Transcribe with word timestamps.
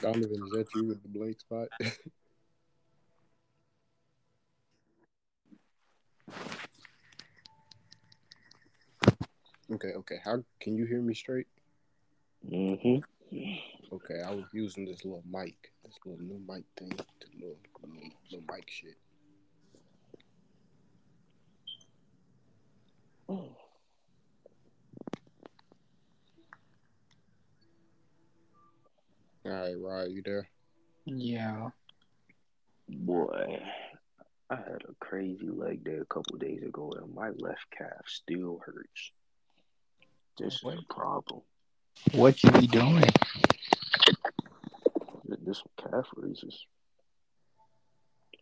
Donovan, 0.00 0.42
is 0.44 0.50
that 0.52 0.66
you 0.74 0.84
with 0.86 1.02
the 1.02 1.08
blank 1.08 1.38
spot? 1.40 1.68
okay, 9.72 9.92
okay. 9.96 10.16
How 10.24 10.42
can 10.60 10.76
you 10.76 10.86
hear 10.86 11.02
me 11.02 11.12
straight? 11.12 11.48
Mm-hmm. 12.50 13.00
Okay, 13.92 14.22
I 14.26 14.30
was 14.30 14.46
using 14.52 14.86
this 14.86 15.04
little 15.04 15.22
mic, 15.30 15.70
this 15.84 15.98
little 16.06 16.24
new 16.24 16.40
mic 16.48 16.64
thing, 16.78 16.88
this 16.88 17.06
little, 17.34 17.58
little, 17.82 18.10
little 18.30 18.46
mic 18.50 18.70
shit. 18.70 18.96
Oh. 23.28 23.54
All 29.50 29.56
right, 29.56 29.74
Rod, 29.76 30.10
you 30.12 30.22
there? 30.22 30.48
Yeah. 31.06 31.70
Boy, 32.88 33.60
I 34.48 34.54
had 34.54 34.82
a 34.88 34.94
crazy 35.00 35.48
leg 35.48 35.82
day 35.84 35.96
a 35.96 36.04
couple 36.04 36.38
days 36.38 36.62
ago, 36.62 36.92
and 36.96 37.12
my 37.12 37.30
left 37.30 37.66
calf 37.76 38.04
still 38.06 38.60
hurts. 38.64 39.10
This 40.38 40.54
is 40.54 40.62
What? 40.62 40.78
a 40.78 40.94
problem. 40.94 41.40
What 42.12 42.42
you 42.44 42.52
be 42.52 42.68
doing? 42.68 43.02
This 45.42 45.62
calf 45.76 46.06
raises. 46.14 46.66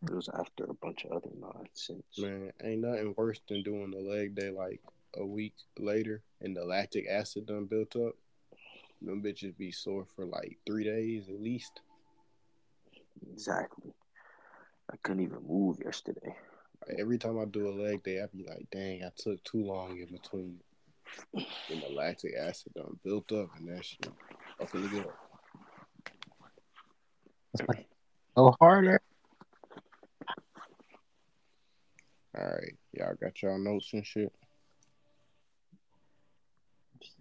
It 0.03 0.11
was 0.11 0.29
after 0.29 0.65
a 0.65 0.75
bunch 0.75 1.07
of 1.07 1.13
other 1.13 1.31
nonsense. 1.41 2.03
Man, 2.19 2.53
ain't 2.63 2.83
nothing 2.83 3.15
worse 3.17 3.41
than 3.49 3.63
doing 3.63 3.91
the 3.93 3.99
leg 3.99 4.35
day 4.35 4.51
like 4.51 4.81
a 5.17 5.25
week 5.25 5.55
later 5.79 6.23
and 6.43 6.55
the 6.55 6.65
lactic 6.65 7.07
acid 7.09 7.47
done 7.47 7.65
built 7.65 7.97
up. 7.97 8.15
Them 9.01 9.23
bitches 9.23 9.57
be 9.57 9.71
sore 9.71 10.07
for 10.17 10.27
like 10.27 10.59
three 10.67 10.85
days 10.85 11.29
at 11.29 11.41
least. 11.41 11.81
Exactly. 13.33 13.93
I 14.91 14.97
couldn't 15.03 15.23
even 15.23 15.47
move 15.47 15.79
yesterday. 15.85 16.35
Every 16.99 17.19
time 17.19 17.39
I 17.39 17.45
do 17.45 17.69
a 17.69 17.71
leg 17.71 18.03
day, 18.03 18.23
I 18.23 18.27
be 18.35 18.45
like, 18.45 18.67
dang, 18.73 19.05
I 19.05 19.11
took 19.17 19.43
too 19.45 19.63
long 19.65 19.99
in 19.99 20.07
between. 20.07 20.59
And 21.35 21.83
the 21.83 21.89
lactic 21.95 22.33
acid 22.39 22.73
done 22.75 22.99
built 23.05 23.31
up 23.33 23.49
and 23.59 23.69
that 23.69 23.85
shit. 23.85 24.09
I'm 24.61 24.67
finna 24.67 24.91
get 24.91 25.07
up. 25.07 25.15
Go 28.37 28.55
harder. 28.61 29.01
All 32.37 32.45
right, 32.45 32.77
y'all 32.93 33.15
got 33.21 33.43
y'all 33.43 33.59
notes 33.59 33.91
and 33.93 34.07
shit. 34.07 34.33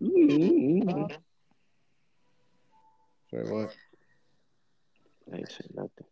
Mm-hmm. 0.01 1.15
Say 3.31 3.39
what? 3.39 3.75
I 5.31 5.37
ain't 5.37 5.51
say 5.51 5.65
nothing. 5.73 6.05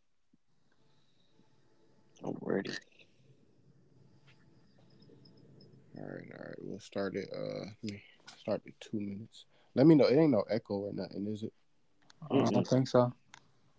I'm 2.24 2.36
ready. 2.42 2.72
All 5.98 6.04
right, 6.04 6.32
all 6.38 6.46
right. 6.46 6.56
We'll 6.60 6.80
start 6.80 7.16
it. 7.16 7.30
Uh, 7.34 7.66
let 7.84 7.92
me 7.92 8.04
start 8.38 8.62
at 8.68 8.74
two 8.82 9.00
minutes. 9.00 9.46
Let 9.76 9.88
me 9.88 9.96
know. 9.96 10.06
It 10.06 10.18
ain't 10.18 10.32
no 10.32 10.44
echo 10.50 10.76
or 10.76 10.94
nothing, 10.94 11.28
is 11.28 11.44
it? 11.44 11.54
I 12.30 12.50
don't 12.50 12.68
think 12.68 12.90
so. 12.90 13.14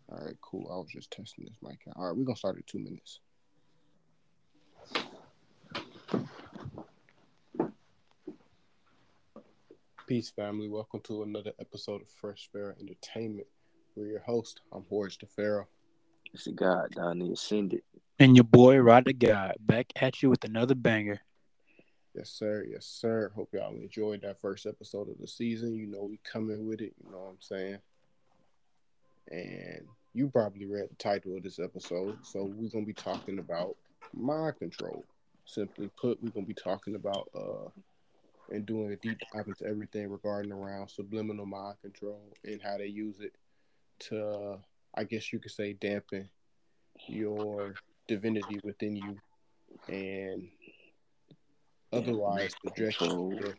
All 0.09 0.25
right, 0.25 0.37
cool. 0.41 0.71
I 0.73 0.77
was 0.77 0.89
just 0.91 1.11
testing 1.11 1.45
this 1.45 1.57
mic 1.63 1.81
out. 1.89 1.97
All 1.97 2.07
right, 2.07 2.17
we're 2.17 2.25
gonna 2.25 2.37
start 2.37 2.57
at 2.57 2.67
two 2.67 2.79
minutes. 2.79 3.21
Peace, 10.07 10.31
family. 10.31 10.69
Welcome 10.69 11.01
to 11.01 11.25
another 11.25 11.51
episode 11.59 12.01
of 12.01 12.09
Fresh 12.09 12.49
Fair 12.53 12.77
Entertainment. 12.81 13.49
We're 13.97 14.07
your 14.07 14.21
host. 14.21 14.61
I'm 14.73 14.85
Horace 14.89 15.17
the 15.17 15.27
Pharaoh. 15.27 15.67
It's 16.33 16.47
a 16.47 16.53
God 16.53 16.93
down 16.95 17.19
there 17.19 17.33
ascended. 17.33 17.83
And 18.21 18.37
your 18.37 18.45
boy 18.45 18.77
Rod 18.77 19.07
the 19.07 19.13
God 19.13 19.55
back 19.59 19.87
at 19.97 20.23
you 20.23 20.31
with 20.31 20.45
another 20.45 20.77
banger. 20.77 21.19
Yes, 22.15 22.31
sir. 22.31 22.65
Yes, 22.71 22.87
sir. 22.87 23.33
Hope 23.35 23.49
y'all 23.53 23.75
enjoyed 23.75 24.23
that 24.23 24.41
first 24.41 24.65
episode 24.65 25.11
of 25.11 25.19
the 25.19 25.27
season. 25.27 25.75
You 25.75 25.89
know 25.89 26.05
we 26.05 26.21
coming 26.23 26.69
with 26.69 26.83
it. 26.83 26.95
You 27.05 27.11
know 27.11 27.19
what 27.19 27.31
I'm 27.31 27.41
saying? 27.41 27.79
And 29.33 29.89
you 30.15 30.29
probably 30.29 30.67
read 30.67 30.89
the 30.89 30.95
title 30.95 31.37
of 31.37 31.43
this 31.43 31.59
episode. 31.59 32.17
So 32.23 32.45
we're 32.45 32.71
gonna 32.71 32.87
be 32.87 32.93
talking 32.93 33.41
about 33.41 33.75
mind 34.15 34.57
control. 34.61 35.05
Simply 35.47 35.91
put, 36.01 36.23
we're 36.23 36.31
gonna 36.31 36.47
be 36.47 36.55
talking 36.55 36.95
about 36.95 37.29
uh 37.35 37.71
and 38.51 38.67
doing 38.67 38.93
a 38.93 38.97
deep 38.97 39.19
dive 39.33 39.47
into 39.49 39.65
everything 39.67 40.11
regarding 40.11 40.53
around 40.53 40.89
subliminal 40.89 41.47
mind 41.47 41.77
control 41.83 42.21
and 42.45 42.61
how 42.63 42.77
they 42.79 42.87
use 42.87 43.21
it 43.21 43.35
to 43.99 44.59
I 44.95 45.05
guess 45.05 45.33
you 45.33 45.39
could 45.39 45.53
say 45.53 45.73
dampen 45.75 46.29
your 47.09 47.75
divinity 48.09 48.61
within 48.65 48.97
you 48.97 49.17
and 49.89 50.49
otherwise 51.93 52.55
subject 52.65 53.01
you 53.01 53.07
Control. 53.09 53.31
to 53.39 53.55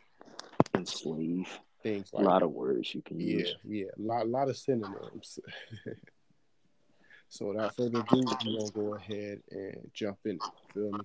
Enslave. 0.75 1.59
things 1.83 2.09
A 2.13 2.17
like 2.17 2.25
lot 2.25 2.43
of 2.43 2.51
words 2.51 2.93
you 2.93 3.01
can 3.01 3.19
yeah, 3.19 3.37
use. 3.37 3.55
yeah, 3.65 3.85
a 3.97 4.01
lot, 4.01 4.25
a 4.25 4.29
lot 4.29 4.49
of 4.49 4.57
synonyms. 4.57 5.39
so 7.29 7.47
without 7.47 7.75
further 7.75 7.99
ado, 7.99 8.23
we're 8.25 8.57
gonna 8.57 8.71
go 8.71 8.95
ahead 8.95 9.41
and 9.51 9.91
jump 9.93 10.17
in. 10.25 10.39
Feel 10.73 10.91
me? 10.91 10.99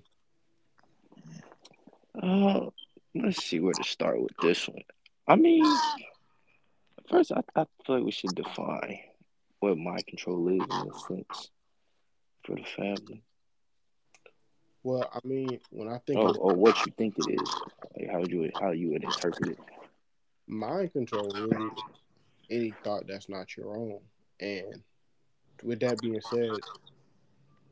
Uh, 2.22 2.70
let's 3.14 3.42
see 3.42 3.60
where 3.60 3.74
to 3.74 3.84
start 3.84 4.20
with 4.20 4.32
this 4.40 4.68
one. 4.68 4.82
I 5.26 5.36
mean, 5.36 5.82
first, 7.08 7.32
I, 7.32 7.42
I 7.56 7.64
feel 7.84 7.96
like 7.96 8.04
we 8.04 8.10
should 8.12 8.34
define 8.34 8.98
what 9.60 9.78
mind 9.78 10.06
control 10.06 10.48
is 10.48 10.62
in 10.76 10.88
a 10.88 10.94
sense 10.94 11.50
for 12.44 12.56
the 12.56 12.64
family. 12.64 13.22
Well, 14.82 15.08
I 15.12 15.20
mean, 15.26 15.60
when 15.70 15.88
I 15.88 15.98
think 15.98 16.18
Oh, 16.18 16.28
of 16.28 16.36
or 16.36 16.54
what 16.54 16.84
you 16.86 16.92
think 16.96 17.18
it 17.18 17.28
is. 17.28 17.62
Like 17.96 18.10
how 18.10 18.20
would 18.20 18.30
you 18.30 18.50
how 18.60 18.70
you 18.70 18.90
would 18.90 19.04
interpret 19.04 19.48
it. 19.50 19.58
mind 20.46 20.92
control, 20.92 21.32
really, 21.32 21.72
any 22.50 22.76
thought 22.84 23.06
that's 23.06 23.28
not 23.28 23.56
your 23.56 23.76
own. 23.76 24.00
And 24.40 24.82
with 25.62 25.80
that 25.80 26.00
being 26.00 26.20
said, 26.20 26.62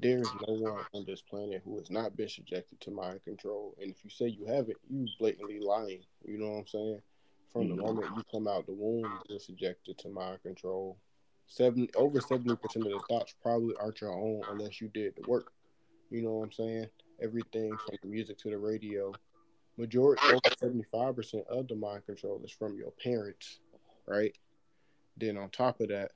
there 0.01 0.23
is 0.23 0.33
no 0.47 0.55
one 0.55 0.85
on 0.95 1.05
this 1.07 1.21
planet 1.23 1.63
who 1.65 1.79
has 1.79 1.91
not 1.91 2.17
been 2.17 2.29
subjected 2.29 2.81
to 2.81 2.91
mind 2.91 3.23
control. 3.25 3.75
And 3.81 3.91
if 3.91 4.03
you 4.05 4.11
say 4.11 4.29
you 4.29 4.47
haven't, 4.47 4.79
you 4.89 5.07
blatantly 5.19 5.61
lying. 5.61 6.05
You 6.25 6.39
know 6.39 6.51
what 6.51 6.59
I'm 6.61 6.67
saying? 6.67 7.03
From 7.53 7.69
the 7.69 7.75
Mhm. 7.75 7.83
moment 7.83 8.17
you 8.17 8.23
come 8.31 8.47
out 8.49 8.67
the 8.67 8.73
womb, 8.73 9.21
you're 9.29 9.41
subjected 9.41 9.99
to 9.99 10.09
mind 10.09 10.43
control. 10.43 10.99
Seven 11.47 11.89
over 11.97 12.21
seventy 12.21 12.55
percent 12.57 12.87
of 12.87 12.93
the 12.93 13.01
thoughts 13.09 13.35
probably 13.43 13.75
aren't 13.77 14.01
your 14.01 14.13
own 14.13 14.43
unless 14.51 14.81
you 14.81 14.89
did 14.89 15.17
the 15.17 15.29
work. 15.29 15.53
You 16.11 16.23
know 16.23 16.35
what 16.35 16.45
I'm 16.45 16.53
saying? 16.53 16.91
Everything 17.21 17.77
from 17.77 17.97
the 18.03 18.09
music 18.09 18.39
to 18.39 18.51
the 18.51 18.59
radio. 18.59 19.13
Majority 19.77 20.23
over 20.29 20.55
seventy 20.59 20.85
five 20.93 21.17
percent 21.17 21.47
of 21.49 21.67
the 21.69 21.75
mind 21.75 22.07
control 22.07 22.41
is 22.45 22.53
from 22.53 22.77
your 22.77 22.93
parents, 22.93 23.61
right? 24.07 24.37
Then 25.17 25.37
on 25.37 25.51
top 25.51 25.81
of 25.81 25.89
that, 25.89 26.13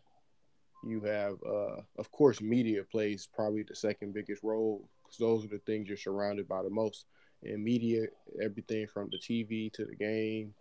you 0.87 1.01
have 1.03 1.35
uh 1.47 1.81
of 1.99 2.11
course 2.13 2.41
media 2.41 2.83
plays 2.85 3.29
probably 3.33 3.63
the 3.63 3.75
second 3.75 4.13
biggest 4.13 4.43
role 4.43 4.89
because 5.03 5.19
those 5.19 5.45
are 5.45 5.49
the 5.49 5.59
things 5.67 5.89
you're 5.89 5.97
surrounded 5.97 6.47
by 6.49 6.63
the 6.63 6.71
most. 6.71 7.07
And 7.43 7.63
media, 7.63 8.07
everything 8.43 8.87
from 8.87 9.11
the 9.11 9.19
TV 9.19 9.71
to 9.75 9.85
the 9.85 9.97
game 9.97 10.55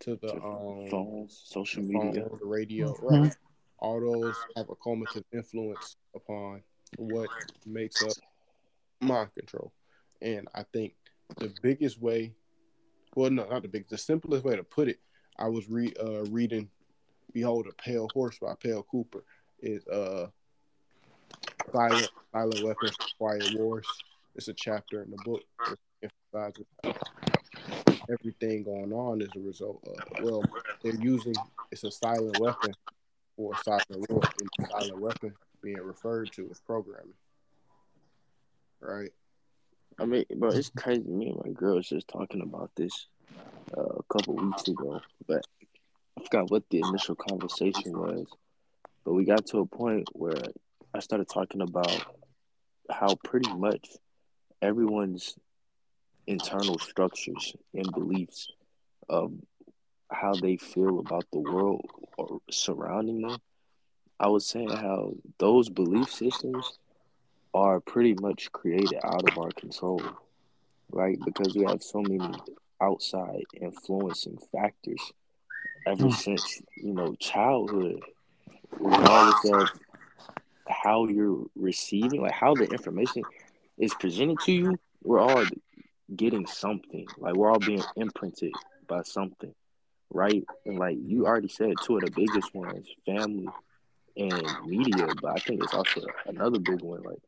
to 0.00 0.16
the 0.16 0.32
To 0.32 0.36
um 0.44 0.88
Phones, 0.90 1.40
social 1.44 1.82
the 1.82 1.88
media. 1.88 2.22
phone, 2.22 2.38
the 2.40 2.46
radio, 2.46 2.92
Mhm. 2.94 3.22
right? 3.22 3.36
All 3.78 4.00
those 4.00 4.36
have 4.56 4.68
a 4.70 4.76
cumulative 4.76 5.24
influence 5.32 5.96
upon 6.14 6.62
what 6.96 7.30
makes 7.66 8.00
up 8.02 8.16
mind 9.00 9.32
control. 9.34 9.72
And 10.22 10.48
I 10.54 10.62
think 10.72 10.94
the 11.38 11.52
biggest 11.62 12.00
way, 12.00 12.34
well, 13.14 13.30
no, 13.30 13.46
not 13.48 13.62
the 13.62 13.68
biggest, 13.68 13.90
the 13.90 13.98
simplest 13.98 14.44
way 14.44 14.56
to 14.56 14.64
put 14.64 14.88
it, 14.88 15.00
I 15.38 15.48
was 15.48 15.68
re 15.68 15.92
uh, 16.02 16.24
reading 16.30 16.70
"Behold 17.32 17.66
a 17.66 17.72
Pale 17.74 18.08
Horse" 18.14 18.38
by 18.40 18.54
Bill 18.62 18.82
Cooper. 18.84 19.24
Is 19.64 19.86
uh, 19.88 20.26
silent 21.72 22.10
silent 22.32 22.60
weapons 22.60 22.98
quiet 23.18 23.50
wars. 23.50 24.04
It's 24.34 24.48
a 24.48 24.52
chapter 24.52 25.02
in 25.02 25.10
the 25.10 25.16
book 25.16 25.42
everything 28.10 28.62
going 28.62 28.92
on 28.92 29.22
as 29.22 29.34
a 29.36 29.40
result 29.40 29.82
of 29.86 30.22
well, 30.22 30.44
they're 30.82 30.94
using 30.94 31.34
it's 31.70 31.84
a 31.84 31.90
silent 31.90 32.38
weapon 32.38 32.74
for 33.36 33.56
silent 33.56 34.08
war, 34.08 34.22
and 34.38 34.50
silent 34.68 34.98
weapon 34.98 35.32
being 35.62 35.80
referred 35.82 36.30
to 36.32 36.48
as 36.50 36.60
programming. 36.60 37.14
Right? 38.80 39.10
I 39.98 40.04
mean, 40.04 40.24
bro, 40.36 40.50
it's 40.50 40.70
crazy. 40.70 41.08
Me 41.08 41.28
and 41.28 41.40
my 41.44 41.52
girl 41.52 41.76
was 41.76 41.88
just 41.88 42.08
talking 42.08 42.42
about 42.42 42.70
this 42.76 43.06
uh, 43.76 43.80
a 43.80 44.02
couple 44.12 44.34
weeks 44.34 44.68
ago, 44.68 45.00
but 45.26 45.44
I 46.18 46.22
forgot 46.22 46.50
what 46.50 46.64
the 46.70 46.80
initial 46.80 47.14
conversation 47.14 47.96
was. 47.96 48.26
But 49.04 49.14
we 49.14 49.24
got 49.24 49.46
to 49.46 49.58
a 49.58 49.66
point 49.66 50.08
where 50.12 50.40
I 50.94 51.00
started 51.00 51.28
talking 51.28 51.60
about 51.60 52.04
how 52.90 53.14
pretty 53.24 53.52
much 53.52 53.88
everyone's 54.62 55.36
internal 56.26 56.78
structures 56.78 57.54
and 57.74 57.90
beliefs 57.92 58.48
of 59.08 59.32
how 60.10 60.34
they 60.34 60.56
feel 60.56 61.00
about 61.00 61.24
the 61.32 61.40
world 61.40 61.84
or 62.16 62.40
surrounding 62.50 63.22
them, 63.22 63.38
I 64.18 64.28
was 64.28 64.46
saying 64.46 64.70
how 64.70 65.14
those 65.38 65.68
belief 65.68 66.10
systems 66.10 66.78
are 67.52 67.80
pretty 67.80 68.14
much 68.14 68.50
created 68.52 68.98
out 69.04 69.28
of 69.28 69.38
our 69.38 69.50
control, 69.50 70.02
right? 70.90 71.18
Because 71.24 71.54
we 71.54 71.64
have 71.64 71.82
so 71.82 72.02
many 72.02 72.34
outside 72.80 73.44
influencing 73.60 74.38
factors 74.52 75.12
ever 75.86 76.04
hmm. 76.04 76.10
since, 76.10 76.62
you 76.76 76.92
know, 76.92 77.14
childhood, 77.16 78.00
regardless 78.78 79.52
of 79.52 79.68
how 80.68 81.06
you're 81.08 81.44
receiving, 81.54 82.22
like 82.22 82.32
how 82.32 82.54
the 82.54 82.64
information 82.64 83.22
is 83.78 83.92
presented 83.94 84.38
to 84.40 84.52
you, 84.52 84.78
we're 85.02 85.20
all 85.20 85.44
getting 86.14 86.46
something. 86.46 87.06
Like 87.18 87.34
we're 87.34 87.50
all 87.50 87.58
being 87.58 87.82
imprinted 87.96 88.52
by 88.86 89.02
something, 89.02 89.54
right? 90.10 90.44
And 90.64 90.78
like 90.78 90.96
you 91.00 91.26
already 91.26 91.48
said, 91.48 91.74
two 91.82 91.96
of 91.96 92.04
the 92.04 92.10
biggest 92.10 92.54
ones, 92.54 92.88
family 93.06 93.48
and 94.16 94.66
media, 94.66 95.08
but 95.20 95.32
I 95.32 95.38
think 95.40 95.62
it's 95.62 95.74
also 95.74 96.02
another 96.26 96.58
big 96.58 96.82
one, 96.82 97.02
like 97.02 97.18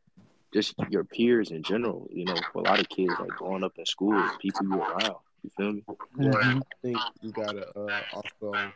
just 0.53 0.75
your 0.91 1.05
peers 1.05 1.51
in 1.51 1.63
general. 1.63 2.09
You 2.11 2.27
know, 2.27 2.37
for 2.53 2.61
a 2.61 2.65
lot 2.65 2.81
of 2.81 2.89
kids, 2.89 3.13
like 3.19 3.31
growing 3.31 3.65
up 3.65 3.73
in 3.77 3.87
school, 3.87 4.31
people 4.41 4.67
you're 4.69 4.79
around. 4.79 5.17
You 5.43 5.51
feel 5.57 5.73
me? 5.73 5.85
Yeah, 6.19 6.33
I 6.37 6.61
think 6.83 6.99
you 7.23 7.33
gotta 7.33 7.69
uh, 7.77 8.01
also 8.13 8.73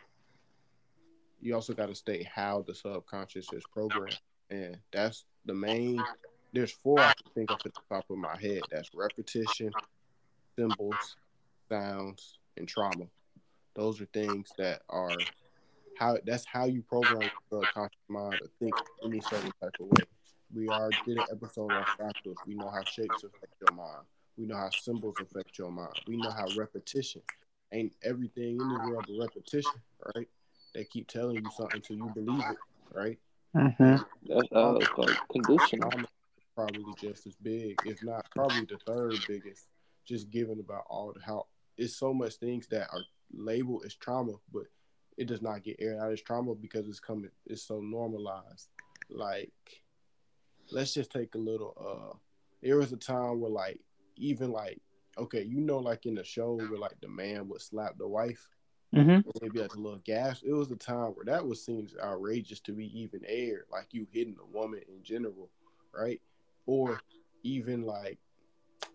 you 1.40 1.54
also 1.54 1.72
gotta 1.72 1.94
state 1.94 2.26
how 2.26 2.64
the 2.66 2.74
subconscious 2.74 3.52
is 3.52 3.64
programmed, 3.72 4.18
and 4.50 4.76
that's 4.92 5.24
the 5.46 5.54
main. 5.54 6.02
There's 6.52 6.72
four 6.72 6.98
I 7.00 7.12
can 7.12 7.32
think 7.34 7.50
of 7.50 7.58
at 7.64 7.74
the 7.74 7.80
top 7.88 8.04
of 8.10 8.18
my 8.18 8.36
head. 8.40 8.62
That's 8.70 8.90
repetition, 8.94 9.72
symbols, 10.58 11.16
sounds, 11.68 12.38
and 12.56 12.66
trauma. 12.66 13.06
Those 13.74 14.00
are 14.00 14.06
things 14.06 14.50
that 14.58 14.82
are 14.88 15.18
how 15.98 16.16
that's 16.24 16.44
how 16.44 16.64
you 16.64 16.82
program 16.82 17.20
the 17.20 17.58
subconscious 17.58 17.98
mind 18.08 18.40
to 18.40 18.48
think 18.58 18.74
any 19.04 19.20
certain 19.20 19.52
type 19.62 19.74
of 19.80 19.86
way. 19.86 20.04
We 20.52 20.68
already 20.68 20.96
did 21.06 21.18
an 21.18 21.24
episode 21.30 21.70
on 21.70 21.84
fractals. 21.98 22.36
We 22.46 22.54
know 22.54 22.68
how 22.68 22.82
shapes 22.82 23.22
affect 23.22 23.54
your 23.60 23.76
mind. 23.76 24.04
We 24.36 24.46
know 24.46 24.56
how 24.56 24.70
symbols 24.70 25.16
affect 25.20 25.58
your 25.58 25.70
mind. 25.70 25.92
We 26.08 26.16
know 26.16 26.30
how 26.30 26.46
repetition 26.56 27.22
ain't 27.72 27.94
everything 28.02 28.58
in 28.60 28.68
the 28.68 28.90
world 28.90 29.06
a 29.08 29.20
repetition, 29.20 29.72
right? 30.14 30.26
They 30.74 30.84
keep 30.84 31.08
telling 31.08 31.36
you 31.36 31.50
something 31.56 31.76
until 31.76 31.96
you 31.96 32.12
believe 32.14 32.40
it, 32.50 32.58
right? 32.94 33.18
Mm-hmm. 33.56 33.96
That's 34.28 34.48
uh, 34.52 34.78
called 34.94 35.16
conditioning. 35.32 36.06
Probably 36.54 36.84
just 37.00 37.26
as 37.26 37.34
big, 37.36 37.80
if 37.86 38.02
not 38.04 38.26
probably 38.34 38.66
the 38.66 38.78
third 38.86 39.16
biggest. 39.26 39.66
Just 40.06 40.30
given 40.30 40.60
about 40.60 40.84
all 40.88 41.12
the 41.12 41.20
how 41.24 41.46
it's 41.76 41.96
so 41.96 42.12
much 42.12 42.34
things 42.34 42.66
that 42.68 42.88
are 42.92 43.00
labeled 43.32 43.84
as 43.86 43.94
trauma, 43.94 44.32
but 44.52 44.64
it 45.16 45.26
does 45.26 45.42
not 45.42 45.62
get 45.62 45.76
aired 45.78 45.98
out 46.00 46.12
as 46.12 46.20
trauma 46.20 46.54
because 46.54 46.88
it's 46.88 47.00
coming. 47.00 47.30
It's 47.46 47.62
so 47.62 47.80
normalized. 47.80 48.68
Like, 49.08 49.52
let's 50.70 50.94
just 50.94 51.10
take 51.10 51.34
a 51.34 51.38
little. 51.38 51.74
uh 51.78 52.16
There 52.62 52.78
was 52.78 52.92
a 52.92 52.96
time 52.96 53.40
where 53.40 53.50
like 53.50 53.80
even 54.16 54.50
like 54.52 54.80
okay, 55.18 55.42
you 55.42 55.60
know, 55.60 55.78
like 55.78 56.06
in 56.06 56.14
the 56.14 56.24
show 56.24 56.54
where 56.54 56.78
like 56.78 57.00
the 57.00 57.08
man 57.08 57.48
would 57.48 57.60
slap 57.60 57.98
the 57.98 58.08
wife, 58.08 58.48
Mm-hmm. 58.94 59.30
maybe 59.40 59.60
like 59.60 59.74
a 59.74 59.78
little 59.78 60.00
gas. 60.04 60.42
It 60.42 60.52
was 60.52 60.70
a 60.72 60.76
time 60.76 61.12
where 61.12 61.24
that 61.26 61.46
was 61.46 61.64
seen 61.64 61.84
as 61.84 61.94
outrageous 62.02 62.58
to 62.60 62.72
be 62.72 62.86
even 63.00 63.20
aired, 63.26 63.66
like 63.70 63.86
you 63.92 64.06
hitting 64.10 64.36
a 64.42 64.56
woman 64.56 64.80
in 64.88 65.02
general, 65.04 65.48
right? 65.94 66.20
Or 66.66 67.00
even 67.44 67.82
like, 67.82 68.18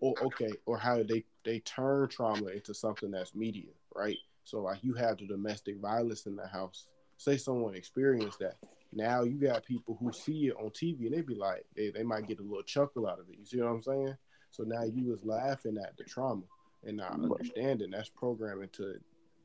or 0.00 0.14
okay, 0.22 0.52
or 0.66 0.76
how 0.76 1.02
they 1.02 1.24
they 1.44 1.60
turn 1.60 2.08
trauma 2.08 2.48
into 2.48 2.74
something 2.74 3.10
that's 3.10 3.34
media, 3.34 3.70
right? 3.94 4.18
So 4.44 4.60
like 4.60 4.84
you 4.84 4.92
have 4.94 5.16
the 5.16 5.26
domestic 5.26 5.80
violence 5.80 6.26
in 6.26 6.36
the 6.36 6.46
house. 6.46 6.86
Say 7.16 7.38
someone 7.38 7.74
experienced 7.74 8.40
that. 8.40 8.56
Now 8.92 9.22
you 9.22 9.40
got 9.40 9.64
people 9.64 9.96
who 9.98 10.12
see 10.12 10.48
it 10.48 10.56
on 10.56 10.70
TV 10.70 11.06
and 11.06 11.14
they 11.14 11.22
be 11.22 11.34
like, 11.34 11.64
they, 11.74 11.90
they 11.90 12.02
might 12.02 12.26
get 12.26 12.38
a 12.38 12.42
little 12.42 12.62
chuckle 12.62 13.06
out 13.06 13.18
of 13.18 13.28
it. 13.30 13.38
You 13.38 13.46
see 13.46 13.60
what 13.60 13.70
I'm 13.70 13.82
saying? 13.82 14.16
So 14.50 14.62
now 14.62 14.84
you 14.84 15.06
was 15.06 15.24
laughing 15.24 15.78
at 15.82 15.96
the 15.96 16.04
trauma 16.04 16.42
and 16.84 16.98
not 16.98 17.12
understanding 17.12 17.90
that's 17.90 18.10
programming 18.10 18.68
to 18.74 18.96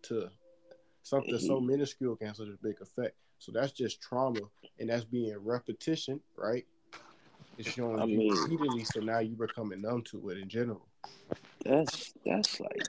to 0.04 0.30
something 1.04 1.40
so 1.40 1.60
minuscule 1.60 2.16
can 2.16 2.28
have 2.28 2.36
such 2.36 2.48
a 2.48 2.58
big 2.62 2.82
effect. 2.82 3.16
So 3.40 3.52
that's 3.52 3.72
just 3.72 4.02
trauma, 4.02 4.42
and 4.80 4.90
that's 4.90 5.04
being 5.04 5.36
repetition, 5.40 6.20
right? 6.36 6.66
It's 7.58 7.72
showing 7.72 8.00
I 8.02 8.06
you 8.06 8.18
mean- 8.18 8.36
repeatedly, 8.38 8.84
so 8.84 9.00
now 9.00 9.20
you're 9.20 9.48
becoming 9.48 9.82
numb 9.82 10.04
to 10.04 10.30
it 10.30 10.38
in 10.38 10.48
general. 10.50 10.86
That's 11.66 12.14
that's 12.26 12.60
like 12.60 12.84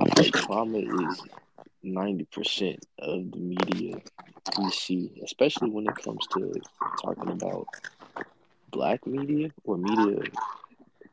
I 0.00 0.08
think 0.10 0.34
trauma 0.34 0.78
is 0.78 1.22
ninety 1.82 2.24
percent 2.24 2.84
of 2.98 3.30
the 3.32 3.38
media 3.38 4.00
we 4.58 4.70
see, 4.70 5.20
especially 5.24 5.70
when 5.70 5.86
it 5.86 5.96
comes 5.96 6.26
to 6.28 6.54
talking 7.00 7.30
about 7.30 7.66
black 8.70 9.06
media 9.06 9.50
or 9.64 9.76
media 9.76 10.16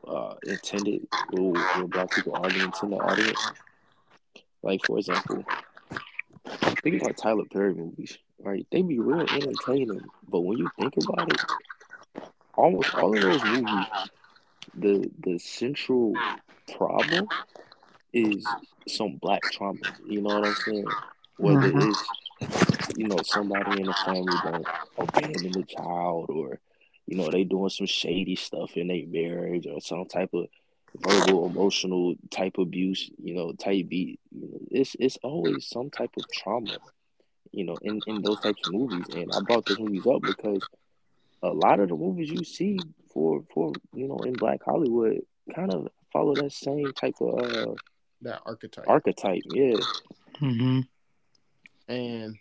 uh, 0.07 0.36
intended 0.44 1.07
where, 1.31 1.51
where 1.51 1.88
black 1.88 2.12
people 2.12 2.36
are 2.36 2.50
the 2.50 2.63
intended 2.63 3.00
audience. 3.00 3.48
Like 4.68 4.84
for 4.86 4.98
example, 4.98 5.46
think 6.84 7.02
about 7.02 7.16
Tyler 7.18 7.46
Perry 7.52 7.74
movies, 7.74 8.18
right? 8.40 8.68
They 8.69 8.81
be 8.81 9.00
real 9.00 9.25
entertaining, 9.31 10.12
but 10.28 10.42
when 10.42 10.58
you 10.58 10.69
think 10.78 10.98
about 10.98 11.30
it, 11.30 11.42
almost 12.58 12.94
all 12.94 13.16
of 13.16 13.22
those 13.22 13.46
movies, 13.46 13.88
the 14.75 15.10
the 15.22 15.40
central 15.40 16.18
problem 16.78 17.30
is 18.14 18.58
some 18.90 19.18
black 19.22 19.44
trauma. 19.50 19.86
You 20.06 20.22
know 20.22 20.34
what 20.34 20.48
I'm 20.50 20.56
saying? 20.56 20.96
Whether 21.38 21.68
Mhm. 21.68 21.88
it's 21.88 22.12
you 22.96 23.08
know 23.08 23.24
somebody 23.24 23.80
in 23.80 23.88
the 23.88 23.94
family 23.94 24.38
don't 24.44 24.68
abandon 24.98 25.54
the 25.54 25.64
child, 25.64 26.30
or 26.30 26.60
you 27.08 27.16
know 27.16 27.31
they 27.31 27.46
doing 27.46 27.69
some 27.69 27.88
shady 27.88 28.36
stuff 28.36 28.75
in 28.75 28.88
their 28.88 29.08
marriage, 29.08 29.66
or 29.66 29.80
some 29.80 30.06
type 30.08 30.31
of 30.34 30.48
verbal, 31.01 31.45
emotional 31.47 32.15
type 32.31 32.57
abuse. 32.57 33.09
You 33.21 33.35
know, 33.35 33.53
type 33.53 33.88
beat. 33.89 34.19
You 34.31 34.47
know, 34.49 34.59
it's 34.71 34.95
it's 34.99 35.17
always 35.23 35.67
some 35.67 35.89
type 35.89 36.11
of 36.17 36.29
trauma. 36.31 36.77
You 37.51 37.65
know, 37.65 37.77
in 37.81 38.01
in 38.07 38.21
those 38.21 38.39
types 38.39 38.61
of 38.65 38.73
movies, 38.73 39.07
and 39.15 39.31
I 39.31 39.39
brought 39.41 39.65
those 39.65 39.79
movies 39.79 40.05
up 40.07 40.21
because 40.21 40.67
a 41.44 41.49
lot 41.49 41.79
of 41.79 41.89
the 41.89 41.95
movies 41.95 42.29
you 42.29 42.44
see 42.44 42.79
for 43.13 43.44
for 43.53 43.73
you 43.94 44.07
know 44.07 44.17
in 44.25 44.33
Black 44.33 44.63
Hollywood 44.63 45.21
kind 45.55 45.71
of 45.71 45.88
follow 46.11 46.35
that 46.35 46.51
same 46.51 46.91
type 46.94 47.15
of 47.21 47.39
uh, 47.39 47.73
That 48.21 48.41
archetype. 48.45 48.85
archetype. 48.88 49.44
Yeah, 49.45 49.77
Mm-hmm. 50.41 50.81
And 51.87 52.35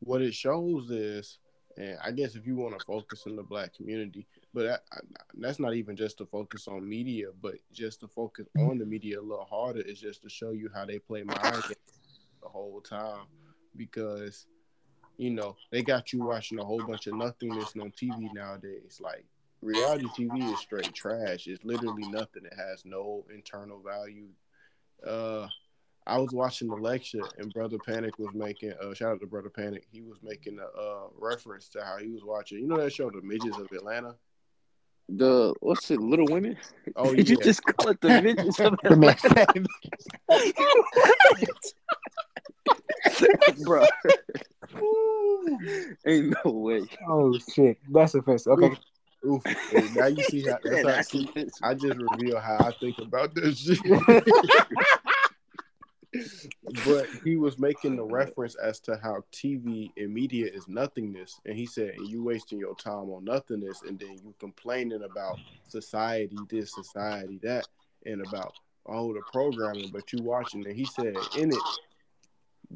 what 0.00 0.22
it 0.22 0.34
shows 0.34 0.90
is, 0.90 1.38
and 1.76 1.98
I 2.02 2.12
guess 2.12 2.34
if 2.36 2.46
you 2.46 2.56
want 2.56 2.78
to 2.78 2.84
focus 2.84 3.24
in 3.26 3.36
the 3.36 3.42
black 3.42 3.74
community, 3.74 4.26
but 4.52 4.62
that, 4.64 4.82
I, 4.92 4.98
that's 5.34 5.58
not 5.58 5.74
even 5.74 5.96
just 5.96 6.18
to 6.18 6.26
focus 6.26 6.68
on 6.68 6.88
media, 6.88 7.28
but 7.42 7.54
just 7.72 8.00
to 8.00 8.08
focus 8.08 8.46
on 8.58 8.78
the 8.78 8.86
media 8.86 9.20
a 9.20 9.22
little 9.22 9.44
harder 9.44 9.80
is 9.80 10.00
just 10.00 10.22
to 10.22 10.28
show 10.28 10.50
you 10.50 10.70
how 10.72 10.84
they 10.84 10.98
play 10.98 11.22
mind 11.22 11.40
games 11.40 12.20
the 12.42 12.48
whole 12.48 12.80
time 12.80 13.26
because 13.76 14.46
you 15.16 15.30
know 15.30 15.56
they 15.70 15.82
got 15.82 16.12
you 16.12 16.22
watching 16.22 16.58
a 16.58 16.64
whole 16.64 16.82
bunch 16.82 17.06
of 17.06 17.14
nothingness 17.14 17.74
on 17.80 17.90
TV 17.92 18.32
nowadays. 18.32 19.00
Like 19.02 19.24
reality 19.60 20.06
TV 20.16 20.52
is 20.52 20.58
straight 20.60 20.94
trash. 20.94 21.46
It's 21.46 21.64
literally 21.64 22.08
nothing. 22.10 22.44
It 22.44 22.54
has 22.56 22.84
no 22.84 23.24
internal 23.34 23.80
value. 23.80 24.28
Uh, 25.06 25.48
I 26.06 26.18
was 26.18 26.32
watching 26.32 26.68
the 26.68 26.76
lecture 26.76 27.22
and 27.38 27.52
Brother 27.52 27.78
Panic 27.78 28.18
was 28.18 28.34
making 28.34 28.72
uh 28.82 28.92
shout 28.94 29.12
out 29.12 29.20
to 29.20 29.26
Brother 29.26 29.48
Panic. 29.50 29.86
He 29.90 30.02
was 30.02 30.18
making 30.22 30.58
a 30.58 30.66
uh 30.78 31.06
reference 31.18 31.68
to 31.70 31.82
how 31.82 31.96
he 31.98 32.08
was 32.10 32.22
watching. 32.24 32.58
You 32.58 32.66
know 32.66 32.76
that 32.76 32.92
show, 32.92 33.10
The 33.10 33.22
Midgets 33.22 33.58
of 33.58 33.70
Atlanta. 33.72 34.14
the 35.08 35.54
what's 35.60 35.90
it, 35.90 36.00
Little 36.00 36.26
Women? 36.28 36.56
Oh 36.96 37.14
Did 37.14 37.28
you 37.30 37.36
just 37.38 37.64
call 37.64 37.88
it 37.90 38.00
the 38.00 38.20
midgets 38.22 38.60
of 38.60 38.74
The 38.82 38.96
man- 38.96 39.16
bro? 43.64 43.84
Ain't 46.06 46.34
no 46.44 46.50
way. 46.52 46.82
oh 47.08 47.38
shit, 47.54 47.78
that's 47.90 48.14
offensive. 48.14 48.52
Okay, 48.52 48.76
Oof. 49.26 49.42
And 49.74 49.94
now 49.96 50.06
you 50.06 50.22
see 50.24 50.42
how 50.42 50.58
that's 50.62 50.82
how 50.82 50.88
I, 50.88 51.00
see, 51.00 51.28
I 51.62 51.74
just 51.74 51.96
reveal 51.98 52.38
how 52.40 52.58
I 52.58 52.72
think 52.72 52.98
about 52.98 53.34
this 53.34 53.58
shit. 53.58 53.80
But 56.84 57.08
he 57.24 57.36
was 57.36 57.58
making 57.58 57.96
the 57.96 58.04
reference 58.04 58.54
as 58.56 58.80
to 58.80 58.98
how 59.02 59.24
TV 59.32 59.90
and 59.96 60.12
media 60.12 60.46
is 60.46 60.68
nothingness, 60.68 61.40
and 61.46 61.56
he 61.56 61.66
said, 61.66 61.94
"And 61.94 62.08
you 62.08 62.22
wasting 62.22 62.58
your 62.58 62.74
time 62.76 63.10
on 63.10 63.24
nothingness, 63.24 63.82
and 63.82 63.98
then 63.98 64.18
you 64.24 64.34
complaining 64.38 65.02
about 65.02 65.40
society, 65.68 66.38
this, 66.48 66.72
society, 66.72 67.38
that, 67.42 67.66
and 68.06 68.22
about 68.22 68.54
all 68.86 69.12
the 69.12 69.22
programming, 69.32 69.88
but 69.88 70.12
you 70.12 70.20
watching." 70.20 70.66
And 70.66 70.76
he 70.76 70.84
said, 70.84 71.16
in 71.36 71.52
it, 71.52 71.62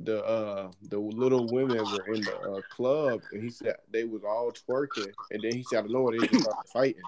the 0.04 0.24
uh 0.24 0.70
the 0.90 0.98
little 0.98 1.46
women 1.48 1.90
were 1.90 2.06
in 2.14 2.24
the 2.24 2.36
uh, 2.36 2.60
club, 2.62 3.22
and 3.32 3.42
he 3.42 3.50
said 3.50 3.76
they 3.90 4.04
was 4.04 4.22
all 4.24 4.52
twerking, 4.52 5.12
and 5.30 5.42
then 5.42 5.54
he 5.54 5.62
said, 5.62 5.78
"I 5.78 5.82
don't 5.82 5.92
know, 5.92 6.10
they 6.10 6.18
just 6.18 6.40
started 6.40 6.68
fighting," 6.72 7.04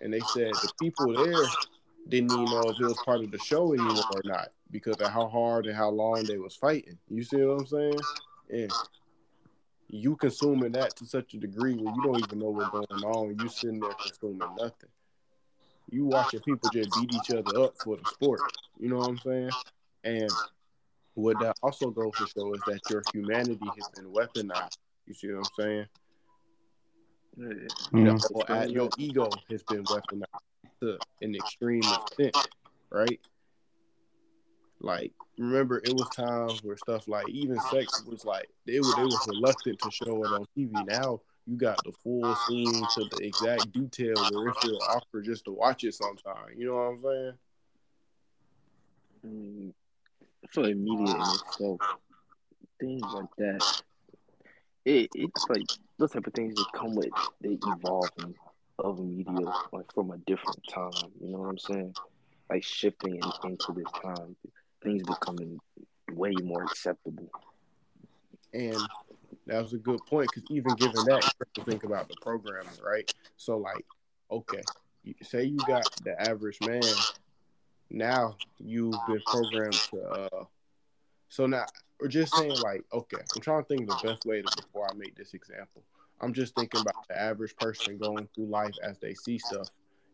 and 0.00 0.12
they 0.12 0.20
said 0.20 0.54
the 0.54 0.70
people 0.78 1.12
there 1.12 1.48
didn't 2.08 2.30
even 2.30 2.50
know 2.50 2.68
if 2.70 2.80
it 2.80 2.84
was 2.84 2.98
part 3.04 3.22
of 3.22 3.30
the 3.30 3.38
show 3.38 3.72
anymore 3.74 4.04
or 4.10 4.22
not. 4.24 4.52
Because 4.70 5.00
of 5.00 5.10
how 5.10 5.28
hard 5.28 5.66
and 5.66 5.76
how 5.76 5.90
long 5.90 6.24
they 6.26 6.38
was 6.38 6.56
fighting. 6.56 6.98
You 7.08 7.22
see 7.22 7.42
what 7.42 7.52
I'm 7.52 7.66
saying? 7.66 8.00
And 8.50 8.72
you 9.88 10.16
consuming 10.16 10.72
that 10.72 10.96
to 10.96 11.06
such 11.06 11.34
a 11.34 11.38
degree 11.38 11.74
where 11.74 11.94
you 11.94 12.02
don't 12.02 12.18
even 12.18 12.38
know 12.40 12.50
what's 12.50 12.70
going 12.70 13.04
on. 13.04 13.38
You 13.38 13.48
sitting 13.48 13.80
there 13.80 13.94
consuming 13.94 14.48
nothing. 14.56 14.90
You 15.90 16.04
watching 16.04 16.40
people 16.40 16.68
just 16.68 16.92
beat 16.94 17.12
each 17.12 17.30
other 17.30 17.60
up 17.62 17.76
for 17.78 17.96
the 17.96 18.04
sport. 18.04 18.52
You 18.80 18.88
know 18.88 18.98
what 18.98 19.04
I'm 19.04 19.18
saying? 19.18 19.50
And 20.02 20.32
what 21.14 21.38
that 21.38 21.56
also 21.62 21.90
goes 21.90 22.16
to 22.18 22.26
show 22.26 22.52
is 22.54 22.62
that 22.64 22.90
your 22.90 23.04
humanity 23.12 23.72
has 23.76 23.88
been 23.88 24.12
weaponized. 24.12 24.78
You 25.06 25.14
see 25.14 25.28
what 25.28 25.38
I'm 25.38 25.44
saying? 25.58 25.86
Mhm. 27.38 28.30
Or, 28.34 28.50
uh, 28.50 28.64
your 28.66 28.90
ego 28.96 29.30
has 29.48 29.62
been 29.62 29.84
weaponized 29.84 30.26
to 30.80 30.98
an 31.22 31.34
extreme 31.34 31.82
extent, 31.82 32.48
right? 32.90 33.20
Like, 34.86 35.12
remember, 35.36 35.82
it 35.84 35.92
was 35.92 36.08
times 36.10 36.62
where 36.62 36.76
stuff 36.76 37.08
like 37.08 37.28
even 37.28 37.58
sex 37.58 38.04
was 38.06 38.24
like 38.24 38.48
they 38.66 38.78
were 38.78 38.94
they 38.96 39.02
was 39.02 39.26
reluctant 39.26 39.80
to 39.80 39.90
show 39.90 40.22
it 40.22 40.32
on 40.32 40.46
TV. 40.56 40.70
Now 40.86 41.20
you 41.44 41.56
got 41.56 41.82
the 41.84 41.90
full 41.90 42.36
scene 42.46 42.86
to 42.94 43.04
the 43.10 43.26
exact 43.26 43.72
detail 43.72 44.14
where 44.30 44.48
it 44.48 44.56
feels 44.60 44.82
awkward 44.88 45.24
just 45.24 45.44
to 45.46 45.52
watch 45.52 45.82
it 45.82 45.94
sometime. 45.94 46.54
You 46.56 46.66
know 46.66 46.74
what 46.76 46.80
I'm 46.82 47.34
saying? 49.24 49.74
I 50.44 50.46
feel 50.52 50.64
like 50.64 50.76
media 50.76 51.14
in 51.14 51.20
itself, 51.20 51.80
things 52.78 53.02
like 53.12 53.36
that. 53.38 53.82
It 54.84 55.10
it's 55.16 55.46
like 55.48 55.66
those 55.98 56.12
type 56.12 56.28
of 56.28 56.32
things 56.32 56.54
that 56.54 56.66
come 56.72 56.94
with 56.94 57.10
the 57.40 57.58
evolving 57.66 58.34
of 58.78 59.00
media, 59.00 59.52
like 59.72 59.92
from 59.92 60.12
a 60.12 60.18
different 60.18 60.62
time. 60.72 61.10
You 61.20 61.32
know 61.32 61.38
what 61.38 61.48
I'm 61.48 61.58
saying? 61.58 61.94
Like 62.48 62.62
shifting 62.62 63.16
in, 63.16 63.50
into 63.50 63.72
this 63.72 63.90
time, 64.00 64.36
things 64.86 65.02
becoming 65.02 65.60
way 66.14 66.32
more 66.42 66.62
acceptable. 66.64 67.28
And 68.54 68.88
that 69.46 69.60
was 69.62 69.72
a 69.72 69.78
good 69.78 70.04
point 70.06 70.30
because 70.30 70.48
even 70.48 70.74
given 70.76 71.04
that, 71.06 71.24
you 71.56 71.64
think 71.64 71.84
about 71.84 72.08
the 72.08 72.14
programming, 72.22 72.70
right? 72.84 73.04
So, 73.36 73.58
like, 73.58 73.84
okay, 74.30 74.62
say 75.22 75.44
you 75.44 75.58
got 75.66 75.84
the 76.04 76.20
average 76.20 76.60
man. 76.60 76.94
Now 77.90 78.36
you've 78.58 79.04
been 79.06 79.22
programmed 79.26 79.80
to. 79.90 80.02
uh 80.02 80.44
So 81.28 81.46
now 81.46 81.66
we're 82.00 82.08
just 82.08 82.34
saying, 82.34 82.60
like, 82.60 82.84
okay, 82.92 83.20
I'm 83.34 83.40
trying 83.40 83.62
to 83.62 83.68
think 83.68 83.88
the 83.88 84.08
best 84.08 84.24
way 84.24 84.42
to 84.42 84.48
before 84.56 84.88
I 84.88 84.94
make 84.94 85.16
this 85.16 85.34
example. 85.34 85.82
I'm 86.20 86.32
just 86.32 86.54
thinking 86.54 86.80
about 86.80 87.06
the 87.08 87.20
average 87.20 87.56
person 87.56 87.98
going 87.98 88.28
through 88.34 88.46
life 88.46 88.74
as 88.82 88.98
they 88.98 89.14
see 89.14 89.38
stuff 89.38 89.68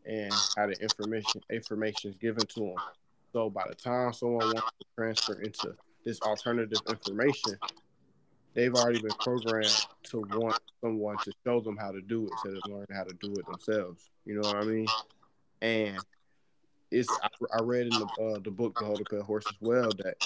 and 0.04 0.34
how 0.56 0.66
the 0.66 0.76
information 0.82 1.40
information 1.50 2.10
is 2.10 2.16
given 2.16 2.46
to 2.46 2.60
them. 2.60 2.76
So 3.32 3.48
by 3.48 3.64
the 3.68 3.74
time 3.74 4.12
someone 4.12 4.46
wants 4.52 4.70
to 4.80 4.86
transfer 4.96 5.40
into 5.40 5.74
this 6.04 6.20
alternative 6.20 6.80
information, 6.88 7.56
they've 8.54 8.74
already 8.74 9.00
been 9.00 9.10
programmed 9.18 9.86
to 10.04 10.20
want 10.34 10.60
someone 10.82 11.16
to 11.18 11.32
show 11.44 11.60
them 11.60 11.76
how 11.76 11.92
to 11.92 12.00
do 12.02 12.26
it 12.26 12.32
instead 12.32 12.54
of 12.54 12.70
learning 12.70 12.88
how 12.94 13.04
to 13.04 13.14
do 13.14 13.34
it 13.38 13.46
themselves. 13.46 14.10
You 14.26 14.34
know 14.34 14.48
what 14.48 14.56
I 14.56 14.64
mean? 14.64 14.86
And 15.62 15.98
it's 16.90 17.08
I, 17.22 17.28
I 17.58 17.62
read 17.62 17.86
in 17.86 17.98
the 17.98 18.04
uh, 18.04 18.38
the 18.40 18.50
book 18.50 18.78
The 18.78 18.84
Hold 18.84 19.00
Up 19.00 19.26
Horse 19.26 19.46
as 19.48 19.56
well 19.60 19.90
that 20.04 20.16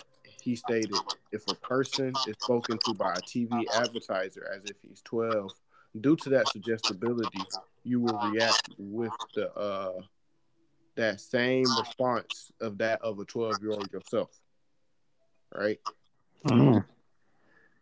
he 0.40 0.56
stated 0.56 0.96
if 1.32 1.46
a 1.48 1.54
person 1.54 2.12
is 2.26 2.36
spoken 2.40 2.78
to 2.84 2.94
by 2.94 3.12
a 3.14 3.20
TV 3.20 3.64
advertiser 3.74 4.50
as 4.54 4.64
if 4.64 4.76
he's 4.82 5.00
12, 5.02 5.52
due 6.00 6.16
to 6.16 6.28
that 6.30 6.48
suggestibility, 6.48 7.44
you 7.84 8.00
will 8.00 8.18
react 8.30 8.68
with 8.78 9.12
the 9.34 9.52
uh 9.54 10.00
that 10.96 11.20
same 11.20 11.76
response 11.76 12.50
of 12.60 12.78
that 12.78 13.00
of 13.02 13.18
a 13.20 13.24
12 13.24 13.62
year 13.62 13.72
old 13.72 13.92
yourself. 13.92 14.30
Right? 15.54 15.80
Mhm. 16.44 16.84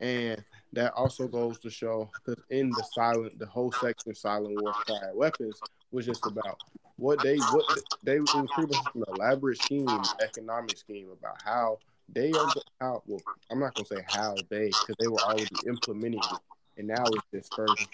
And 0.00 0.44
that 0.72 0.92
also 0.94 1.28
goes 1.28 1.58
to 1.60 1.70
show 1.70 2.10
because 2.24 2.42
in 2.50 2.74
the 2.74 2.82
silent, 2.82 3.38
the 3.38 3.46
whole 3.46 3.72
section 3.72 4.10
of 4.10 4.18
silent 4.18 4.54
warfare 4.54 5.12
weapons 5.14 5.62
was 5.90 6.06
just 6.06 6.26
about 6.26 6.58
what 6.96 7.22
they 7.22 7.40
what 7.40 7.66
they 8.02 8.16
it 8.16 8.34
was 8.34 8.50
pretty 8.52 8.72
much 8.72 8.90
an 8.94 9.02
elaborate 9.08 9.58
scheme, 9.58 10.10
economic 10.20 10.76
scheme 10.76 11.10
about 11.10 11.36
how 11.44 11.78
they 12.08 12.36
are 12.36 12.52
how 12.80 13.02
well 13.06 13.24
I'm 13.50 13.60
not 13.60 13.74
gonna 13.74 13.86
say 13.86 14.02
how 14.06 14.44
they 14.50 14.70
because 14.80 14.96
they 14.98 15.08
were 15.08 15.22
already 15.22 15.56
implementing 15.66 16.26
it 16.30 16.40
and 16.76 16.88
now 16.88 17.14
it's 17.14 17.24
just 17.32 17.54
first 17.54 17.88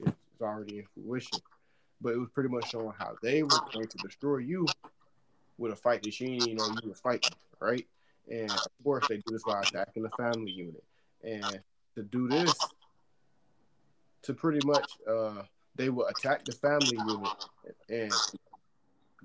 it's 0.00 0.40
already 0.40 0.78
in 0.78 0.84
fruition. 0.94 1.40
But 2.00 2.14
it 2.14 2.18
was 2.18 2.28
pretty 2.30 2.50
much 2.50 2.66
showing 2.68 2.92
how 2.98 3.16
they 3.22 3.42
were 3.42 3.60
going 3.72 3.88
to 3.88 3.98
destroy 3.98 4.38
you 4.38 4.74
with 5.58 5.72
a 5.72 5.76
fight 5.76 6.02
that 6.02 6.20
you 6.20 6.26
didn't 6.26 6.42
even 6.42 6.56
know 6.56 6.68
you 6.68 6.88
were 6.88 6.94
fighting, 6.94 7.34
right? 7.60 7.86
And 8.30 8.56
of 8.56 8.70
course 8.84 9.06
they 9.08 9.16
do 9.16 9.32
this 9.32 9.44
by 9.44 9.62
attacking 9.62 10.02
the 10.02 10.10
family 10.10 10.50
unit. 10.50 10.84
And 11.22 11.60
to 11.94 12.02
do 12.02 12.28
this, 12.28 12.74
to 14.22 14.34
pretty 14.34 14.60
much 14.60 14.98
uh 15.08 15.42
they 15.76 15.88
will 15.88 16.06
attack 16.06 16.44
the 16.46 16.54
family 16.54 16.98
unit 16.98 17.34
and 17.88 18.20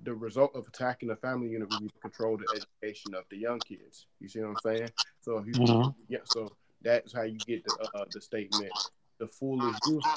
the 0.04 0.14
result 0.14 0.56
of 0.56 0.68
attacking 0.68 1.10
the 1.10 1.16
family 1.16 1.50
unit 1.50 1.70
will 1.70 1.78
be 1.78 1.90
to 1.90 2.00
control 2.00 2.38
the 2.38 2.48
education 2.52 3.14
of 3.14 3.24
the 3.30 3.38
young 3.38 3.62
kids. 3.62 4.08
You 4.20 4.28
see 4.28 4.40
what 4.40 4.50
I'm 4.50 4.58
saying? 4.58 4.92
So 5.22 5.38
if 5.38 5.48
you 5.48 5.54
Mhm. 5.54 5.96
yeah, 6.08 6.20
so 6.24 6.56
that's 6.82 7.14
how 7.14 7.24
you 7.24 7.40
get 7.40 7.64
the 7.64 7.82
uh, 7.96 8.06
the 8.12 8.22
statement: 8.22 8.74
the 9.20 9.28
foolish 9.28 9.80
youth 9.86 10.08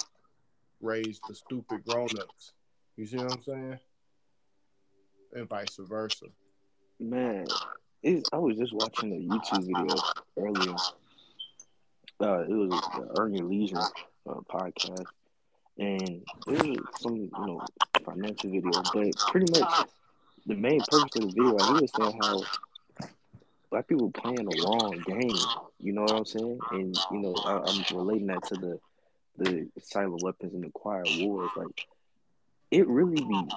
raise 0.84 1.20
the 1.26 1.34
stupid 1.34 1.84
grown-ups. 1.84 2.52
You 2.96 3.06
see 3.06 3.16
what 3.16 3.32
I'm 3.32 3.42
saying? 3.42 3.78
And 5.32 5.48
vice 5.48 5.76
versa. 5.78 6.26
Man, 7.00 7.46
I 8.04 8.36
was 8.36 8.56
just 8.56 8.72
watching 8.72 9.12
a 9.12 9.34
YouTube 9.34 9.64
video 9.64 9.96
earlier. 10.38 10.76
Uh, 12.20 12.42
it 12.42 12.54
was 12.54 12.70
the 12.70 13.20
Earn 13.20 13.34
Your 13.34 13.46
Leisure 13.46 13.78
uh, 13.78 14.34
podcast, 14.48 15.06
and 15.78 16.22
it 16.46 16.66
was 16.66 16.78
some 17.00 17.16
you 17.16 17.30
know 17.34 17.60
financial 18.04 18.50
video, 18.50 18.70
but 18.70 19.16
pretty 19.30 19.60
much 19.60 19.88
the 20.46 20.54
main 20.54 20.80
purpose 20.88 21.16
of 21.16 21.22
the 21.22 21.26
video, 21.28 21.56
he 21.58 21.72
was 21.80 21.90
saying 21.96 22.20
how 22.22 22.42
black 23.70 23.88
people 23.88 24.10
playing 24.12 24.44
the 24.44 24.62
wrong 24.64 25.02
game. 25.06 25.36
You 25.80 25.92
know 25.94 26.02
what 26.02 26.12
I'm 26.12 26.24
saying? 26.24 26.58
And 26.70 26.96
you 27.10 27.18
know, 27.18 27.34
I, 27.44 27.58
I'm 27.58 27.96
relating 27.96 28.28
that 28.28 28.44
to 28.48 28.54
the 28.54 28.78
the 29.36 29.68
silent 29.80 30.20
weapons 30.20 30.54
and 30.54 30.64
the 30.64 30.70
quiet 30.70 31.10
wars. 31.10 31.52
Like, 31.56 31.74
it 32.70 32.86
really 32.88 33.22
be 33.22 33.48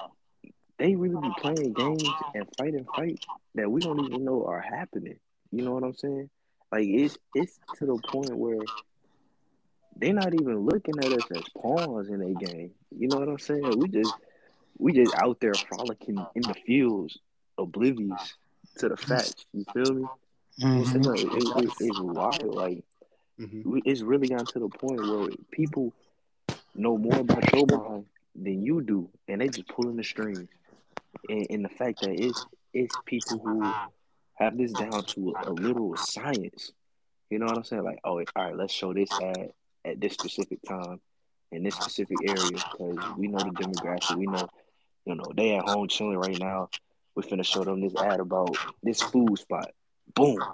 they 0.77 0.95
really 0.95 1.17
be 1.17 1.31
playing 1.31 1.73
games 1.73 2.21
and 2.33 2.47
fighting 2.57 2.85
fight 2.95 3.19
that 3.55 3.69
we 3.71 3.81
don't 3.81 3.99
even 3.99 4.23
know 4.25 4.45
are 4.45 4.61
happening. 4.61 5.17
You 5.51 5.63
know 5.63 5.73
what 5.73 5.83
I'm 5.83 5.95
saying? 5.95 6.29
Like 6.71 6.85
it's 6.87 7.17
it's 7.33 7.59
to 7.79 7.85
the 7.85 7.97
point 7.97 8.37
where 8.37 8.67
they're 9.95 10.13
not 10.13 10.33
even 10.33 10.59
looking 10.65 10.99
at 10.99 11.11
us 11.11 11.31
as 11.31 11.49
pawns 11.61 12.09
in 12.09 12.21
a 12.21 12.33
game. 12.33 12.71
You 12.97 13.07
know 13.07 13.19
what 13.19 13.29
I'm 13.29 13.39
saying? 13.39 13.75
We 13.75 13.87
just 13.87 14.15
we 14.77 14.93
just 14.93 15.13
out 15.13 15.39
there 15.41 15.57
frolicking 15.57 16.25
in 16.35 16.43
the 16.43 16.53
fields, 16.53 17.17
oblivious 17.57 18.35
to 18.77 18.89
the 18.89 18.97
facts. 18.97 19.45
You 19.53 19.65
feel 19.73 19.93
me? 19.93 20.07
Mhm. 20.59 20.93
You 20.93 20.99
know, 20.99 21.11
it, 21.13 21.33
it, 21.33 21.57
it- 21.57 21.73
it's 21.79 21.97
wild. 21.99 22.53
Like 22.55 22.83
hmm 23.37 23.61
we- 23.63 23.81
it's 23.85 24.01
really 24.01 24.27
gotten 24.27 24.47
to 24.47 24.59
the 24.59 24.69
point 24.69 25.03
where 25.03 25.31
people 25.51 25.93
know 26.75 26.97
more 26.97 27.19
about 27.19 27.51
your 27.53 27.65
mind 27.67 28.05
than 28.35 28.63
you 28.63 28.81
do, 28.81 29.09
and 29.27 29.41
they 29.41 29.49
just 29.49 29.67
pulling 29.67 29.97
the 29.97 30.03
strings. 30.03 30.49
And, 31.27 31.47
and 31.49 31.65
the 31.65 31.69
fact 31.69 32.01
that 32.01 32.11
it's 32.11 32.45
it's 32.73 32.97
people 33.05 33.39
who 33.39 33.75
have 34.35 34.57
this 34.57 34.73
down 34.73 35.03
to 35.05 35.37
a, 35.45 35.49
a 35.49 35.53
literal 35.53 35.97
science. 35.97 36.71
You 37.29 37.39
know 37.39 37.47
what 37.47 37.57
I'm 37.57 37.63
saying? 37.63 37.83
Like, 37.83 37.99
oh, 38.03 38.19
all 38.19 38.25
right, 38.35 38.55
let's 38.55 38.73
show 38.73 38.93
this 38.93 39.13
ad 39.19 39.49
at 39.85 39.99
this 39.99 40.13
specific 40.13 40.63
time 40.63 40.99
in 41.51 41.63
this 41.63 41.75
specific 41.75 42.19
area 42.23 42.59
because 42.59 43.09
we 43.15 43.27
know 43.27 43.43
the 43.43 43.51
demographic. 43.51 44.09
We 44.11 44.27
know, 44.27 44.49
you 45.05 45.15
know, 45.15 45.31
they 45.35 45.55
at 45.55 45.63
home 45.63 45.87
chilling 45.87 46.17
right 46.17 46.37
now. 46.37 46.69
We're 47.15 47.23
finna 47.23 47.45
show 47.45 47.63
them 47.63 47.81
this 47.81 47.95
ad 47.95 48.19
about 48.19 48.59
this 48.83 49.01
food 49.01 49.37
spot. 49.39 49.71
Boom. 50.15 50.47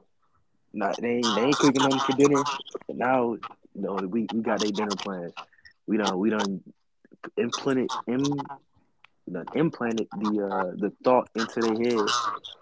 Now 0.73 0.93
they 0.99 1.07
ain't, 1.07 1.35
they 1.35 1.41
ain't 1.43 1.59
cooking 1.59 1.83
nothing 1.83 1.99
for 1.99 2.13
dinner. 2.13 2.43
Now, 2.89 3.33
you 3.33 3.81
know, 3.81 3.95
we, 4.07 4.27
we 4.31 4.41
got 4.41 4.59
their 4.59 4.71
dinner 4.71 4.95
plans. 4.95 5.33
We 5.87 5.97
don't 5.97 6.17
we 6.19 6.29
done 6.29 6.61
implanted 7.37 7.91
im, 8.07 8.45
done 9.31 9.47
implanted 9.53 10.07
the 10.13 10.39
uh 10.41 10.75
the 10.79 10.91
thought 11.03 11.29
into 11.35 11.61
their 11.61 11.77
head 11.77 12.13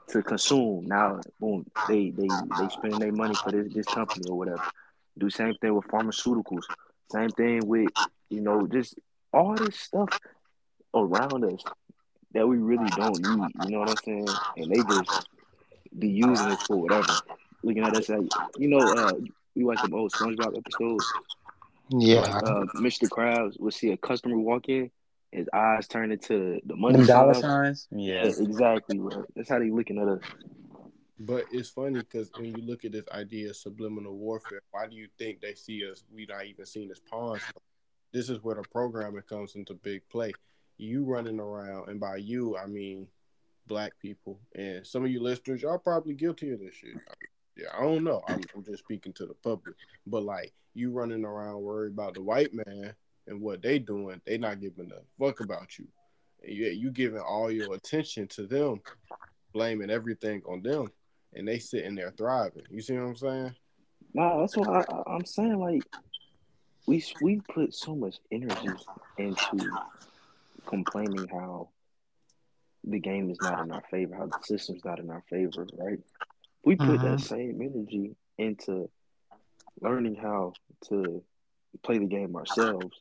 to 0.09 0.21
consume. 0.21 0.85
Now, 0.87 1.21
boom, 1.39 1.65
they 1.87 2.11
they 2.11 2.29
they 2.55 2.69
spending 2.69 2.99
their 2.99 3.11
money 3.13 3.35
for 3.35 3.51
this 3.51 3.67
this 3.73 3.87
company 3.87 4.25
or 4.27 4.37
whatever. 4.37 4.63
Do 5.17 5.29
same 5.29 5.55
thing 5.55 5.75
with 5.75 5.87
pharmaceuticals. 5.87 6.63
Same 7.11 7.29
thing 7.31 7.67
with 7.67 7.91
you 8.29 8.41
know 8.41 8.67
just 8.67 8.95
all 9.33 9.55
this 9.57 9.79
stuff 9.79 10.09
around 10.93 11.45
us 11.45 11.65
that 12.33 12.47
we 12.47 12.57
really 12.57 12.89
don't 12.89 13.21
need. 13.21 13.53
You 13.61 13.69
know 13.69 13.79
what 13.79 13.89
I'm 13.89 13.97
saying? 13.97 14.39
And 14.57 14.71
they 14.71 14.83
just 14.83 15.11
be 15.97 16.09
using 16.09 16.49
it 16.49 16.59
for 16.67 16.81
whatever. 16.81 17.21
Looking 17.63 17.83
at 17.83 17.95
us 17.95 18.09
like 18.09 18.21
you 18.57 18.67
know, 18.69 18.79
uh, 18.79 19.13
we 19.55 19.63
watch 19.63 19.81
them 19.81 19.93
old 19.93 20.11
SpongeBob 20.11 20.57
episodes. 20.57 21.05
Yeah. 21.89 22.21
Like 22.21 22.43
uh, 22.43 22.65
Mr. 22.77 23.07
Krabs 23.09 23.59
would 23.59 23.73
see 23.73 23.91
a 23.91 23.97
customer 23.97 24.37
walk 24.37 24.69
in, 24.69 24.89
his 25.31 25.47
eyes 25.53 25.87
turn 25.87 26.11
into 26.11 26.59
the 26.65 26.75
money 26.75 26.97
Them 26.97 27.05
dollar 27.07 27.33
sign. 27.33 27.41
signs? 27.43 27.87
Yeah, 27.91 28.25
Yeah. 28.25 28.31
exactly. 28.39 28.97
Bro. 28.97 29.25
That's 29.35 29.49
how 29.49 29.59
they 29.59 29.69
looking 29.69 29.99
at 29.99 30.07
us. 30.07 30.21
But 31.19 31.45
it's 31.51 31.69
funny 31.69 31.99
because 31.99 32.31
when 32.35 32.45
you 32.45 32.63
look 32.65 32.83
at 32.85 32.93
this 32.93 33.05
idea 33.11 33.49
of 33.51 33.55
subliminal 33.55 34.15
warfare, 34.17 34.61
why 34.71 34.87
do 34.87 34.95
you 34.95 35.07
think 35.19 35.41
they 35.41 35.53
see 35.53 35.87
us? 35.89 36.03
We 36.11 36.25
not 36.25 36.45
even 36.45 36.65
seen 36.65 36.89
as 36.89 36.99
pawns. 36.99 37.41
This 38.11 38.29
is 38.29 38.41
where 38.43 38.55
the 38.55 38.63
programming 38.63 39.21
comes 39.23 39.55
into 39.55 39.73
big 39.75 40.01
play. 40.09 40.31
You 40.77 41.03
running 41.03 41.39
around, 41.39 41.89
and 41.89 41.99
by 41.99 42.15
you, 42.15 42.57
I 42.57 42.65
mean 42.65 43.07
black 43.67 43.91
people, 43.99 44.39
and 44.55 44.85
some 44.85 45.03
of 45.05 45.11
you 45.11 45.21
listeners, 45.21 45.61
y'all 45.61 45.77
probably 45.77 46.15
guilty 46.15 46.49
of 46.51 46.59
this 46.59 46.73
shit. 46.73 46.95
I 47.73 47.81
don't 47.81 48.03
know. 48.03 48.21
I'm, 48.27 48.41
I'm 48.55 48.63
just 48.63 48.79
speaking 48.79 49.13
to 49.13 49.25
the 49.25 49.35
public, 49.43 49.75
but 50.07 50.23
like 50.23 50.53
you 50.73 50.91
running 50.91 51.25
around 51.25 51.61
worried 51.61 51.93
about 51.93 52.13
the 52.13 52.21
white 52.21 52.53
man 52.53 52.93
and 53.27 53.41
what 53.41 53.61
they 53.61 53.79
doing, 53.79 54.21
they 54.25 54.37
not 54.37 54.61
giving 54.61 54.91
a 54.91 55.23
fuck 55.23 55.39
about 55.39 55.77
you. 55.77 55.87
And 56.43 56.53
you 56.53 56.67
you 56.67 56.91
giving 56.91 57.19
all 57.19 57.51
your 57.51 57.73
attention 57.75 58.27
to 58.29 58.47
them, 58.47 58.81
blaming 59.53 59.89
everything 59.89 60.41
on 60.47 60.61
them 60.61 60.91
and 61.33 61.47
they 61.47 61.59
sitting 61.59 61.95
there 61.95 62.11
thriving. 62.11 62.63
You 62.69 62.81
see 62.81 62.93
what 62.93 63.07
I'm 63.07 63.15
saying? 63.15 63.55
Nah, 64.13 64.39
that's 64.39 64.57
what 64.57 64.67
I, 64.67 65.03
I'm 65.07 65.25
saying. 65.25 65.59
Like 65.59 65.83
we 66.87 67.03
we 67.21 67.41
put 67.53 67.73
so 67.73 67.95
much 67.95 68.17
energy 68.31 68.69
into 69.17 69.71
complaining 70.67 71.27
how 71.31 71.69
the 72.83 72.99
game 72.99 73.29
is 73.29 73.41
not 73.41 73.61
in 73.61 73.71
our 73.71 73.83
favor, 73.91 74.15
how 74.15 74.25
the 74.25 74.43
system's 74.43 74.83
not 74.83 74.99
in 74.99 75.09
our 75.09 75.23
favor, 75.29 75.67
right? 75.77 75.99
We 76.63 76.75
put 76.75 76.87
mm-hmm. 76.87 77.11
that 77.11 77.19
same 77.19 77.61
energy 77.61 78.15
into 78.37 78.89
learning 79.79 80.15
how 80.15 80.53
to 80.89 81.23
play 81.83 81.97
the 81.97 82.05
game 82.05 82.35
ourselves, 82.35 82.95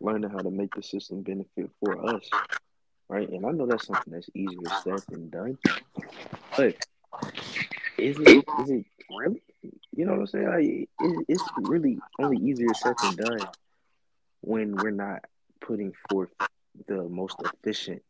learning 0.00 0.30
how 0.30 0.38
to 0.38 0.50
make 0.50 0.74
the 0.74 0.82
system 0.82 1.22
benefit 1.22 1.70
for 1.80 2.14
us, 2.14 2.28
right? 3.08 3.28
And 3.28 3.46
I 3.46 3.50
know 3.50 3.66
that's 3.66 3.86
something 3.86 4.12
that's 4.12 4.28
easier 4.34 4.58
said 4.82 5.00
than 5.08 5.30
done, 5.30 5.58
but 6.56 6.76
is 7.98 8.18
it 8.18 8.44
is 8.60 8.70
it 8.70 8.84
really? 9.10 9.42
You 9.94 10.06
know 10.06 10.12
what 10.12 10.20
I'm 10.20 10.26
saying? 10.26 10.48
Like, 10.48 10.64
it, 10.64 11.24
it's 11.28 11.44
really 11.60 11.98
only 12.18 12.38
easier 12.38 12.74
said 12.74 12.94
than 13.02 13.16
done 13.16 13.48
when 14.40 14.74
we're 14.74 14.90
not 14.90 15.24
putting 15.60 15.92
forth 16.10 16.30
the 16.88 17.02
most 17.04 17.36
efficient 17.44 18.02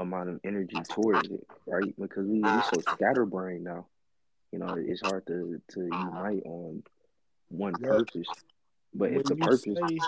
amount 0.00 0.28
of 0.28 0.40
energy 0.44 0.82
towards 0.88 1.28
it, 1.28 1.46
right? 1.66 1.94
Because 1.98 2.26
we 2.26 2.40
we 2.40 2.48
so 2.62 2.80
scatterbrained 2.94 3.64
now. 3.64 3.86
You 4.52 4.58
know, 4.58 4.74
it's 4.76 5.00
hard 5.00 5.26
to 5.26 5.60
to 5.72 5.80
unite 5.80 6.42
on 6.44 6.82
one 7.50 7.76
purpose. 7.76 8.28
But 8.94 9.10
when 9.10 9.20
if 9.20 9.24
the 9.24 9.36
purpose, 9.36 9.62
say, 9.62 9.98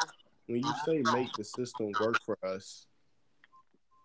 when 0.47 0.63
you 0.63 0.73
say 0.85 1.03
make 1.03 1.35
the 1.37 1.45
system 1.45 1.93
work 2.01 2.21
for 2.25 2.37
us, 2.43 2.87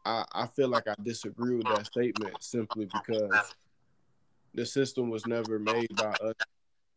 I 0.06 0.26
I 0.34 0.48
feel 0.48 0.68
like 0.68 0.88
I 0.88 0.96
disagree 1.02 1.56
with 1.56 1.68
that 1.68 1.86
statement 1.88 2.44
simply 2.44 2.86
because 2.86 3.54
the 4.54 4.66
system 4.66 5.10
was 5.10 5.26
never 5.26 5.60
made 5.60 5.96
by 5.98 6.12
us 6.12 6.36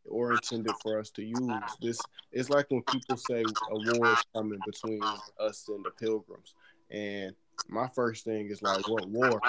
or 0.09 0.32
intended 0.32 0.75
for 0.82 0.99
us 0.99 1.11
to 1.11 1.23
use. 1.23 1.62
This 1.80 2.00
it's 2.32 2.50
like 2.50 2.66
when 2.70 2.82
people 2.82 3.16
say 3.16 3.44
a 3.70 3.94
war 3.94 4.06
is 4.12 4.25
coming 4.35 4.61
between 4.64 5.02
us 5.38 5.68
and 5.68 5.85
the 5.85 5.90
pilgrims. 5.90 6.54
And 6.90 7.35
my 7.69 7.88
first 7.95 8.25
thing 8.25 8.49
is 8.50 8.62
like, 8.62 8.87
what 8.87 9.09
war? 9.09 9.40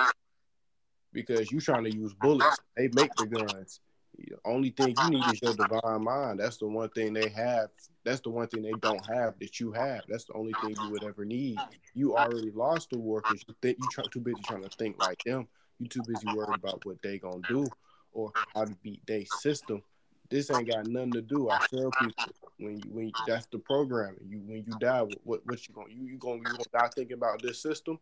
Because 1.14 1.52
you 1.52 1.60
trying 1.60 1.84
to 1.84 1.92
use 1.92 2.14
bullets. 2.14 2.60
They 2.78 2.88
make 2.90 3.16
the 3.16 3.26
guns. 3.26 3.80
The 4.18 4.36
only 4.46 4.70
thing 4.70 4.96
you 4.98 5.10
need 5.10 5.28
is 5.28 5.42
your 5.42 5.54
divine 5.54 6.04
mind. 6.04 6.40
That's 6.40 6.58
the 6.58 6.68
one 6.68 6.90
thing 6.90 7.14
they 7.14 7.30
have. 7.30 7.70
That's 8.04 8.22
the 8.22 8.30
one 8.30 8.48
thing 8.48 8.64
they 8.64 8.74
don't 8.74 9.06
have 9.06 9.36
that 9.40 9.60
you 9.60 9.72
have. 9.72 10.02
That's 10.08 10.26
the 10.26 10.34
only 10.34 10.54
thing 10.54 10.76
you 10.80 10.90
would 10.90 11.04
ever 11.04 11.26
need. 11.26 11.64
You 11.94 12.16
already 12.16 12.52
lost 12.52 12.90
the 12.92 12.98
war 12.98 13.24
because 13.26 13.44
you 13.48 13.56
think 13.62 13.78
you 13.80 13.88
too 13.88 14.20
busy 14.20 14.42
trying 14.44 14.64
to 14.64 14.70
think 14.78 14.98
like 15.00 15.24
them. 15.24 15.48
You 15.80 15.88
too 15.88 16.04
busy 16.04 16.28
worried 16.28 16.58
about 16.58 16.86
what 16.86 17.02
they 17.02 17.18
gonna 17.18 17.42
do 17.48 17.72
or 18.12 18.34
how 18.54 18.66
to 18.66 18.76
beat 18.84 19.06
their 19.08 19.26
system. 19.26 19.82
This 20.30 20.52
ain't 20.52 20.68
got 20.68 20.86
nothing 20.86 21.14
to 21.14 21.22
do. 21.22 21.50
I 21.50 21.58
tell 21.70 21.92
people 21.92 22.34
when 22.62 22.78
you 22.78 22.90
when 22.92 23.08
you, 23.08 23.14
that's 23.26 23.48
the 23.48 23.60
programming. 23.60 24.20
You 24.28 24.40
when 24.46 24.64
you 24.66 24.74
die, 24.80 25.02
what 25.24 25.46
what 25.46 25.68
you 25.68 25.74
gonna 25.74 25.90
you 25.90 26.06
you 26.06 26.18
gonna 26.18 26.38
you 26.38 26.52
gonna 26.52 26.64
die 26.74 26.90
thinking 26.96 27.18
about 27.18 27.42
this 27.42 27.62
system? 27.62 28.00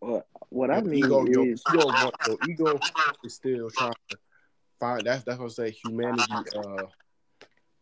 What 0.00 0.26
what 0.48 0.70
I 0.70 0.80
mean 0.80 1.04
ego, 1.04 1.24
is 1.26 1.62
your 1.72 1.90
ego, 1.90 2.12
your 2.26 2.38
ego 2.42 2.80
is 3.22 3.34
still 3.34 3.70
trying 3.70 3.94
to 4.10 4.18
find. 4.78 5.06
That's 5.06 5.22
that's 5.24 5.38
what 5.38 5.46
I 5.46 5.48
say. 5.48 5.70
Humanity, 5.70 6.44
uh, 6.56 6.86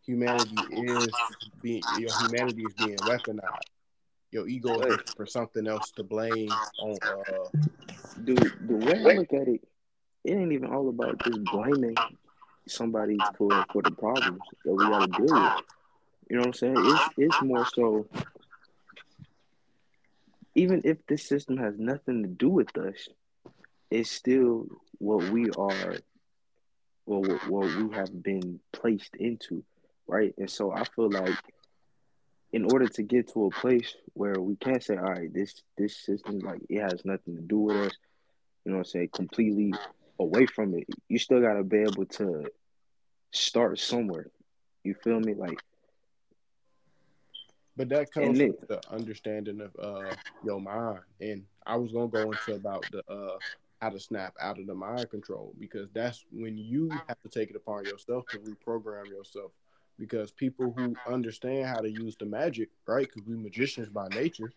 humanity 0.05 0.55
is 0.71 1.13
being 1.61 1.83
your 1.97 2.13
humanity 2.13 2.65
is 2.65 2.73
being 2.75 2.99
weaponized. 2.99 3.63
Your 4.31 4.47
ego 4.47 4.79
is 4.81 4.97
for 5.17 5.25
something 5.25 5.67
else 5.67 5.91
to 5.91 6.03
blame 6.03 6.49
on. 6.79 6.97
Uh, 7.03 7.49
Dude, 8.23 8.51
the 8.67 8.75
way 8.75 8.93
I 8.93 9.15
look 9.15 9.33
at 9.33 9.47
it, 9.47 9.61
it 10.25 10.31
ain't 10.33 10.51
even 10.51 10.69
all 10.73 10.89
about 10.89 11.23
just 11.23 11.41
blaming 11.45 11.95
somebody 12.67 13.17
for 13.37 13.49
for 13.71 13.81
the 13.81 13.91
problems 13.91 14.41
that 14.65 14.73
we 14.73 14.89
got 14.89 14.99
to 14.99 15.07
deal 15.07 15.33
with. 15.33 15.63
You 16.29 16.35
know 16.35 16.41
what 16.41 16.47
I'm 16.47 16.53
saying? 16.53 16.75
It's 16.77 17.09
it's 17.17 17.41
more 17.41 17.65
so. 17.65 18.07
Even 20.55 20.81
if 20.83 21.05
this 21.07 21.27
system 21.27 21.57
has 21.57 21.75
nothing 21.77 22.21
to 22.21 22.29
do 22.29 22.49
with 22.49 22.77
us, 22.77 23.07
it's 23.89 24.11
still 24.11 24.67
what 24.97 25.29
we 25.29 25.49
are, 25.51 25.95
what, 27.05 27.49
what 27.49 27.75
we 27.75 27.95
have 27.95 28.23
been 28.23 28.59
placed 28.73 29.15
into, 29.15 29.63
right? 30.07 30.33
And 30.37 30.49
so 30.49 30.71
I 30.71 30.83
feel 30.83 31.09
like, 31.09 31.37
in 32.51 32.65
order 32.71 32.87
to 32.87 33.03
get 33.03 33.31
to 33.33 33.45
a 33.45 33.49
place 33.51 33.95
where 34.13 34.39
we 34.39 34.55
can't 34.55 34.83
say, 34.83 34.97
all 34.97 35.03
right, 35.03 35.33
this 35.33 35.61
this 35.77 35.97
system 35.97 36.39
like 36.39 36.61
it 36.69 36.81
has 36.81 37.05
nothing 37.05 37.35
to 37.35 37.41
do 37.41 37.59
with 37.59 37.77
us, 37.77 37.93
you 38.65 38.71
know 38.71 38.79
what 38.79 38.87
I'm 38.87 38.91
saying, 38.91 39.09
completely 39.13 39.73
away 40.19 40.45
from 40.45 40.75
it, 40.75 40.87
you 41.07 41.17
still 41.17 41.41
gotta 41.41 41.63
be 41.63 41.79
able 41.79 42.05
to 42.05 42.45
start 43.31 43.79
somewhere. 43.79 44.29
You 44.83 44.93
feel 44.93 45.19
me? 45.19 45.33
Like 45.33 45.59
but 47.79 47.87
that 47.87 48.11
comes 48.11 48.37
with 48.37 48.67
the 48.67 48.81
understanding 48.91 49.61
of 49.61 49.71
uh 49.79 50.13
your 50.43 50.59
mind. 50.59 50.99
And 51.21 51.45
I 51.65 51.77
was 51.77 51.93
gonna 51.93 52.09
go 52.09 52.29
into 52.29 52.53
about 52.53 52.85
the 52.91 52.99
uh 53.09 53.37
how 53.81 53.89
to 53.89 53.99
snap 53.99 54.33
out 54.41 54.59
of 54.59 54.67
the 54.67 54.75
mind 54.75 55.09
control 55.09 55.53
because 55.57 55.87
that's 55.93 56.25
when 56.29 56.57
you 56.57 56.89
have 57.07 57.17
to 57.21 57.29
take 57.29 57.49
it 57.49 57.55
upon 57.55 57.85
yourself 57.85 58.27
to 58.31 58.37
reprogram 58.39 59.09
yourself. 59.09 59.53
Because 59.97 60.31
people 60.31 60.73
who 60.75 60.93
understand 61.07 61.67
how 61.67 61.79
to 61.79 61.89
use 61.89 62.17
the 62.17 62.25
magic, 62.25 62.67
right? 62.85 63.07
Because 63.07 63.25
we 63.25 63.37
magicians 63.37 63.87
by 63.87 64.09
nature, 64.09 64.51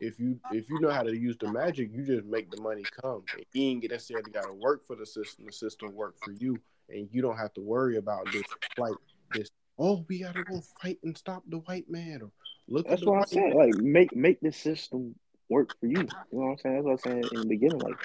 if 0.00 0.18
you 0.18 0.40
if 0.50 0.68
you 0.68 0.80
know 0.80 0.90
how 0.90 1.04
to 1.04 1.16
use 1.16 1.36
the 1.38 1.46
magic, 1.46 1.90
you 1.92 2.04
just 2.04 2.24
make 2.24 2.50
the 2.50 2.60
money 2.60 2.82
come. 3.00 3.22
And 3.32 3.44
you 3.52 3.62
ain't 3.62 3.88
necessarily 3.88 4.32
got 4.32 4.46
to 4.46 4.52
work 4.52 4.84
for 4.84 4.96
the 4.96 5.06
system. 5.06 5.46
The 5.46 5.52
system 5.52 5.94
work 5.94 6.16
for 6.18 6.32
you, 6.32 6.58
and 6.88 7.08
you 7.12 7.22
don't 7.22 7.36
have 7.36 7.54
to 7.54 7.60
worry 7.60 7.96
about 7.96 8.32
this 8.32 8.42
like 8.76 8.96
this. 9.32 9.50
Oh, 9.78 10.04
we 10.08 10.20
gotta 10.20 10.42
go 10.42 10.62
fight 10.82 10.98
and 11.04 11.16
stop 11.16 11.44
the 11.48 11.58
white 11.58 11.88
man. 11.88 12.22
Or 12.22 12.30
look. 12.68 12.88
That's 12.88 13.04
what 13.04 13.18
I'm 13.18 13.26
saying. 13.26 13.54
Like 13.54 13.74
make 13.76 14.14
make 14.14 14.40
the 14.40 14.52
system 14.52 15.14
work 15.48 15.78
for 15.80 15.86
you. 15.86 16.00
You 16.00 16.04
know 16.04 16.46
what 16.46 16.50
I'm 16.52 16.58
saying? 16.58 16.74
That's 16.76 16.84
what 16.84 16.92
I'm 16.92 16.98
saying 16.98 17.28
in 17.32 17.40
the 17.42 17.48
beginning. 17.48 17.80
Like 17.80 17.98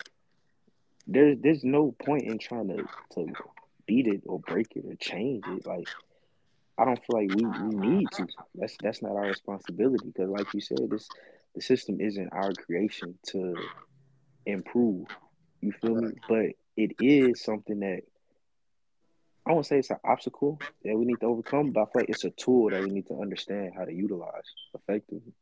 there's 1.07 1.37
there's 1.41 1.63
no 1.63 1.95
point 2.03 2.23
in 2.23 2.39
trying 2.39 2.67
to 2.69 2.87
to 3.15 3.33
beat 3.85 4.07
it 4.07 4.21
or 4.25 4.39
break 4.39 4.75
it 4.75 4.85
or 4.85 4.95
change 4.95 5.43
it. 5.47 5.65
Like 5.65 5.87
I 6.77 6.85
don't 6.85 7.03
feel 7.05 7.17
like 7.17 7.29
we, 7.35 7.43
we 7.45 7.75
need 7.75 8.11
to. 8.11 8.27
That's 8.55 8.77
that's 8.81 9.01
not 9.01 9.15
our 9.15 9.27
responsibility 9.27 10.07
because, 10.07 10.29
like 10.29 10.53
you 10.53 10.61
said, 10.61 10.89
this 10.89 11.09
the 11.55 11.61
system 11.61 11.99
isn't 11.99 12.29
our 12.31 12.53
creation 12.53 13.17
to 13.27 13.55
improve. 14.45 15.07
You 15.61 15.73
feel 15.73 15.95
me? 15.95 16.13
But 16.27 16.45
it 16.77 16.95
is 16.99 17.43
something 17.43 17.79
that 17.81 18.01
I 19.45 19.53
won't 19.53 19.65
say 19.65 19.79
it's 19.79 19.89
an 19.89 19.97
obstacle 20.03 20.59
that 20.83 20.95
we 20.95 21.05
need 21.05 21.19
to 21.21 21.25
overcome, 21.25 21.71
but 21.71 21.81
I 21.81 21.85
feel 21.85 22.01
like 22.01 22.09
it's 22.09 22.25
a 22.25 22.29
tool 22.31 22.69
that 22.69 22.81
we 22.81 22.89
need 22.89 23.07
to 23.07 23.19
understand 23.19 23.73
how 23.75 23.85
to 23.85 23.93
utilize 23.93 24.43
effectively. 24.75 25.33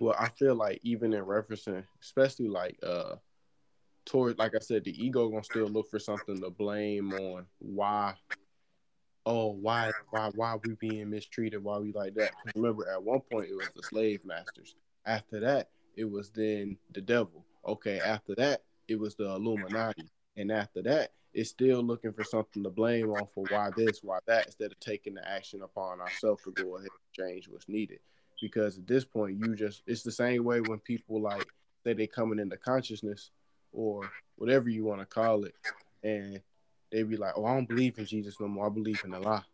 Well, 0.00 0.16
I 0.18 0.28
feel 0.30 0.54
like 0.54 0.80
even 0.82 1.12
in 1.12 1.24
referencing, 1.24 1.84
especially 2.02 2.48
like 2.48 2.78
uh 2.82 3.16
toward 4.04 4.38
like 4.38 4.54
I 4.54 4.60
said, 4.60 4.84
the 4.84 5.04
ego 5.04 5.28
gonna 5.28 5.44
still 5.44 5.68
look 5.68 5.90
for 5.90 5.98
something 5.98 6.40
to 6.40 6.50
blame 6.50 7.12
on 7.12 7.46
why 7.58 8.14
oh 9.26 9.52
why 9.52 9.92
why 10.10 10.30
why 10.34 10.56
we 10.64 10.74
being 10.74 11.10
mistreated, 11.10 11.62
why 11.62 11.78
we 11.78 11.92
like 11.92 12.14
that. 12.14 12.32
Remember 12.56 12.88
at 12.90 13.02
one 13.02 13.20
point 13.20 13.48
it 13.50 13.54
was 13.54 13.70
the 13.76 13.82
slave 13.82 14.24
masters. 14.24 14.74
After 15.06 15.40
that, 15.40 15.70
it 15.96 16.10
was 16.10 16.30
then 16.30 16.76
the 16.92 17.00
devil. 17.00 17.44
Okay, 17.66 18.00
after 18.00 18.34
that, 18.36 18.62
it 18.88 18.98
was 18.98 19.14
the 19.14 19.24
Illuminati. 19.24 20.08
And 20.36 20.52
after 20.52 20.82
that, 20.82 21.12
it's 21.38 21.50
still 21.50 21.84
looking 21.84 22.12
for 22.12 22.24
something 22.24 22.64
to 22.64 22.70
blame 22.70 23.10
on 23.10 23.24
for 23.32 23.44
why 23.48 23.70
this, 23.76 24.00
why 24.02 24.18
that, 24.26 24.46
instead 24.46 24.72
of 24.72 24.80
taking 24.80 25.14
the 25.14 25.28
action 25.28 25.62
upon 25.62 26.00
ourselves 26.00 26.42
to 26.42 26.50
go 26.50 26.76
ahead 26.76 26.88
and 26.90 27.26
change 27.26 27.48
what's 27.48 27.68
needed. 27.68 28.00
Because 28.42 28.76
at 28.76 28.88
this 28.88 29.04
point, 29.04 29.38
you 29.38 29.54
just, 29.54 29.84
it's 29.86 30.02
the 30.02 30.10
same 30.10 30.42
way 30.42 30.60
when 30.60 30.80
people 30.80 31.20
like 31.22 31.46
say 31.84 31.92
they 31.92 32.08
coming 32.08 32.40
into 32.40 32.56
consciousness 32.56 33.30
or 33.72 34.10
whatever 34.34 34.68
you 34.68 34.84
want 34.84 34.98
to 34.98 35.06
call 35.06 35.44
it. 35.44 35.54
And 36.02 36.40
they 36.90 37.04
be 37.04 37.16
like, 37.16 37.34
oh, 37.36 37.44
I 37.44 37.54
don't 37.54 37.68
believe 37.68 37.98
in 37.98 38.06
Jesus 38.06 38.40
no 38.40 38.48
more. 38.48 38.66
I 38.66 38.70
believe 38.70 39.00
in 39.04 39.14
Allah. 39.14 39.46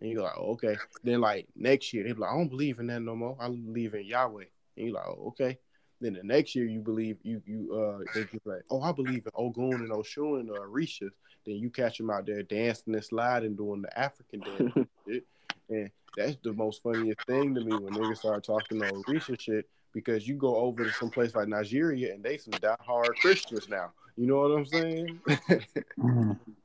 And 0.00 0.10
you're 0.10 0.22
like, 0.22 0.36
oh, 0.36 0.54
okay. 0.54 0.76
Then 1.04 1.20
like 1.20 1.46
next 1.54 1.92
year, 1.92 2.02
they 2.02 2.12
be 2.12 2.18
like, 2.18 2.32
I 2.32 2.36
don't 2.36 2.48
believe 2.48 2.80
in 2.80 2.88
that 2.88 3.02
no 3.02 3.14
more. 3.14 3.36
I 3.38 3.46
believe 3.48 3.94
in 3.94 4.04
Yahweh. 4.04 4.46
And 4.76 4.86
you're 4.86 4.96
like, 4.96 5.06
oh, 5.06 5.28
okay. 5.28 5.58
Then 6.00 6.14
the 6.14 6.22
next 6.22 6.54
year 6.54 6.66
you 6.66 6.80
believe 6.80 7.18
you 7.22 7.42
you 7.46 7.74
uh 7.74 8.04
they 8.14 8.24
just 8.24 8.46
like, 8.46 8.62
oh 8.70 8.82
I 8.82 8.92
believe 8.92 9.26
in 9.26 9.32
Ogun 9.34 9.82
and 9.82 9.90
Oshun 9.90 10.40
and 10.40 10.48
Orishas. 10.48 11.10
Then 11.46 11.56
you 11.56 11.70
catch 11.70 11.98
them 11.98 12.10
out 12.10 12.26
there 12.26 12.42
dancing 12.42 12.94
and 12.94 13.04
sliding, 13.04 13.56
doing 13.56 13.82
the 13.82 13.98
African 13.98 14.40
dance, 14.40 14.72
and 14.76 14.86
shit. 15.08 15.26
and 15.68 15.90
that's 16.16 16.36
the 16.42 16.52
most 16.52 16.82
funniest 16.82 17.20
thing 17.26 17.54
to 17.54 17.60
me 17.60 17.76
when 17.76 17.94
niggas 17.94 18.18
start 18.18 18.44
talking 18.44 18.80
on 18.82 19.02
Orisha 19.04 19.38
shit 19.38 19.68
because 19.92 20.26
you 20.26 20.36
go 20.36 20.56
over 20.56 20.84
to 20.84 20.92
some 20.92 21.10
place 21.10 21.34
like 21.34 21.48
Nigeria 21.48 22.14
and 22.14 22.22
they 22.22 22.36
some 22.36 22.54
diehard 22.54 23.14
Christians 23.16 23.68
now. 23.68 23.92
You 24.16 24.26
know 24.26 24.40
what 24.40 24.56
I'm 24.56 24.66
saying? 24.66 25.20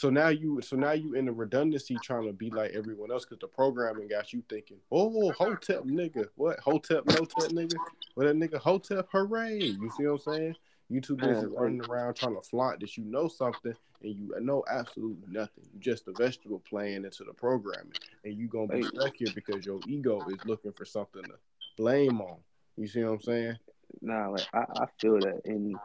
So 0.00 0.08
now 0.08 0.28
you, 0.28 0.62
so 0.62 0.76
now 0.76 0.92
you 0.92 1.12
in 1.12 1.26
the 1.26 1.32
redundancy 1.32 1.98
trying 1.98 2.26
to 2.26 2.32
be 2.32 2.48
like 2.48 2.70
everyone 2.70 3.12
else 3.12 3.26
because 3.26 3.38
the 3.38 3.46
programming 3.46 4.08
got 4.08 4.32
you 4.32 4.42
thinking, 4.48 4.78
oh, 4.90 5.30
Hotep 5.32 5.84
nigga, 5.84 6.26
what 6.36 6.58
Hotep, 6.60 7.04
Notep 7.04 7.50
nigga, 7.50 7.78
what 8.14 8.24
that 8.24 8.34
nigga 8.34 8.58
Hotep, 8.58 9.08
hooray! 9.12 9.58
You 9.58 9.90
see 9.90 10.06
what 10.06 10.12
I'm 10.12 10.18
saying? 10.20 10.56
You 10.88 11.02
too 11.02 11.16
busy 11.16 11.44
running 11.44 11.82
around 11.82 12.14
trying 12.14 12.34
to 12.34 12.40
flaunt 12.40 12.80
that 12.80 12.96
you 12.96 13.04
know 13.04 13.28
something 13.28 13.74
and 14.02 14.14
you 14.14 14.32
know 14.40 14.64
absolutely 14.70 15.30
nothing. 15.30 15.64
You 15.70 15.78
just 15.80 16.08
a 16.08 16.12
vegetable 16.12 16.62
playing 16.66 17.04
into 17.04 17.22
the 17.22 17.34
programming, 17.34 17.92
and 18.24 18.34
you 18.34 18.48
gonna 18.48 18.68
be 18.68 18.84
stuck 18.84 19.16
here 19.16 19.28
because 19.34 19.66
your 19.66 19.80
ego 19.86 20.24
is 20.30 20.46
looking 20.46 20.72
for 20.72 20.86
something 20.86 21.24
to 21.24 21.34
blame 21.76 22.22
on. 22.22 22.38
You 22.78 22.86
see 22.86 23.04
what 23.04 23.12
I'm 23.12 23.20
saying? 23.20 23.58
Nah, 24.00 24.28
like 24.28 24.48
I, 24.54 24.60
I 24.60 24.86
feel 24.98 25.20
that, 25.20 25.42
and 25.44 25.76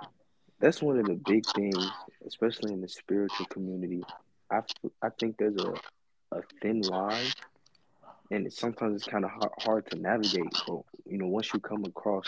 that's 0.62 0.82
one 0.82 0.98
of 0.98 1.06
the 1.06 1.16
big 1.16 1.46
things, 1.54 1.92
especially 2.26 2.74
in 2.74 2.82
the 2.82 2.88
spiritual 2.88 3.46
community. 3.48 4.04
I, 4.52 4.62
I 5.02 5.10
think 5.20 5.38
there's 5.38 5.58
a, 5.58 5.74
a 6.36 6.42
thin 6.62 6.82
line, 6.82 7.32
and 8.32 8.48
it, 8.48 8.54
sometimes 8.54 9.02
it's 9.02 9.12
kind 9.12 9.26
of 9.26 9.32
hard, 9.32 9.52
hard 9.60 9.92
to 9.92 9.98
navigate. 9.98 10.54
But 10.68 10.82
you 11.06 11.18
know, 11.18 11.28
once 11.28 11.54
you 11.54 11.60
come 11.60 11.86
across 11.86 12.26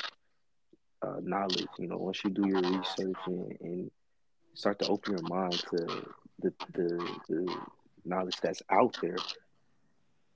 uh, 1.02 1.18
knowledge, 1.22 1.68
you 1.78 1.88
know, 1.88 1.98
once 1.98 2.24
you 2.24 2.32
do 2.32 2.48
your 2.48 2.62
research 2.62 3.16
and, 3.28 3.58
and 3.62 3.92
start 4.54 4.80
to 4.80 4.88
open 4.88 5.18
your 5.18 5.28
mind 5.28 5.54
to 5.72 6.06
the, 6.42 6.54
the 6.74 7.18
the 7.30 7.58
knowledge 8.06 8.38
that's 8.42 8.62
out 8.72 8.98
there, 9.02 9.18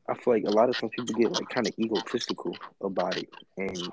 I 0.09 0.13
feel 0.15 0.33
like 0.33 0.43
a 0.45 0.51
lot 0.51 0.69
of 0.69 0.77
times 0.77 0.91
people 0.95 1.15
get 1.15 1.31
like 1.31 1.49
kind 1.49 1.67
of 1.67 1.73
egotistical 1.79 2.55
about 2.81 3.17
it, 3.17 3.29
and 3.57 3.89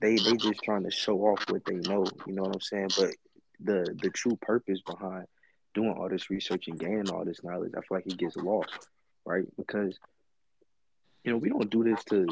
they 0.00 0.16
they 0.16 0.36
just 0.36 0.62
trying 0.62 0.84
to 0.84 0.90
show 0.90 1.18
off 1.20 1.44
what 1.50 1.64
they 1.64 1.76
know. 1.76 2.04
You 2.26 2.34
know 2.34 2.42
what 2.42 2.54
I'm 2.54 2.60
saying? 2.60 2.90
But 2.96 3.14
the 3.60 3.96
the 4.00 4.10
true 4.10 4.36
purpose 4.40 4.80
behind 4.82 5.26
doing 5.74 5.92
all 5.98 6.08
this 6.08 6.30
research 6.30 6.68
and 6.68 6.78
gaining 6.78 7.10
all 7.10 7.24
this 7.24 7.42
knowledge, 7.42 7.72
I 7.76 7.80
feel 7.80 7.98
like 7.98 8.06
it 8.06 8.16
gets 8.18 8.36
lost, 8.36 8.78
right? 9.24 9.44
Because 9.56 9.98
you 11.24 11.32
know 11.32 11.38
we 11.38 11.48
don't 11.48 11.70
do 11.70 11.84
this 11.84 12.04
to 12.04 12.26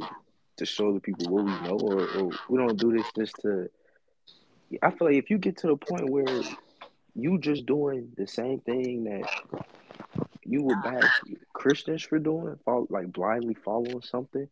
to 0.59 0.67
show 0.67 0.93
the 0.93 1.01
people 1.01 1.27
what 1.29 1.45
we 1.45 1.69
know, 1.69 1.79
or, 1.79 2.03
or 2.19 2.31
we 2.49 2.59
don't 2.59 2.79
do 2.79 2.93
this 2.93 3.07
just 3.17 3.37
to. 3.43 3.69
I 4.83 4.91
feel 4.91 5.09
like 5.09 5.17
if 5.17 5.31
you 5.31 5.39
get 5.39 5.59
to 5.59 5.69
the 5.69 5.77
point 5.77 6.09
where 6.11 6.41
you 7.15 7.39
just 7.39 7.67
doing 7.67 8.13
the 8.17 8.27
same 8.27 8.61
thing 8.61 9.05
that 9.05 9.29
you 10.45 10.63
would 10.63 10.83
back 10.83 11.05
Christians 11.53 12.03
for 12.03 12.19
doing, 12.19 12.57
follow, 12.65 12.87
like 12.91 13.13
blindly 13.13 13.55
following 13.55 14.03
something, 14.03 14.49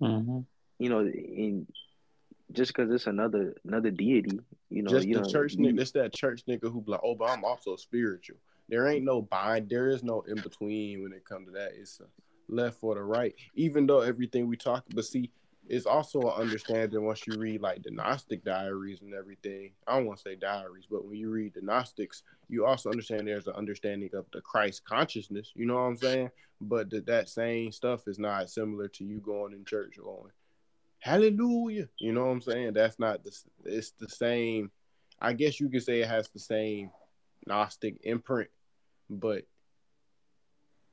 hmm 0.00 0.40
you 0.78 0.88
know, 0.88 1.00
and 1.00 1.66
just 2.52 2.74
because 2.74 2.90
it's 2.90 3.06
another 3.06 3.54
another 3.64 3.90
deity, 3.90 4.40
you 4.70 4.82
know, 4.82 4.90
just 4.90 5.06
you 5.06 5.18
the 5.18 5.28
church 5.28 5.56
nigga. 5.56 5.80
It's 5.80 5.92
that 5.92 6.12
church 6.12 6.42
nigga 6.48 6.70
who 6.70 6.82
be 6.82 6.92
like, 6.92 7.00
oh, 7.02 7.14
but 7.14 7.30
I'm 7.30 7.44
also 7.44 7.76
spiritual. 7.76 8.36
There 8.68 8.88
ain't 8.88 9.04
no 9.04 9.22
bind. 9.22 9.68
There 9.68 9.88
is 9.88 10.02
no 10.02 10.22
in 10.22 10.36
between 10.36 11.02
when 11.02 11.12
it 11.12 11.24
comes 11.24 11.48
to 11.48 11.52
that. 11.52 11.72
It's 11.78 12.00
a 12.00 12.04
left 12.48 12.78
or 12.82 12.94
the 12.94 13.02
right. 13.02 13.34
Even 13.54 13.86
though 13.86 14.00
everything 14.00 14.46
we 14.46 14.56
talk, 14.56 14.84
but 14.94 15.04
see, 15.04 15.30
it's 15.66 15.86
also 15.86 16.20
an 16.20 16.40
understanding 16.40 17.04
once 17.04 17.26
you 17.26 17.38
read 17.38 17.62
like 17.62 17.82
the 17.82 17.90
Gnostic 17.90 18.44
diaries 18.44 19.00
and 19.00 19.14
everything. 19.14 19.72
I 19.86 19.96
don't 19.96 20.06
want 20.06 20.18
to 20.18 20.22
say 20.22 20.34
diaries, 20.34 20.86
but 20.90 21.06
when 21.06 21.16
you 21.16 21.30
read 21.30 21.54
the 21.54 21.62
Gnostics, 21.62 22.22
you 22.48 22.66
also 22.66 22.90
understand 22.90 23.26
there's 23.26 23.46
an 23.46 23.54
understanding 23.54 24.10
of 24.14 24.26
the 24.32 24.40
Christ 24.42 24.84
consciousness. 24.84 25.52
You 25.54 25.66
know 25.66 25.74
what 25.74 25.80
I'm 25.80 25.96
saying? 25.96 26.30
But 26.60 26.90
that 26.90 27.06
that 27.06 27.28
same 27.28 27.72
stuff 27.72 28.06
is 28.06 28.18
not 28.18 28.50
similar 28.50 28.88
to 28.88 29.04
you 29.04 29.18
going 29.18 29.54
in 29.54 29.64
church 29.64 29.98
or 29.98 30.02
going, 30.02 30.32
Hallelujah. 31.04 31.86
You 31.98 32.12
know 32.12 32.24
what 32.24 32.32
I'm 32.32 32.40
saying? 32.40 32.72
That's 32.72 32.98
not 32.98 33.22
the. 33.22 33.38
It's 33.66 33.90
the 33.90 34.08
same. 34.08 34.70
I 35.20 35.34
guess 35.34 35.60
you 35.60 35.68
could 35.68 35.82
say 35.82 36.00
it 36.00 36.08
has 36.08 36.30
the 36.30 36.38
same 36.38 36.90
Gnostic 37.46 37.98
imprint, 38.04 38.48
but 39.10 39.44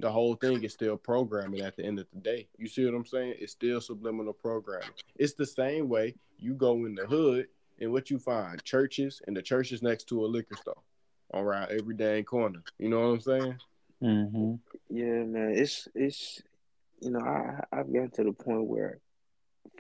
the 0.02 0.12
whole 0.12 0.36
thing 0.36 0.66
is 0.66 0.74
still 0.74 0.98
programming 0.98 1.62
at 1.62 1.78
the 1.78 1.86
end 1.86 1.98
of 1.98 2.08
the 2.14 2.20
day. 2.20 2.50
You 2.58 2.68
see 2.68 2.84
what 2.84 2.94
I'm 2.94 3.06
saying? 3.06 3.36
It's 3.40 3.54
still 3.54 3.80
subliminal 3.80 4.34
programming. 4.34 4.90
It's 5.16 5.34
the 5.36 5.46
same 5.46 5.88
way 5.88 6.16
you 6.38 6.56
go 6.56 6.74
in 6.86 6.94
the 6.94 7.06
hood 7.06 7.48
and 7.80 7.94
what 7.94 8.10
you 8.10 8.20
find 8.20 8.62
churches 8.66 9.22
and 9.28 9.38
the 9.38 9.42
churches 9.42 9.82
next 9.82 10.10
to 10.10 10.26
a 10.26 10.28
liquor 10.28 10.58
store 10.58 10.84
around 11.34 11.72
every 11.72 11.96
dang 11.96 12.26
corner. 12.26 12.62
You 12.80 12.90
know 12.90 13.00
what 13.00 13.14
I'm 13.14 13.22
saying? 13.22 13.56
hmm 14.02 14.56
Yeah, 14.90 15.24
man, 15.24 15.54
it's 15.56 15.88
it's 15.96 16.42
you 17.00 17.12
know 17.12 17.22
I 17.22 17.64
I've 17.72 17.94
gotten 17.94 18.12
to 18.12 18.26
the 18.26 18.34
point 18.34 18.66
where, 18.66 19.00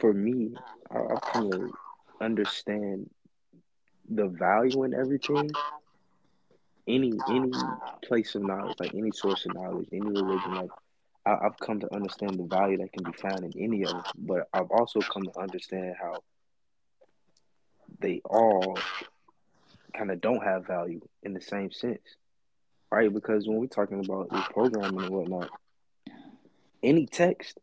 for 0.01 0.13
me, 0.13 0.51
I, 0.91 0.97
I've 0.99 1.21
come 1.21 1.51
to 1.51 1.73
understand 2.19 3.09
the 4.09 4.27
value 4.27 4.83
in 4.83 4.93
everything. 4.93 5.51
Any 6.87 7.13
any 7.29 7.53
place 8.03 8.35
of 8.35 8.41
knowledge, 8.41 8.75
like 8.79 8.93
any 8.95 9.11
source 9.11 9.45
of 9.45 9.53
knowledge, 9.53 9.87
any 9.93 10.09
religion, 10.09 10.55
like 10.55 10.71
I, 11.25 11.45
I've 11.45 11.59
come 11.59 11.79
to 11.81 11.93
understand 11.93 12.39
the 12.39 12.43
value 12.43 12.79
that 12.79 12.91
can 12.91 13.03
be 13.03 13.11
found 13.13 13.45
in 13.45 13.53
any 13.63 13.83
of 13.83 13.89
them. 13.89 14.03
But 14.17 14.49
I've 14.51 14.71
also 14.71 14.99
come 15.01 15.23
to 15.23 15.39
understand 15.39 15.95
how 16.01 16.23
they 17.99 18.21
all 18.25 18.77
kind 19.95 20.09
of 20.11 20.19
don't 20.19 20.43
have 20.43 20.65
value 20.65 21.01
in 21.21 21.33
the 21.33 21.41
same 21.41 21.71
sense, 21.71 22.01
right? 22.89 23.13
Because 23.13 23.47
when 23.47 23.59
we're 23.59 23.67
talking 23.67 23.99
about 23.99 24.29
programming 24.49 25.03
and 25.03 25.09
whatnot, 25.09 25.51
any 26.81 27.05
text, 27.05 27.59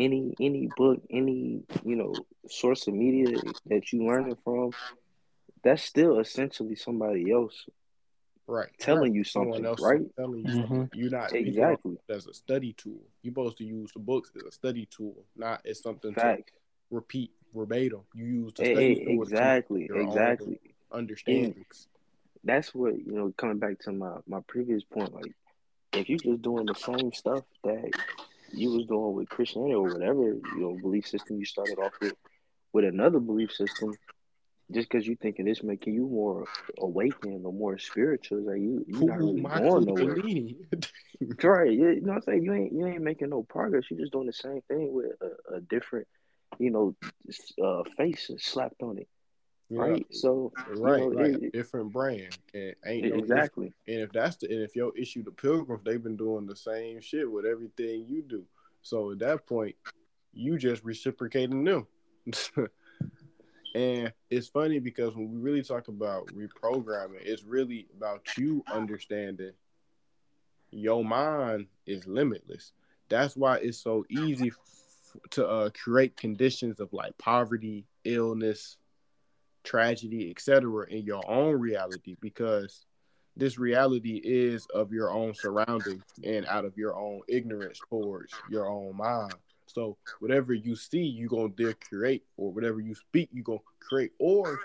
any 0.00 0.34
any 0.40 0.68
book, 0.76 1.00
any 1.10 1.62
you 1.84 1.96
know 1.96 2.26
source 2.48 2.86
of 2.86 2.94
media 2.94 3.38
that 3.66 3.92
you 3.92 4.06
learning 4.06 4.36
from, 4.44 4.70
that's 5.62 5.82
still 5.82 6.18
essentially 6.18 6.74
somebody 6.74 7.30
else 7.30 7.66
Right. 8.46 8.68
telling 8.80 9.02
right. 9.02 9.14
you 9.14 9.24
Someone 9.24 9.64
something, 9.64 9.66
else 9.66 9.80
right? 9.80 10.00
telling 10.16 10.44
you 10.44 10.50
Mhm. 10.50 10.68
something. 10.68 10.90
You're 10.94 11.10
not 11.10 11.32
Exactly. 11.34 11.96
as 12.08 12.26
a 12.26 12.34
study 12.34 12.72
tool. 12.72 13.00
You're 13.22 13.32
supposed 13.32 13.58
to 13.58 13.64
use 13.64 13.92
the 13.92 14.00
books 14.00 14.32
as 14.36 14.42
a 14.42 14.50
study 14.50 14.86
tool, 14.86 15.24
not 15.36 15.64
as 15.64 15.80
something 15.80 16.14
to 16.14 16.38
repeat 16.90 17.30
verbatim. 17.54 18.00
You 18.14 18.24
use 18.24 18.52
the 18.54 18.64
study 18.64 19.00
eh, 19.00 19.04
tool 19.04 19.22
exactly. 19.22 19.86
your 19.86 19.98
own 19.98 20.08
Exactly. 20.08 20.60
understandings. 20.90 21.86
That's 22.42 22.74
what 22.74 22.98
you 22.98 23.12
know. 23.12 23.32
Coming 23.36 23.58
back 23.58 23.78
to 23.80 23.92
my 23.92 24.16
my 24.26 24.40
previous 24.48 24.82
point, 24.82 25.12
like 25.14 25.32
if 25.92 26.08
you're 26.08 26.18
just 26.18 26.42
doing 26.42 26.66
the 26.66 26.74
same 26.74 27.12
stuff 27.12 27.44
that 27.62 27.92
you 28.52 28.70
was 28.70 28.86
doing 28.86 29.14
with 29.14 29.28
Christianity 29.28 29.74
or 29.74 29.82
whatever 29.82 30.36
your 30.58 30.78
belief 30.80 31.06
system 31.06 31.38
you 31.38 31.44
started 31.44 31.78
off 31.78 31.92
with, 32.00 32.14
with 32.72 32.84
another 32.84 33.20
belief 33.20 33.52
system, 33.52 33.92
just 34.72 34.88
because 34.88 35.06
you 35.06 35.16
thinking 35.16 35.46
this 35.46 35.62
making 35.62 35.94
you 35.94 36.06
more 36.06 36.46
awakened 36.78 37.44
or 37.44 37.52
more 37.52 37.78
spiritual, 37.78 38.38
is 38.38 38.46
like 38.46 38.60
you 38.60 38.84
you're 38.86 39.04
not 39.04 39.18
really 39.18 39.40
going 39.42 39.84
nowhere. 39.84 40.14
Bellini. 40.14 40.56
Right. 41.42 41.72
You 41.72 41.88
you 41.90 42.00
know 42.02 42.12
what 42.12 42.16
I'm 42.16 42.22
saying? 42.22 42.44
You 42.44 42.54
ain't 42.54 42.72
you 42.72 42.86
ain't 42.86 43.02
making 43.02 43.30
no 43.30 43.42
progress. 43.42 43.84
You're 43.90 44.00
just 44.00 44.12
doing 44.12 44.26
the 44.26 44.32
same 44.32 44.60
thing 44.68 44.92
with 44.92 45.12
a, 45.20 45.56
a 45.56 45.60
different, 45.60 46.06
you 46.58 46.70
know, 46.70 46.94
uh, 47.62 47.82
face 47.96 48.30
slapped 48.38 48.82
on 48.82 48.98
it. 48.98 49.08
Yeah, 49.70 49.80
Right. 49.82 50.06
So 50.14 50.52
right, 50.66 51.02
you 51.04 51.10
know, 51.10 51.24
it- 51.24 51.52
different 51.52 51.92
brand. 51.92 52.36
And 52.52 52.74
ain't 52.84 53.04
no 53.04 53.10
different. 53.20 53.22
exactly. 53.22 53.72
And 53.86 54.00
if 54.00 54.12
that's 54.12 54.36
the 54.36 54.52
and 54.52 54.62
if 54.62 54.74
your 54.74 54.96
issue 54.96 55.22
the 55.22 55.30
pilgrims, 55.30 55.82
they've 55.84 56.02
been 56.02 56.16
doing 56.16 56.46
the 56.46 56.56
same 56.56 57.00
shit 57.00 57.30
with 57.30 57.46
everything 57.46 58.04
you 58.08 58.22
do. 58.22 58.44
So 58.82 59.12
at 59.12 59.20
that 59.20 59.46
point, 59.46 59.76
you 60.32 60.58
just 60.58 60.82
reciprocating 60.84 61.64
them. 61.64 61.86
and 63.74 64.12
it's 64.28 64.48
funny 64.48 64.80
because 64.80 65.14
when 65.14 65.30
we 65.30 65.38
really 65.38 65.62
talk 65.62 65.88
about 65.88 66.26
reprogramming, 66.34 67.20
it's 67.20 67.44
really 67.44 67.86
about 67.96 68.36
you 68.36 68.64
understanding 68.72 69.52
your 70.72 71.04
mind 71.04 71.66
is 71.86 72.06
limitless. 72.06 72.72
That's 73.08 73.36
why 73.36 73.58
it's 73.58 73.78
so 73.78 74.04
easy 74.08 74.48
f- 74.48 75.16
to 75.30 75.46
uh, 75.46 75.70
create 75.70 76.16
conditions 76.16 76.80
of 76.80 76.92
like 76.92 77.16
poverty, 77.18 77.86
illness, 78.04 78.76
tragedy, 79.64 80.30
etc. 80.30 80.86
in 80.88 81.04
your 81.04 81.28
own 81.30 81.58
reality 81.58 82.16
because 82.20 82.84
this 83.36 83.58
reality 83.58 84.20
is 84.22 84.66
of 84.74 84.92
your 84.92 85.10
own 85.10 85.34
surroundings 85.34 86.02
and 86.24 86.46
out 86.46 86.64
of 86.64 86.76
your 86.76 86.96
own 86.96 87.20
ignorance 87.28 87.80
towards 87.88 88.34
your 88.50 88.68
own 88.68 88.96
mind. 88.96 89.34
So 89.66 89.96
whatever 90.18 90.52
you 90.52 90.74
see, 90.74 91.02
you 91.02 91.28
gonna 91.28 91.74
create, 91.88 92.24
or 92.36 92.52
whatever 92.52 92.80
you 92.80 92.94
speak, 92.94 93.30
you 93.32 93.42
gonna 93.42 93.60
create, 93.78 94.12
or 94.18 94.58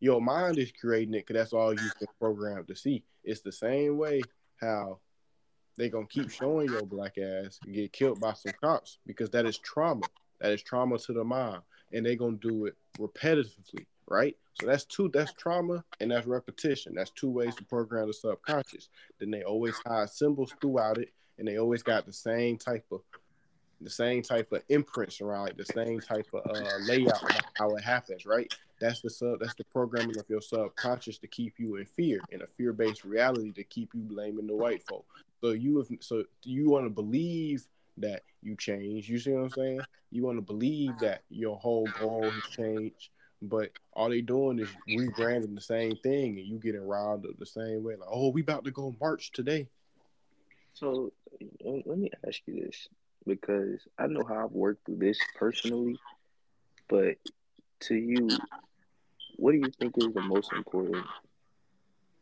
your 0.00 0.20
mind 0.20 0.58
is 0.58 0.72
creating 0.72 1.14
it 1.14 1.26
because 1.26 1.40
that's 1.40 1.52
all 1.52 1.72
you've 1.72 1.98
been 1.98 2.08
programmed 2.20 2.68
to 2.68 2.76
see. 2.76 3.02
It's 3.24 3.40
the 3.40 3.52
same 3.52 3.98
way 3.98 4.22
how 4.60 5.00
they 5.76 5.88
gonna 5.88 6.06
keep 6.06 6.30
showing 6.30 6.70
your 6.70 6.86
black 6.86 7.18
ass 7.18 7.58
get 7.70 7.92
killed 7.92 8.20
by 8.20 8.32
some 8.34 8.52
cops 8.60 8.98
because 9.06 9.30
that 9.30 9.44
is 9.44 9.58
trauma. 9.58 10.06
That 10.40 10.52
is 10.52 10.62
trauma 10.62 10.98
to 10.98 11.12
the 11.12 11.24
mind, 11.24 11.62
and 11.92 12.06
they 12.06 12.16
gonna 12.16 12.36
do 12.36 12.66
it 12.66 12.76
repetitively 12.98 13.86
right? 14.08 14.36
So 14.60 14.66
that's 14.66 14.84
two, 14.84 15.10
that's 15.12 15.32
trauma 15.32 15.84
and 16.00 16.10
that's 16.10 16.26
repetition. 16.26 16.94
That's 16.94 17.10
two 17.10 17.30
ways 17.30 17.54
to 17.56 17.64
program 17.64 18.06
the 18.06 18.14
subconscious. 18.14 18.88
Then 19.18 19.30
they 19.30 19.42
always 19.42 19.74
hide 19.86 20.10
symbols 20.10 20.54
throughout 20.60 20.98
it, 20.98 21.12
and 21.38 21.46
they 21.46 21.58
always 21.58 21.82
got 21.82 22.06
the 22.06 22.12
same 22.12 22.56
type 22.56 22.86
of 22.92 23.00
the 23.80 23.90
same 23.90 24.22
type 24.22 24.50
of 24.52 24.62
imprints 24.68 25.20
around 25.20 25.44
like 25.44 25.56
the 25.56 25.64
same 25.64 26.00
type 26.00 26.26
of 26.32 26.42
uh, 26.46 26.78
layout 26.88 27.22
how 27.54 27.74
it 27.74 27.82
happens, 27.82 28.24
right? 28.24 28.52
That's 28.80 29.00
the 29.00 29.10
sub 29.10 29.40
that's 29.40 29.54
the 29.54 29.64
programming 29.64 30.18
of 30.18 30.24
your 30.28 30.40
subconscious 30.40 31.18
to 31.18 31.26
keep 31.26 31.58
you 31.58 31.76
in 31.76 31.84
fear 31.84 32.20
in 32.30 32.42
a 32.42 32.46
fear-based 32.46 33.04
reality 33.04 33.52
to 33.52 33.64
keep 33.64 33.90
you 33.94 34.00
blaming 34.00 34.46
the 34.46 34.54
white 34.54 34.82
folk. 34.82 35.04
So 35.40 35.50
you 35.50 35.78
have 35.78 35.88
so 36.00 36.24
you 36.44 36.70
want 36.70 36.86
to 36.86 36.90
believe 36.90 37.66
that 37.98 38.22
you 38.42 38.56
change. 38.56 39.08
You 39.08 39.18
see 39.18 39.32
what 39.32 39.44
I'm 39.44 39.50
saying? 39.50 39.80
You 40.10 40.22
want 40.22 40.38
to 40.38 40.42
believe 40.42 40.98
that 41.00 41.22
your 41.30 41.56
whole 41.56 41.88
goal 42.00 42.30
has 42.30 42.42
changed, 42.44 43.10
but 43.42 43.70
all 43.92 44.08
they 44.08 44.20
doing 44.20 44.58
is 44.58 44.68
rebranding 44.88 45.54
the 45.54 45.60
same 45.60 45.96
thing, 45.96 46.38
and 46.38 46.46
you 46.46 46.58
getting 46.58 46.86
riled 46.86 47.26
up 47.26 47.38
the 47.38 47.46
same 47.46 47.82
way. 47.82 47.96
Like, 47.96 48.08
oh, 48.10 48.30
we 48.30 48.40
about 48.40 48.64
to 48.64 48.70
go 48.70 48.94
march 49.00 49.32
today. 49.32 49.68
So 50.74 51.12
um, 51.66 51.82
let 51.86 51.98
me 51.98 52.10
ask 52.26 52.40
you 52.46 52.64
this 52.64 52.88
because 53.26 53.80
I 53.98 54.06
know 54.06 54.24
how 54.24 54.44
I've 54.44 54.52
worked 54.52 54.86
through 54.86 54.98
this 54.98 55.18
personally, 55.36 55.98
but 56.88 57.16
to 57.80 57.94
you, 57.94 58.28
what 59.36 59.52
do 59.52 59.58
you 59.58 59.70
think 59.78 59.96
is 59.98 60.12
the 60.12 60.22
most 60.22 60.52
important 60.52 61.06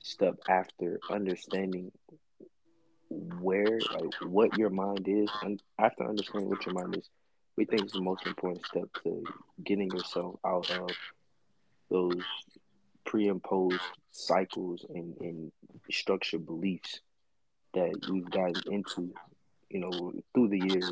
step 0.01 0.37
after 0.49 1.01
understanding 1.11 1.93
where, 3.11 3.79
like, 3.79 4.15
what 4.23 4.57
your 4.59 4.71
mind 4.71 5.07
is, 5.07 5.29
and 5.43 5.63
after 5.79 6.09
understanding 6.09 6.49
what 6.49 6.65
your 6.65 6.75
mind 6.75 6.97
is, 6.97 7.09
we 7.57 7.65
think 7.65 7.85
is 7.85 7.93
the 7.93 8.01
most 8.01 8.27
important 8.27 8.65
step 8.67 8.89
to 9.03 9.25
getting 9.65 9.91
yourself 9.91 10.37
out 10.45 10.71
of 10.71 10.91
those 11.91 12.23
pre-imposed 13.05 13.81
cycles 14.11 14.87
and, 14.95 15.15
and 15.21 15.53
structured 15.91 16.47
beliefs 16.47 17.01
that 17.75 17.93
we've 18.11 18.31
gotten 18.31 18.63
into, 18.71 19.13
you 19.71 19.81
know, 19.81 20.13
through 20.35 20.49
the 20.49 20.59
years, 20.59 20.91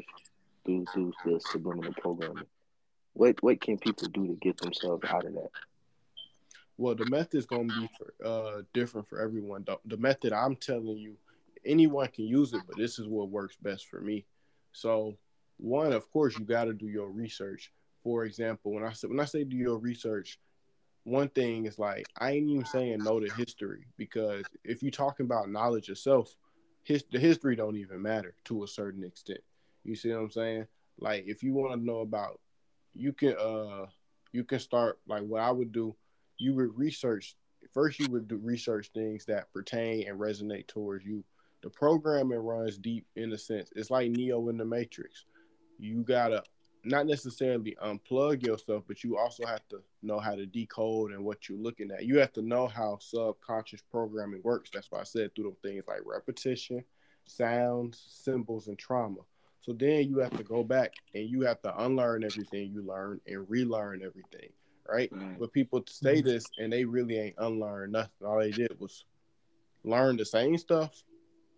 through 0.64 0.84
through 0.92 1.12
the 1.24 1.40
subliminal 1.40 1.92
programming. 1.94 2.46
What 3.14 3.42
what 3.42 3.60
can 3.60 3.78
people 3.78 4.08
do 4.08 4.26
to 4.26 4.34
get 4.34 4.58
themselves 4.58 5.04
out 5.08 5.24
of 5.24 5.34
that? 5.34 5.50
Well, 6.76 6.94
the 6.94 7.08
method 7.10 7.34
is 7.34 7.44
going 7.44 7.68
to 7.68 7.80
be 7.80 7.90
for, 7.98 8.26
uh, 8.26 8.62
different 8.72 9.06
for 9.06 9.20
everyone. 9.20 9.64
The, 9.66 9.76
the 9.84 9.98
method 9.98 10.32
I'm 10.32 10.56
telling 10.56 10.96
you, 10.96 11.14
anyone 11.62 12.08
can 12.08 12.26
use 12.26 12.54
it, 12.54 12.62
but 12.66 12.78
this 12.78 12.98
is 12.98 13.06
what 13.06 13.28
works 13.28 13.56
best 13.60 13.88
for 13.88 14.00
me. 14.00 14.24
So, 14.72 15.18
one, 15.60 15.92
of 15.92 16.10
course, 16.10 16.38
you 16.38 16.44
got 16.44 16.64
to 16.64 16.72
do 16.72 16.88
your 16.88 17.10
research. 17.10 17.70
For 18.02 18.24
example, 18.24 18.72
when 18.72 18.84
I 18.84 18.92
say 18.92 19.08
when 19.08 19.20
I 19.20 19.26
say 19.26 19.44
do 19.44 19.56
your 19.56 19.78
research, 19.78 20.38
one 21.04 21.28
thing 21.28 21.66
is 21.66 21.78
like 21.78 22.06
I 22.18 22.32
ain't 22.32 22.48
even 22.48 22.64
saying 22.64 23.04
know 23.04 23.20
the 23.20 23.30
history 23.30 23.86
because 23.98 24.46
if 24.64 24.82
you're 24.82 24.90
talking 24.90 25.26
about 25.26 25.50
knowledge 25.50 25.90
itself, 25.90 26.34
his, 26.84 27.04
the 27.12 27.18
history 27.18 27.56
don't 27.56 27.76
even 27.76 28.00
matter 28.00 28.34
to 28.46 28.64
a 28.64 28.68
certain 28.68 29.04
extent. 29.04 29.40
You 29.84 29.94
see 29.94 30.10
what 30.10 30.20
I'm 30.20 30.30
saying? 30.30 30.66
Like 30.98 31.24
if 31.26 31.42
you 31.42 31.52
want 31.52 31.78
to 31.78 31.86
know 31.86 32.00
about, 32.00 32.40
you 32.94 33.12
can 33.12 33.36
uh 33.38 33.86
you 34.32 34.44
can 34.44 34.60
start 34.60 34.98
like 35.06 35.22
what 35.22 35.42
I 35.42 35.50
would 35.50 35.72
do. 35.72 35.94
You 36.38 36.54
would 36.54 36.78
research 36.78 37.36
first. 37.74 37.98
You 37.98 38.10
would 38.10 38.28
do 38.28 38.38
research 38.42 38.90
things 38.94 39.26
that 39.26 39.52
pertain 39.52 40.08
and 40.08 40.18
resonate 40.18 40.68
towards 40.68 41.04
you. 41.04 41.22
The 41.62 41.68
programming 41.68 42.38
runs 42.38 42.78
deep 42.78 43.04
in 43.16 43.30
a 43.32 43.38
sense. 43.38 43.70
It's 43.76 43.90
like 43.90 44.10
Neo 44.10 44.48
in 44.48 44.56
the 44.56 44.64
Matrix. 44.64 45.26
You 45.80 46.02
gotta 46.02 46.42
not 46.84 47.06
necessarily 47.06 47.76
unplug 47.82 48.46
yourself, 48.46 48.84
but 48.86 49.04
you 49.04 49.18
also 49.18 49.44
have 49.46 49.66
to 49.68 49.82
know 50.02 50.18
how 50.18 50.34
to 50.34 50.46
decode 50.46 51.12
and 51.12 51.24
what 51.24 51.48
you're 51.48 51.58
looking 51.58 51.90
at. 51.90 52.06
You 52.06 52.18
have 52.18 52.32
to 52.34 52.42
know 52.42 52.66
how 52.66 52.98
subconscious 53.00 53.82
programming 53.90 54.40
works. 54.42 54.70
That's 54.72 54.90
why 54.90 55.00
I 55.00 55.04
said 55.04 55.34
through 55.34 55.54
the 55.62 55.68
things 55.68 55.84
like 55.86 56.00
repetition, 56.04 56.82
sounds, 57.26 58.02
symbols, 58.08 58.68
and 58.68 58.78
trauma. 58.78 59.20
So 59.60 59.74
then 59.74 60.08
you 60.08 60.18
have 60.18 60.36
to 60.38 60.42
go 60.42 60.64
back 60.64 60.94
and 61.14 61.28
you 61.28 61.42
have 61.42 61.60
to 61.62 61.84
unlearn 61.84 62.24
everything 62.24 62.70
you 62.72 62.82
learned 62.82 63.20
and 63.26 63.48
relearn 63.48 64.00
everything, 64.02 64.48
right? 64.88 65.12
Mm-hmm. 65.12 65.34
But 65.38 65.52
people 65.52 65.84
say 65.86 66.16
mm-hmm. 66.16 66.28
this 66.28 66.46
and 66.58 66.72
they 66.72 66.84
really 66.86 67.18
ain't 67.18 67.36
unlearned 67.36 67.92
nothing. 67.92 68.26
All 68.26 68.38
they 68.38 68.52
did 68.52 68.74
was 68.80 69.04
learn 69.84 70.16
the 70.16 70.24
same 70.24 70.56
stuff 70.56 71.02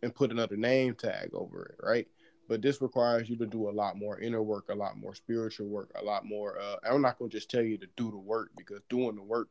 and 0.02 0.14
put 0.14 0.32
another 0.32 0.56
name 0.56 0.94
tag 0.94 1.30
over 1.32 1.64
it, 1.66 1.76
right? 1.80 2.08
But 2.48 2.60
this 2.60 2.82
requires 2.82 3.30
you 3.30 3.36
to 3.36 3.46
do 3.46 3.68
a 3.68 3.72
lot 3.72 3.96
more 3.96 4.18
inner 4.20 4.42
work, 4.42 4.68
a 4.68 4.74
lot 4.74 4.98
more 4.98 5.14
spiritual 5.14 5.68
work, 5.68 5.90
a 5.94 6.04
lot 6.04 6.26
more. 6.26 6.58
Uh, 6.58 6.76
I'm 6.84 7.00
not 7.00 7.18
gonna 7.18 7.30
just 7.30 7.50
tell 7.50 7.62
you 7.62 7.78
to 7.78 7.86
do 7.96 8.10
the 8.10 8.18
work 8.18 8.50
because 8.56 8.80
doing 8.88 9.16
the 9.16 9.22
work 9.22 9.48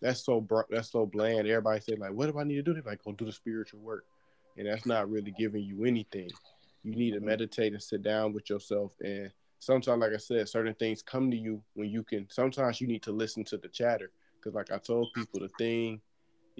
that's 0.00 0.24
so 0.24 0.46
that's 0.70 0.90
so 0.90 1.06
bland. 1.06 1.46
Everybody 1.46 1.80
say 1.80 1.94
like, 1.96 2.12
"What 2.12 2.32
do 2.32 2.38
I 2.38 2.44
need 2.44 2.56
to 2.56 2.62
do?" 2.62 2.74
They're 2.74 2.82
like, 2.82 3.04
"Go 3.04 3.12
do 3.12 3.26
the 3.26 3.32
spiritual 3.32 3.80
work," 3.80 4.04
and 4.56 4.66
that's 4.66 4.86
not 4.86 5.10
really 5.10 5.32
giving 5.32 5.62
you 5.62 5.84
anything. 5.84 6.30
You 6.82 6.92
need 6.92 7.10
to 7.12 7.18
mm-hmm. 7.18 7.26
meditate 7.26 7.72
and 7.72 7.82
sit 7.82 8.02
down 8.02 8.32
with 8.32 8.48
yourself. 8.48 8.94
And 9.00 9.30
sometimes, 9.58 10.00
like 10.00 10.12
I 10.12 10.16
said, 10.16 10.48
certain 10.48 10.74
things 10.74 11.02
come 11.02 11.30
to 11.30 11.36
you 11.36 11.62
when 11.74 11.90
you 11.90 12.02
can. 12.02 12.26
Sometimes 12.30 12.80
you 12.80 12.86
need 12.86 13.02
to 13.02 13.12
listen 13.12 13.44
to 13.44 13.58
the 13.58 13.68
chatter 13.68 14.10
because, 14.36 14.54
like 14.54 14.72
I 14.72 14.78
told 14.78 15.12
people, 15.14 15.40
the 15.40 15.48
thing, 15.58 16.00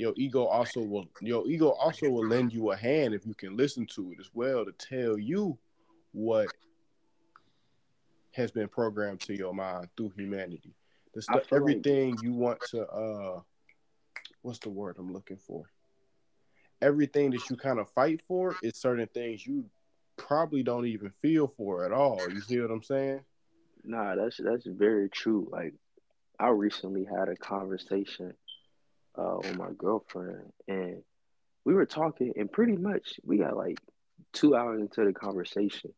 your 0.00 0.14
ego 0.16 0.46
also 0.46 0.80
will 0.80 1.06
your 1.20 1.46
ego 1.46 1.68
also 1.70 2.08
will 2.08 2.26
lend 2.26 2.52
you 2.52 2.70
a 2.70 2.76
hand 2.76 3.12
if 3.12 3.26
you 3.26 3.34
can 3.34 3.56
listen 3.56 3.86
to 3.86 4.10
it 4.12 4.18
as 4.18 4.30
well 4.32 4.64
to 4.64 4.72
tell 4.72 5.18
you 5.18 5.58
what 6.12 6.48
has 8.32 8.50
been 8.50 8.66
programmed 8.66 9.20
to 9.20 9.36
your 9.36 9.52
mind 9.52 9.88
through 9.96 10.10
humanity. 10.16 10.72
The 11.14 11.22
stuff, 11.22 11.42
everything 11.52 12.16
you 12.22 12.32
want 12.32 12.60
to 12.70 12.86
uh, 12.86 13.40
what's 14.42 14.60
the 14.60 14.70
word 14.70 14.96
I'm 14.98 15.12
looking 15.12 15.36
for? 15.36 15.64
Everything 16.80 17.30
that 17.32 17.50
you 17.50 17.56
kind 17.56 17.78
of 17.78 17.90
fight 17.90 18.22
for 18.26 18.56
is 18.62 18.76
certain 18.76 19.08
things 19.08 19.46
you 19.46 19.66
probably 20.16 20.62
don't 20.62 20.86
even 20.86 21.12
feel 21.20 21.52
for 21.58 21.84
at 21.84 21.92
all. 21.92 22.18
You 22.30 22.40
see 22.40 22.58
what 22.58 22.70
I'm 22.70 22.82
saying? 22.82 23.20
Nah, 23.84 24.14
that's 24.14 24.38
that's 24.38 24.66
very 24.66 25.10
true. 25.10 25.46
Like 25.52 25.74
I 26.38 26.48
recently 26.48 27.04
had 27.04 27.28
a 27.28 27.36
conversation 27.36 28.32
uh, 29.16 29.36
with 29.38 29.56
my 29.56 29.70
girlfriend, 29.76 30.52
and 30.68 31.02
we 31.64 31.74
were 31.74 31.86
talking, 31.86 32.32
and 32.36 32.50
pretty 32.50 32.76
much 32.76 33.20
we 33.24 33.38
got 33.38 33.56
like 33.56 33.78
two 34.32 34.54
hours 34.54 34.80
into 34.80 35.04
the 35.04 35.12
conversation, 35.12 35.92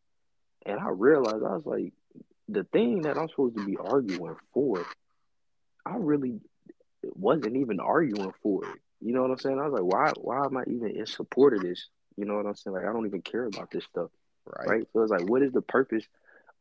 and 0.65 0.79
I 0.79 0.89
realized 0.89 1.43
I 1.43 1.55
was 1.55 1.65
like, 1.65 1.93
the 2.49 2.63
thing 2.65 3.03
that 3.03 3.17
I'm 3.17 3.29
supposed 3.29 3.57
to 3.57 3.65
be 3.65 3.77
arguing 3.77 4.35
for, 4.53 4.85
I 5.85 5.95
really 5.95 6.39
wasn't 7.03 7.57
even 7.57 7.79
arguing 7.79 8.33
for 8.41 8.65
it. 8.65 8.79
You 9.01 9.13
know 9.13 9.21
what 9.21 9.31
I'm 9.31 9.39
saying? 9.39 9.59
I 9.59 9.67
was 9.67 9.73
like, 9.73 9.91
why 9.91 10.11
why 10.17 10.45
am 10.45 10.57
I 10.57 10.63
even 10.67 10.91
in 10.95 11.05
support 11.05 11.53
of 11.53 11.61
this? 11.61 11.89
You 12.15 12.25
know 12.25 12.35
what 12.35 12.45
I'm 12.45 12.55
saying? 12.55 12.75
Like, 12.75 12.85
I 12.85 12.93
don't 12.93 13.05
even 13.05 13.21
care 13.21 13.45
about 13.45 13.71
this 13.71 13.83
stuff. 13.85 14.09
Right. 14.45 14.67
right? 14.67 14.87
So 14.93 15.01
it's 15.01 15.11
like, 15.11 15.29
what 15.29 15.41
is 15.41 15.51
the 15.51 15.61
purpose 15.61 16.05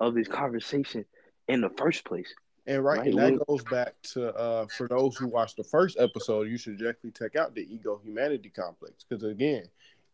of 0.01 0.15
this 0.15 0.29
conversation 0.29 1.05
in 1.49 1.61
the 1.61 1.71
first 1.71 2.05
place? 2.05 2.33
And 2.65 2.85
right, 2.85 3.05
and 3.05 3.19
that 3.19 3.45
goes 3.49 3.65
back 3.65 3.95
to 4.13 4.33
uh, 4.35 4.67
for 4.67 4.87
those 4.87 5.17
who 5.17 5.27
watched 5.27 5.57
the 5.57 5.65
first 5.65 5.99
episode, 5.99 6.49
you 6.49 6.57
should 6.57 6.79
directly 6.79 7.11
check 7.11 7.35
out 7.35 7.57
the 7.57 7.63
ego 7.63 8.01
humanity 8.05 8.51
complex. 8.51 9.05
Because 9.09 9.25
again, 9.25 9.65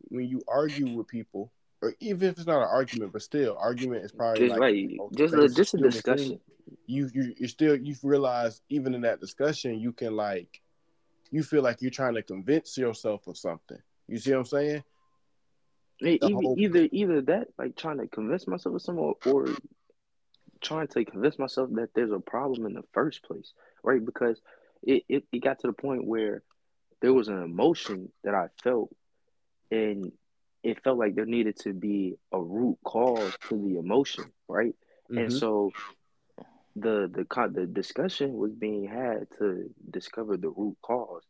when 0.09 0.27
you 0.27 0.43
argue 0.49 0.97
with 0.97 1.09
people, 1.09 1.53
or 1.83 1.95
even 2.01 2.31
if 2.31 2.39
it's 2.39 2.47
not 2.47 2.63
an 2.63 2.69
argument, 2.73 3.13
but 3.13 3.21
still, 3.21 3.55
argument 3.61 4.03
is 4.03 4.13
probably 4.13 4.49
just 4.49 4.53
like, 4.53 4.61
right. 4.61 4.97
just 5.15 5.35
a, 5.35 5.49
just 5.49 5.75
a 5.75 5.79
discussion. 5.79 6.41
You 6.87 7.11
you 7.13 7.35
you 7.37 7.49
still 7.49 7.77
you 7.77 7.95
realize 8.03 8.63
even 8.71 8.95
in 8.95 9.03
that 9.03 9.21
discussion, 9.21 9.79
you 9.79 9.93
can 9.93 10.17
like, 10.17 10.63
you 11.31 11.43
feel 11.43 11.63
like 11.63 11.83
you're 11.83 11.91
trying 11.91 12.15
to 12.15 12.23
convince 12.23 12.79
yourself 12.79 13.27
of 13.27 13.37
something. 13.37 13.79
You 14.07 14.19
see 14.19 14.31
what 14.31 14.39
I'm 14.39 14.45
saying? 14.47 14.85
Either, 16.01 16.33
whole... 16.33 16.55
either 16.59 16.89
either 16.93 17.21
that, 17.23 17.49
like 17.59 17.77
trying 17.77 17.99
to 17.99 18.07
convince 18.07 18.47
myself 18.47 18.75
of 18.77 18.83
something, 18.83 19.05
or, 19.05 19.17
or 19.27 19.49
trying 20.61 20.89
to 20.89 21.05
convince 21.05 21.39
myself 21.39 21.71
that 21.73 21.91
there's 21.95 22.13
a 22.13 22.21
problem 22.21 22.67
in 22.67 22.75
the 22.75 22.85
first 22.93 23.23
place, 23.23 23.53
right? 23.83 24.05
Because 24.05 24.41
it, 24.83 25.05
it, 25.09 25.25
it 25.33 25.39
got 25.39 25.61
to 25.61 25.69
the 25.69 25.73
point 25.73 26.07
where 26.07 26.43
there 27.01 27.13
was 27.13 27.29
an 27.29 27.43
emotion 27.43 28.11
that 28.25 28.35
I 28.35 28.49
felt, 28.63 28.95
and 29.71 30.13
it 30.63 30.83
felt 30.83 30.99
like 30.99 31.15
there 31.15 31.27
needed 31.27 31.59
to 31.61 31.73
be 31.73 32.17
a 32.33 32.41
root 32.41 32.79
cause 32.85 33.33
to 33.49 33.57
the 33.57 33.79
emotion, 33.79 34.25
right? 34.49 34.75
Mm-hmm. 35.11 35.19
And 35.19 35.33
so 35.33 35.73
the 36.77 37.11
the 37.13 37.49
the 37.53 37.67
discussion 37.67 38.35
was 38.35 38.53
being 38.53 38.87
had 38.87 39.27
to 39.39 39.71
discover 39.91 40.37
the 40.37 40.51
root 40.51 40.77
cause, 40.83 41.23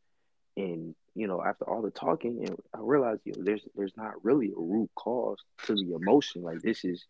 and 0.57 0.95
you 1.14 1.27
know, 1.27 1.43
after 1.43 1.69
all 1.69 1.83
the 1.83 1.91
talking, 1.91 2.45
and 2.47 2.57
I 2.75 2.79
realized, 2.81 3.23
you 3.25 3.33
know, 3.33 3.45
there's 3.45 3.62
there's 3.75 3.97
not 3.97 4.25
really 4.25 4.53
a 4.57 4.61
root 4.61 4.91
cause 4.95 5.38
to 5.64 5.75
the 5.75 5.95
emotion. 5.95 6.43
Like 6.43 6.62
this 6.62 6.85
is 6.85 7.05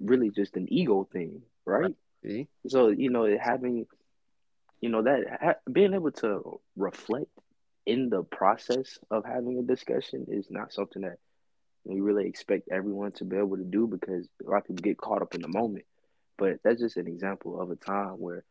really 0.00 0.30
just 0.30 0.56
an 0.56 0.66
ego 0.72 1.08
thing, 1.12 1.42
right? 1.64 1.94
right. 2.24 2.48
So 2.68 2.88
you 2.88 3.10
know, 3.10 3.36
having, 3.40 3.86
you 4.80 4.88
know, 4.88 5.02
that 5.02 5.38
ha- 5.40 5.70
being 5.70 5.94
able 5.94 6.12
to 6.12 6.60
reflect 6.76 7.30
in 7.86 8.08
the 8.10 8.22
process 8.22 8.98
of 9.10 9.24
having 9.24 9.58
a 9.58 9.62
discussion 9.62 10.26
is 10.28 10.46
not 10.50 10.72
something 10.72 11.02
that 11.02 11.18
we 11.84 12.00
really 12.00 12.26
expect 12.26 12.68
everyone 12.70 13.12
to 13.12 13.24
be 13.24 13.36
able 13.36 13.56
to 13.56 13.64
do 13.64 13.86
because 13.86 14.26
a 14.46 14.50
lot 14.50 14.58
of 14.58 14.64
people 14.64 14.82
get 14.82 14.96
caught 14.98 15.22
up 15.22 15.34
in 15.34 15.42
the 15.42 15.48
moment. 15.48 15.84
But 16.38 16.60
that's 16.64 16.80
just 16.80 16.96
an 16.96 17.06
example 17.06 17.60
of 17.60 17.70
a 17.70 17.76
time 17.76 18.18
where 18.18 18.44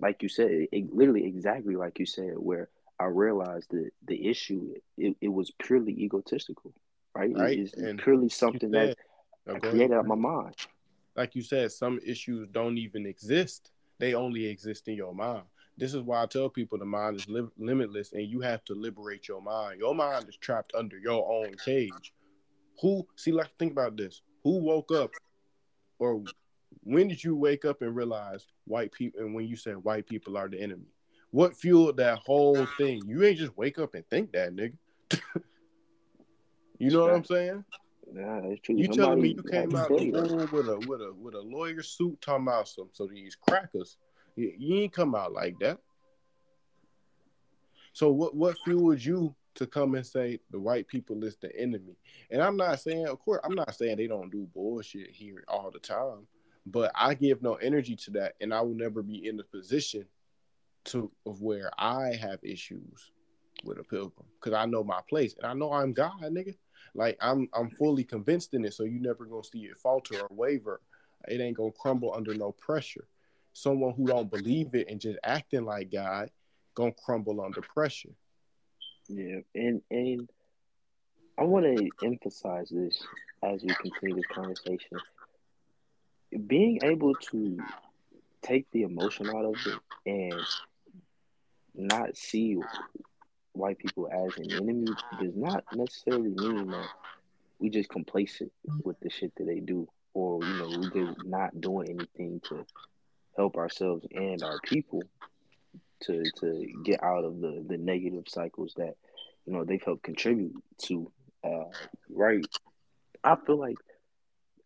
like 0.00 0.22
you 0.22 0.28
said, 0.28 0.50
it, 0.50 0.68
it 0.72 0.94
literally 0.94 1.26
exactly 1.26 1.76
like 1.76 1.98
you 1.98 2.06
said, 2.06 2.32
where 2.36 2.68
I 2.98 3.04
realized 3.06 3.70
that 3.70 3.90
the 4.06 4.28
issue 4.28 4.74
it, 4.96 5.16
it 5.20 5.28
was 5.28 5.50
purely 5.62 5.92
egotistical, 5.92 6.72
right? 7.14 7.32
Right, 7.34 7.58
It's 7.58 7.74
and 7.74 7.98
purely 7.98 8.28
something 8.28 8.70
that 8.72 8.88
said, 8.88 8.96
I 9.48 9.52
oh, 9.52 9.60
created 9.60 9.92
out 9.94 10.06
my 10.06 10.14
mind. 10.14 10.54
Like 11.16 11.34
you 11.34 11.42
said, 11.42 11.72
some 11.72 12.00
issues 12.04 12.48
don't 12.52 12.78
even 12.78 13.06
exist. 13.06 13.72
They 13.98 14.14
only 14.14 14.46
exist 14.46 14.88
in 14.88 14.94
your 14.94 15.14
mind. 15.14 15.44
This 15.78 15.94
is 15.94 16.02
why 16.02 16.22
I 16.22 16.26
tell 16.26 16.48
people 16.48 16.78
the 16.78 16.84
mind 16.84 17.16
is 17.16 17.28
li- 17.28 17.48
limitless 17.58 18.12
and 18.12 18.26
you 18.26 18.40
have 18.40 18.64
to 18.64 18.74
liberate 18.74 19.28
your 19.28 19.40
mind. 19.40 19.80
Your 19.80 19.94
mind 19.94 20.28
is 20.28 20.36
trapped 20.36 20.72
under 20.74 20.98
your 20.98 21.30
own 21.30 21.54
cage. 21.64 22.12
Who, 22.80 23.06
see, 23.16 23.32
like, 23.32 23.50
think 23.58 23.72
about 23.72 23.96
this. 23.96 24.22
Who 24.44 24.58
woke 24.58 24.92
up 24.92 25.10
or 25.98 26.22
when 26.82 27.08
did 27.08 27.22
you 27.22 27.36
wake 27.36 27.64
up 27.64 27.82
and 27.82 27.94
realize 27.94 28.46
white 28.64 28.92
people, 28.92 29.20
and 29.20 29.34
when 29.34 29.46
you 29.46 29.56
said 29.56 29.76
white 29.76 30.06
people 30.06 30.36
are 30.36 30.48
the 30.48 30.60
enemy? 30.60 30.86
What 31.30 31.56
fueled 31.56 31.96
that 31.98 32.18
whole 32.18 32.66
thing? 32.76 33.02
You 33.06 33.24
ain't 33.24 33.38
just 33.38 33.56
wake 33.56 33.78
up 33.78 33.94
and 33.94 34.06
think 34.08 34.32
that, 34.32 34.54
nigga. 34.54 34.76
you 36.78 36.90
know 36.90 37.02
what 37.02 37.14
I'm 37.14 37.24
saying? 37.24 37.64
Nah. 38.10 38.42
You 38.68 38.88
telling 38.88 39.20
me 39.20 39.34
you 39.36 39.42
came 39.42 39.74
out 39.74 39.88
the 39.88 39.96
tell 39.96 40.04
you 40.04 40.12
that. 40.12 40.30
womb 40.30 40.48
with 40.52 40.68
a 40.68 40.78
with 40.88 41.00
a 41.00 41.12
with 41.12 41.34
a 41.34 41.40
lawyer 41.40 41.82
suit 41.82 42.20
talking 42.20 42.46
about 42.46 42.68
some 42.68 42.88
so 42.92 43.06
these 43.06 43.34
crackers. 43.34 43.96
You, 44.36 44.52
you 44.56 44.76
ain't 44.76 44.92
come 44.92 45.14
out 45.14 45.32
like 45.32 45.58
that. 45.60 45.78
So 47.92 48.10
what 48.10 48.34
what 48.34 48.56
fueled 48.64 49.02
you 49.02 49.34
to 49.54 49.66
come 49.66 49.94
and 49.94 50.06
say 50.06 50.40
the 50.50 50.58
white 50.58 50.88
people 50.88 51.22
is 51.24 51.36
the 51.36 51.54
enemy? 51.58 51.96
And 52.30 52.42
I'm 52.42 52.56
not 52.56 52.80
saying, 52.80 53.06
of 53.06 53.18
course, 53.18 53.40
I'm 53.44 53.54
not 53.54 53.74
saying 53.74 53.98
they 53.98 54.06
don't 54.06 54.30
do 54.30 54.48
bullshit 54.54 55.10
here 55.10 55.44
all 55.48 55.70
the 55.70 55.78
time, 55.78 56.26
but 56.66 56.90
I 56.94 57.14
give 57.14 57.42
no 57.42 57.54
energy 57.56 57.96
to 57.96 58.10
that, 58.12 58.34
and 58.40 58.52
I 58.52 58.62
will 58.62 58.74
never 58.74 59.02
be 59.02 59.26
in 59.26 59.36
the 59.36 59.44
position 59.44 60.06
to 60.84 61.10
of 61.26 61.42
where 61.42 61.70
I 61.78 62.14
have 62.14 62.40
issues 62.42 63.10
with 63.64 63.78
a 63.78 63.84
pilgrim 63.84 64.26
because 64.40 64.54
I 64.54 64.66
know 64.66 64.82
my 64.82 65.00
place 65.08 65.34
and 65.36 65.46
I 65.46 65.54
know 65.54 65.72
I'm 65.72 65.92
God, 65.92 66.20
nigga. 66.22 66.56
Like 66.94 67.16
I'm 67.20 67.48
I'm 67.54 67.70
fully 67.70 68.04
convinced 68.04 68.54
in 68.54 68.64
it, 68.64 68.74
so 68.74 68.84
you 68.84 69.00
never 69.00 69.24
gonna 69.24 69.44
see 69.44 69.60
it 69.60 69.78
falter 69.78 70.20
or 70.20 70.28
waver. 70.30 70.80
It 71.28 71.40
ain't 71.40 71.56
gonna 71.56 71.72
crumble 71.72 72.12
under 72.14 72.34
no 72.34 72.52
pressure. 72.52 73.06
Someone 73.52 73.94
who 73.94 74.06
don't 74.06 74.30
believe 74.30 74.74
it 74.74 74.88
and 74.88 75.00
just 75.00 75.18
acting 75.24 75.64
like 75.64 75.90
God 75.90 76.30
gonna 76.74 76.92
crumble 76.92 77.40
under 77.40 77.60
pressure. 77.60 78.14
Yeah, 79.08 79.40
and 79.54 79.82
and 79.90 80.28
I 81.38 81.44
want 81.44 81.64
to 81.64 82.06
emphasize 82.06 82.68
this 82.70 83.02
as 83.42 83.62
we 83.62 83.74
continue 83.74 84.16
this 84.16 84.26
conversation. 84.32 84.98
Being 86.46 86.80
able 86.82 87.14
to 87.14 87.58
take 88.42 88.70
the 88.70 88.82
emotion 88.82 89.28
out 89.28 89.44
of 89.44 89.54
it 89.66 89.78
and 90.06 90.40
not 91.74 92.16
see 92.16 92.56
white 93.52 93.78
people 93.78 94.08
as 94.10 94.36
an 94.38 94.50
enemy 94.52 94.86
does 95.20 95.34
not 95.34 95.64
necessarily 95.72 96.30
mean 96.30 96.70
that 96.70 96.88
we 97.58 97.70
just 97.70 97.88
complacent 97.88 98.52
with 98.84 98.98
the 99.00 99.10
shit 99.10 99.32
that 99.36 99.44
they 99.44 99.60
do, 99.60 99.88
or 100.14 100.40
you 100.42 100.58
know, 100.58 100.68
we 100.78 100.90
just 100.90 101.24
not 101.24 101.60
doing 101.60 101.90
anything 101.90 102.40
to 102.48 102.66
help 103.36 103.56
ourselves 103.56 104.04
and 104.12 104.42
our 104.42 104.58
people 104.58 105.02
to 106.02 106.24
to 106.40 106.66
get 106.84 107.02
out 107.02 107.24
of 107.24 107.40
the 107.40 107.64
the 107.66 107.78
negative 107.78 108.24
cycles 108.26 108.74
that 108.76 108.94
you 109.46 109.52
know 109.52 109.64
they've 109.64 109.82
helped 109.82 110.02
contribute 110.02 110.54
to. 110.78 111.10
Uh, 111.44 111.70
right, 112.10 112.46
I 113.24 113.36
feel 113.46 113.58
like 113.58 113.76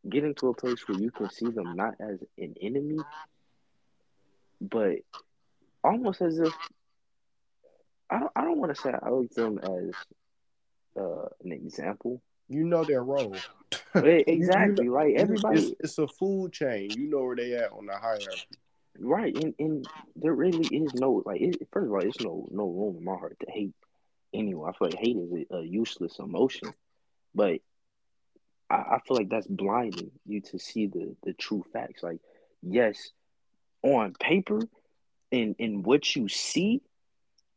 getting 0.08 0.34
to 0.34 0.48
a 0.48 0.54
place 0.54 0.86
where 0.86 0.98
you 0.98 1.10
can 1.10 1.30
see 1.30 1.46
them 1.50 1.74
not 1.74 1.94
as 2.00 2.22
an 2.38 2.54
enemy, 2.60 2.98
but 4.60 4.96
almost 5.82 6.20
as 6.20 6.38
if 6.38 6.52
I 8.10 8.18
don't, 8.20 8.32
I 8.36 8.42
don't 8.42 8.58
want 8.58 8.74
to 8.74 8.80
say 8.80 8.90
I 8.90 9.10
look 9.10 9.34
them 9.34 9.58
as 9.58 9.94
uh, 10.98 11.26
an 11.44 11.52
example. 11.52 12.22
You 12.48 12.64
know 12.64 12.84
their 12.84 13.02
role. 13.02 13.44
But 13.92 14.04
You- 14.04 14.24
you 14.26 14.34
exactly, 14.34 14.86
know- 14.86 14.92
right? 14.92 15.14
Everybody, 15.16 15.58
it's, 15.58 15.74
it's 15.80 15.98
a 15.98 16.06
food 16.06 16.52
chain. 16.52 16.92
You 16.94 17.08
know 17.08 17.22
where 17.24 17.36
they 17.36 17.54
at 17.54 17.72
on 17.72 17.86
the 17.86 17.94
hierarchy. 17.96 18.56
right? 18.98 19.34
And 19.34 19.54
and 19.58 19.86
there 20.14 20.34
really 20.34 20.66
is 20.66 20.94
no 20.94 21.22
like. 21.26 21.40
It, 21.40 21.68
first 21.72 21.86
of 21.86 21.92
all, 21.92 22.00
it's 22.00 22.20
no 22.20 22.46
no 22.50 22.66
room 22.68 22.96
in 22.98 23.04
my 23.04 23.16
heart 23.16 23.36
to 23.40 23.50
hate 23.50 23.74
anyone. 24.32 24.70
I 24.70 24.72
feel 24.78 24.88
like 24.90 24.98
hate 24.98 25.16
is 25.16 25.46
a, 25.50 25.56
a 25.56 25.62
useless 25.62 26.18
emotion, 26.18 26.74
but 27.34 27.60
I, 28.70 28.74
I 28.74 28.98
feel 29.06 29.16
like 29.16 29.28
that's 29.28 29.46
blinding 29.46 30.10
you 30.26 30.40
to 30.42 30.58
see 30.58 30.86
the 30.86 31.14
the 31.24 31.32
true 31.34 31.64
facts. 31.72 32.02
Like, 32.02 32.20
yes, 32.62 33.10
on 33.82 34.14
paper, 34.18 34.68
in 35.30 35.54
in 35.58 35.82
what 35.82 36.14
you 36.16 36.28
see, 36.28 36.80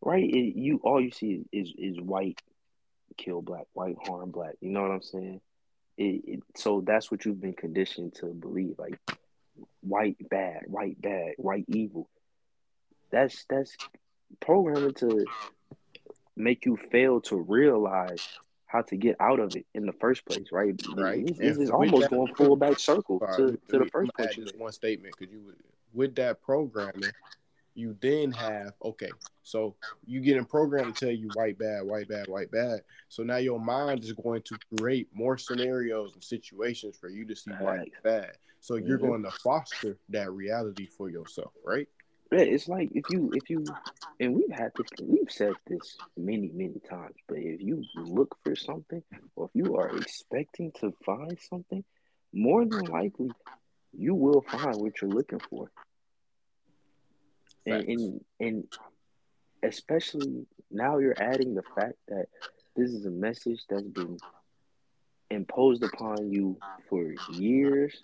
right? 0.01 0.23
It, 0.23 0.55
you 0.55 0.79
all 0.83 1.01
you 1.01 1.12
see 1.12 1.45
is 1.51 1.73
is 1.77 1.99
white 1.99 2.41
kill 3.17 3.41
black, 3.41 3.65
white 3.73 3.97
harm 4.05 4.31
black. 4.31 4.55
You 4.62 4.71
know 4.71 4.81
what 4.81 4.91
I'm 4.91 5.01
saying? 5.01 5.41
It, 5.97 6.21
it, 6.25 6.39
so 6.55 6.81
that's 6.85 7.12
what 7.12 7.25
you've 7.25 7.41
been 7.41 7.53
conditioned 7.53 8.15
to 8.15 8.27
believe, 8.27 8.75
like 8.79 8.97
white 9.81 10.17
bad, 10.29 10.63
white 10.67 11.01
bad, 11.01 11.33
white 11.38 11.65
evil. 11.67 12.09
That's 13.12 13.45
that's 13.49 13.75
programming 14.39 14.93
to 14.95 15.25
make 16.35 16.65
you 16.65 16.77
fail 16.77 17.19
to 17.21 17.35
realize 17.35 18.27
how 18.65 18.83
to 18.83 18.95
get 18.95 19.15
out 19.19 19.39
of 19.39 19.55
it 19.55 19.65
in 19.73 19.85
the 19.85 19.93
first 19.93 20.25
place, 20.25 20.45
right? 20.51 20.79
Right. 20.95 21.25
This, 21.25 21.38
this 21.38 21.57
is 21.57 21.69
almost 21.71 22.09
going 22.09 22.33
full 22.35 22.55
back 22.55 22.79
circle 22.79 23.19
to, 23.19 23.59
to 23.69 23.79
the 23.79 23.89
first 23.91 24.12
point 24.15 24.29
add 24.29 24.38
you 24.38 24.45
this 24.45 24.53
made. 24.53 24.62
one 24.62 24.71
statement 24.71 25.15
because 25.17 25.33
you 25.33 25.53
with 25.91 26.15
that 26.15 26.41
programming, 26.41 27.12
you 27.73 27.97
then 27.99 28.31
have 28.31 28.73
okay. 28.85 29.09
So 29.49 29.75
you 30.05 30.21
getting 30.21 30.45
programmed 30.45 30.95
to 30.95 31.05
tell 31.05 31.13
you 31.13 31.29
white 31.29 31.57
bad, 31.57 31.83
white 31.83 32.07
bad, 32.07 32.27
white 32.27 32.51
bad. 32.51 32.81
So 33.09 33.23
now 33.23 33.38
your 33.38 33.59
mind 33.59 34.03
is 34.03 34.13
going 34.13 34.43
to 34.43 34.57
create 34.77 35.07
more 35.13 35.38
scenarios 35.38 36.13
and 36.13 36.23
situations 36.23 36.97
for 36.97 37.09
you 37.09 37.25
to 37.25 37.35
see 37.35 37.51
white 37.51 37.91
bad. 38.03 38.38
So 38.59 38.75
you're 38.75 38.99
Mhm. 38.99 39.01
going 39.01 39.23
to 39.23 39.31
foster 39.31 39.97
that 40.09 40.31
reality 40.31 40.85
for 40.85 41.09
yourself, 41.09 41.53
right? 41.63 41.88
Yeah, 42.31 42.41
it's 42.41 42.67
like 42.67 42.91
if 42.93 43.09
you 43.09 43.31
if 43.33 43.49
you 43.49 43.75
and 44.19 44.35
we've 44.35 44.51
had 44.51 44.71
this 44.77 44.89
we've 44.99 45.31
said 45.31 45.57
this 45.65 45.97
many 46.15 46.51
many 46.53 46.79
times, 46.88 47.15
but 47.27 47.38
if 47.39 47.59
you 47.62 47.83
look 47.95 48.38
for 48.43 48.55
something 48.55 49.01
or 49.35 49.45
if 49.45 49.51
you 49.55 49.75
are 49.77 49.89
expecting 49.89 50.71
to 50.73 50.91
find 51.03 51.39
something, 51.39 51.83
more 52.33 52.65
than 52.65 52.88
likely 52.88 53.33
you 53.97 54.13
will 54.13 54.41
find 54.41 54.77
what 54.77 55.01
you're 55.01 55.09
looking 55.09 55.41
for. 55.49 55.71
And 57.65 57.83
and, 57.89 58.25
and 58.39 58.63
especially 59.63 60.45
now 60.71 60.97
you're 60.97 61.21
adding 61.21 61.55
the 61.55 61.63
fact 61.75 61.95
that 62.07 62.27
this 62.75 62.91
is 62.91 63.05
a 63.05 63.09
message 63.11 63.61
that's 63.69 63.81
been 63.83 64.17
imposed 65.29 65.83
upon 65.83 66.31
you 66.31 66.57
for 66.89 67.13
years, 67.33 67.99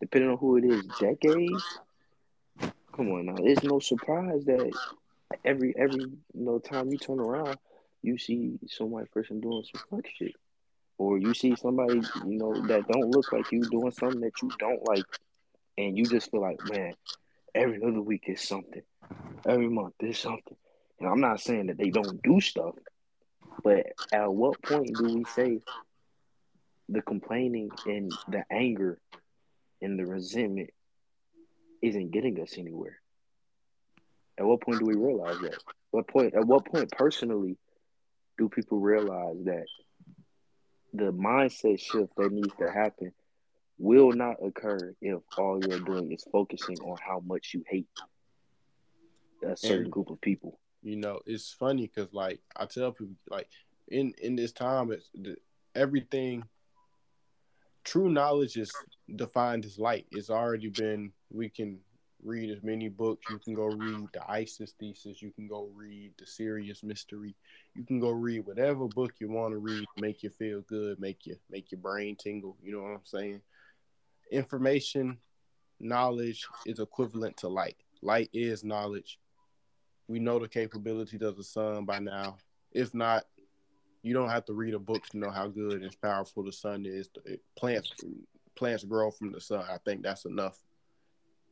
depending 0.00 0.30
on 0.30 0.38
who 0.38 0.56
it 0.56 0.64
is, 0.64 0.84
decades. 0.98 1.78
Come 2.94 3.10
on 3.12 3.26
now, 3.26 3.36
it's 3.38 3.62
no 3.62 3.78
surprise 3.78 4.44
that 4.44 4.72
every 5.44 5.74
every 5.76 6.00
you 6.00 6.20
know 6.34 6.58
time 6.58 6.90
you 6.90 6.98
turn 6.98 7.20
around, 7.20 7.56
you 8.02 8.18
see 8.18 8.58
some 8.68 8.90
white 8.90 9.10
person 9.10 9.40
doing 9.40 9.64
some 9.72 9.82
fuck 9.90 10.06
shit, 10.16 10.34
or 10.98 11.18
you 11.18 11.32
see 11.34 11.54
somebody 11.56 12.02
you 12.26 12.38
know 12.38 12.66
that 12.66 12.86
don't 12.88 13.10
look 13.10 13.32
like 13.32 13.50
you 13.52 13.62
doing 13.62 13.90
something 13.92 14.20
that 14.20 14.42
you 14.42 14.50
don't 14.58 14.86
like, 14.86 15.04
and 15.78 15.96
you 15.96 16.04
just 16.04 16.30
feel 16.30 16.40
like 16.40 16.58
man, 16.70 16.94
every 17.54 17.82
other 17.82 18.02
week 18.02 18.24
is 18.26 18.40
something, 18.46 18.82
every 19.46 19.68
month 19.68 19.94
is 20.00 20.18
something. 20.18 20.56
And 21.00 21.08
I'm 21.08 21.20
not 21.20 21.40
saying 21.40 21.66
that 21.66 21.78
they 21.78 21.90
don't 21.90 22.22
do 22.22 22.40
stuff, 22.40 22.74
but 23.64 23.86
at 24.12 24.32
what 24.32 24.60
point 24.62 24.94
do 24.96 25.04
we 25.04 25.24
say 25.24 25.60
the 26.88 27.00
complaining 27.02 27.70
and 27.86 28.12
the 28.28 28.44
anger 28.50 29.00
and 29.80 29.98
the 29.98 30.04
resentment 30.04 30.70
isn't 31.80 32.10
getting 32.10 32.40
us 32.42 32.58
anywhere? 32.58 32.98
At 34.38 34.44
what 34.46 34.60
point 34.60 34.80
do 34.80 34.86
we 34.86 34.94
realize 34.94 35.38
that? 35.40 35.56
What 35.90 36.06
point? 36.06 36.34
At 36.34 36.46
what 36.46 36.66
point, 36.66 36.90
personally, 36.92 37.56
do 38.38 38.48
people 38.48 38.78
realize 38.78 39.36
that 39.44 39.64
the 40.92 41.12
mindset 41.12 41.80
shift 41.80 42.12
that 42.16 42.32
needs 42.32 42.54
to 42.58 42.70
happen 42.70 43.12
will 43.78 44.12
not 44.12 44.36
occur 44.44 44.94
if 45.00 45.20
all 45.38 45.60
you're 45.66 45.80
doing 45.80 46.12
is 46.12 46.24
focusing 46.30 46.78
on 46.80 46.96
how 47.06 47.20
much 47.20 47.52
you 47.54 47.62
hate 47.68 47.86
a 49.46 49.56
certain 49.56 49.84
And- 49.84 49.92
group 49.92 50.10
of 50.10 50.20
people? 50.20 50.58
You 50.82 50.96
know 50.96 51.20
it's 51.26 51.52
funny 51.52 51.90
because 51.94 52.12
like 52.14 52.40
i 52.56 52.64
tell 52.64 52.92
people 52.92 53.14
like 53.28 53.48
in 53.88 54.14
in 54.22 54.34
this 54.34 54.52
time 54.52 54.90
it's 54.92 55.10
the, 55.14 55.36
everything 55.74 56.44
true 57.84 58.10
knowledge 58.10 58.56
is 58.56 58.72
defined 59.16 59.64
as 59.64 59.78
light. 59.78 60.06
It's 60.10 60.30
already 60.30 60.68
been 60.68 61.12
we 61.30 61.48
can 61.48 61.78
read 62.22 62.50
as 62.50 62.62
many 62.62 62.88
books. 62.88 63.28
You 63.28 63.38
can 63.38 63.54
go 63.54 63.66
read 63.66 64.08
the 64.12 64.22
isis 64.30 64.72
thesis. 64.78 65.22
You 65.22 65.32
can 65.32 65.48
go 65.48 65.70
read 65.74 66.12
the 66.18 66.26
Sirius 66.26 66.82
Mystery. 66.82 67.34
You 67.74 67.84
can 67.84 67.98
go 67.98 68.10
read 68.10 68.46
whatever 68.46 68.86
book 68.86 69.14
you 69.18 69.30
want 69.30 69.52
to 69.52 69.58
read 69.58 69.86
make 69.96 70.22
you 70.22 70.30
feel 70.30 70.60
good 70.62 71.00
make 71.00 71.26
you 71.26 71.36
make 71.50 71.72
your 71.72 71.80
brain 71.80 72.16
tingle. 72.16 72.56
You 72.62 72.72
know 72.72 72.82
what 72.82 72.90
i'm 72.90 73.00
saying? 73.04 73.40
Information 74.30 75.18
knowledge 75.80 76.46
is 76.66 76.78
equivalent 76.78 77.36
to 77.38 77.48
light. 77.48 77.76
Light 78.02 78.30
is 78.32 78.62
knowledge. 78.64 79.18
We 80.10 80.18
know 80.18 80.40
the 80.40 80.48
capabilities 80.48 81.22
of 81.22 81.36
the 81.36 81.44
sun 81.44 81.84
by 81.84 82.00
now. 82.00 82.36
If 82.72 82.92
not, 82.94 83.26
you 84.02 84.12
don't 84.12 84.28
have 84.28 84.44
to 84.46 84.54
read 84.54 84.74
a 84.74 84.78
book 84.80 85.06
to 85.10 85.18
know 85.18 85.30
how 85.30 85.46
good 85.46 85.82
and 85.82 86.00
powerful 86.02 86.42
the 86.42 86.52
sun 86.52 86.84
is. 86.84 87.08
Plants 87.56 87.92
plants 88.56 88.82
grow 88.82 89.12
from 89.12 89.30
the 89.30 89.40
sun. 89.40 89.64
I 89.70 89.78
think 89.78 90.02
that's 90.02 90.24
enough. 90.24 90.58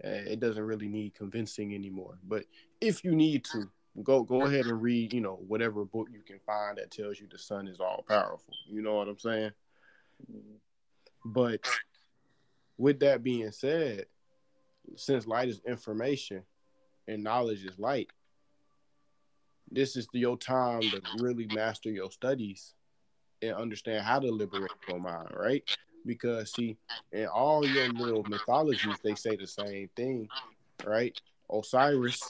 It 0.00 0.40
doesn't 0.40 0.64
really 0.64 0.88
need 0.88 1.14
convincing 1.14 1.72
anymore. 1.72 2.18
But 2.26 2.46
if 2.80 3.04
you 3.04 3.14
need 3.14 3.44
to, 3.52 3.70
go 4.02 4.24
go 4.24 4.42
ahead 4.42 4.66
and 4.66 4.82
read, 4.82 5.12
you 5.12 5.20
know, 5.20 5.38
whatever 5.46 5.84
book 5.84 6.08
you 6.12 6.22
can 6.26 6.40
find 6.44 6.78
that 6.78 6.90
tells 6.90 7.20
you 7.20 7.28
the 7.30 7.38
sun 7.38 7.68
is 7.68 7.78
all 7.78 8.04
powerful. 8.08 8.54
You 8.68 8.82
know 8.82 8.96
what 8.96 9.06
I'm 9.06 9.20
saying? 9.20 9.52
But 11.24 11.60
with 12.76 12.98
that 13.00 13.22
being 13.22 13.52
said, 13.52 14.06
since 14.96 15.28
light 15.28 15.48
is 15.48 15.60
information 15.64 16.42
and 17.06 17.22
knowledge 17.22 17.64
is 17.64 17.78
light, 17.78 18.08
this 19.70 19.96
is 19.96 20.08
your 20.12 20.36
time 20.36 20.80
to 20.80 21.00
really 21.18 21.46
master 21.46 21.90
your 21.90 22.10
studies 22.10 22.74
and 23.42 23.54
understand 23.54 24.04
how 24.04 24.18
to 24.18 24.30
liberate 24.30 24.70
your 24.88 24.98
mind, 24.98 25.28
right? 25.34 25.62
Because 26.06 26.52
see, 26.52 26.76
in 27.12 27.26
all 27.26 27.66
your 27.66 27.88
little 27.90 28.24
mythologies, 28.24 28.96
they 29.02 29.14
say 29.14 29.36
the 29.36 29.46
same 29.46 29.90
thing, 29.96 30.28
right? 30.84 31.18
Osiris, 31.50 32.20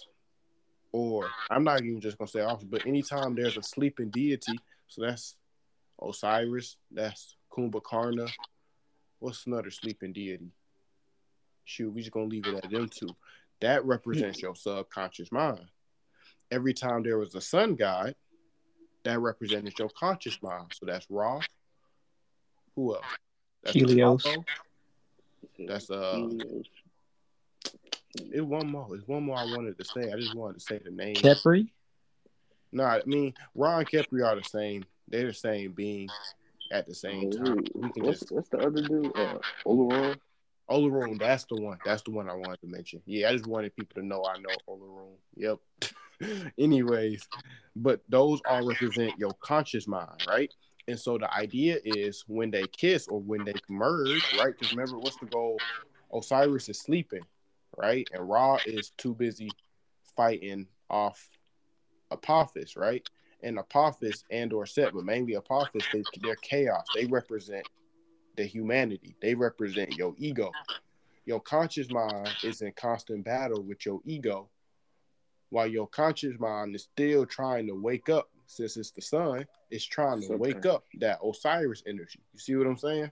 or 0.92 1.28
I'm 1.50 1.64
not 1.64 1.82
even 1.82 2.00
just 2.00 2.18
gonna 2.18 2.28
say 2.28 2.40
Osiris, 2.40 2.64
but 2.64 2.86
anytime 2.86 3.34
there's 3.34 3.56
a 3.56 3.62
sleeping 3.62 4.10
deity, 4.10 4.58
so 4.88 5.02
that's 5.02 5.36
Osiris, 6.02 6.76
that's 6.90 7.36
Kumbhakarna. 7.52 8.30
What's 9.20 9.46
another 9.46 9.70
sleeping 9.70 10.12
deity? 10.12 10.52
Shoot, 11.64 11.92
we 11.92 12.00
just 12.00 12.12
gonna 12.12 12.26
leave 12.26 12.46
it 12.46 12.64
at 12.64 12.70
them 12.70 12.88
two. 12.88 13.16
That 13.60 13.84
represents 13.84 14.40
hmm. 14.40 14.46
your 14.46 14.54
subconscious 14.54 15.30
mind 15.32 15.66
every 16.50 16.74
time 16.74 17.02
there 17.02 17.18
was 17.18 17.34
a 17.34 17.40
sun 17.40 17.74
god, 17.74 18.14
that 19.04 19.18
represented 19.20 19.78
your 19.78 19.90
conscious 19.90 20.38
mind. 20.42 20.72
So 20.72 20.86
that's 20.86 21.06
Ra. 21.08 21.40
Who 22.76 22.94
else? 22.94 23.04
That's 23.62 23.74
Helios. 23.74 24.26
That's 25.66 25.90
uh. 25.90 26.28
It's 28.14 28.42
one 28.42 28.70
more. 28.70 28.88
It's 28.94 29.06
one 29.06 29.24
more 29.24 29.36
I 29.36 29.44
wanted 29.44 29.78
to 29.78 29.84
say. 29.84 30.10
I 30.12 30.16
just 30.16 30.34
wanted 30.34 30.54
to 30.54 30.60
say 30.60 30.80
the 30.84 30.90
name. 30.90 31.14
Khepri. 31.14 31.68
No, 32.72 32.84
I 32.84 33.02
mean 33.06 33.34
Ra 33.54 33.78
and 33.78 33.88
Khepri 33.88 34.24
are 34.24 34.36
the 34.36 34.44
same. 34.44 34.84
They're 35.08 35.28
the 35.28 35.34
same 35.34 35.72
being 35.72 36.08
at 36.70 36.86
the 36.86 36.94
same 36.94 37.30
time. 37.30 37.64
We 37.74 37.90
can 37.90 38.04
what's, 38.04 38.20
just... 38.20 38.32
what's 38.32 38.48
the 38.48 38.58
other 38.58 38.82
dude? 38.82 39.16
Uh, 39.16 39.38
Olorun. 39.66 40.16
Olorun, 40.70 41.18
that's 41.18 41.44
the 41.44 41.56
one. 41.56 41.78
That's 41.84 42.02
the 42.02 42.10
one 42.10 42.28
I 42.28 42.34
wanted 42.34 42.60
to 42.60 42.66
mention. 42.66 43.02
Yeah, 43.06 43.28
I 43.28 43.32
just 43.32 43.46
wanted 43.46 43.74
people 43.74 44.00
to 44.00 44.06
know 44.06 44.24
I 44.24 44.38
know 44.38 44.56
Olorun. 44.68 45.16
Yep. 45.36 45.58
Anyways, 46.58 47.26
but 47.74 48.00
those 48.08 48.40
all 48.42 48.64
represent 48.64 49.18
your 49.18 49.34
conscious 49.40 49.86
mind, 49.86 50.26
right? 50.26 50.50
And 50.88 50.98
so 50.98 51.18
the 51.18 51.32
idea 51.32 51.78
is 51.84 52.24
when 52.26 52.50
they 52.50 52.66
kiss 52.66 53.08
or 53.08 53.20
when 53.20 53.44
they 53.44 53.54
merge, 53.68 54.22
right? 54.38 54.54
Because 54.58 54.72
remember, 54.72 54.98
what's 54.98 55.16
the 55.16 55.26
goal? 55.26 55.58
Osiris 56.12 56.68
is 56.68 56.80
sleeping, 56.80 57.24
right? 57.76 58.08
And 58.12 58.28
Ra 58.28 58.58
is 58.64 58.90
too 58.96 59.14
busy 59.14 59.50
fighting 60.16 60.66
off 60.88 61.28
Apophis, 62.10 62.76
right? 62.76 63.06
And 63.42 63.58
Apophis 63.58 64.24
and 64.30 64.52
or 64.52 64.66
Set, 64.66 64.94
but 64.94 65.04
mainly 65.04 65.34
Apophis, 65.34 65.84
they, 65.92 66.02
they're 66.22 66.36
chaos. 66.36 66.88
They 66.94 67.04
represent 67.04 67.66
the 68.38 68.44
humanity. 68.44 69.14
They 69.20 69.34
represent 69.34 69.96
your 69.96 70.14
ego. 70.16 70.52
Your 71.26 71.40
conscious 71.40 71.90
mind 71.90 72.30
is 72.42 72.62
in 72.62 72.72
constant 72.72 73.24
battle 73.24 73.62
with 73.62 73.84
your 73.84 74.00
ego 74.06 74.48
while 75.50 75.66
your 75.66 75.88
conscious 75.88 76.38
mind 76.38 76.74
is 76.74 76.84
still 76.84 77.26
trying 77.26 77.66
to 77.66 77.74
wake 77.74 78.08
up 78.08 78.30
since 78.46 78.76
it's 78.78 78.92
the 78.92 79.02
sun 79.02 79.44
it's 79.70 79.84
trying 79.84 80.22
to 80.22 80.36
wake 80.36 80.64
up 80.64 80.84
that 81.00 81.18
osiris 81.22 81.82
energy. 81.86 82.20
You 82.32 82.38
see 82.38 82.56
what 82.56 82.66
i'm 82.66 82.78
saying? 82.78 83.10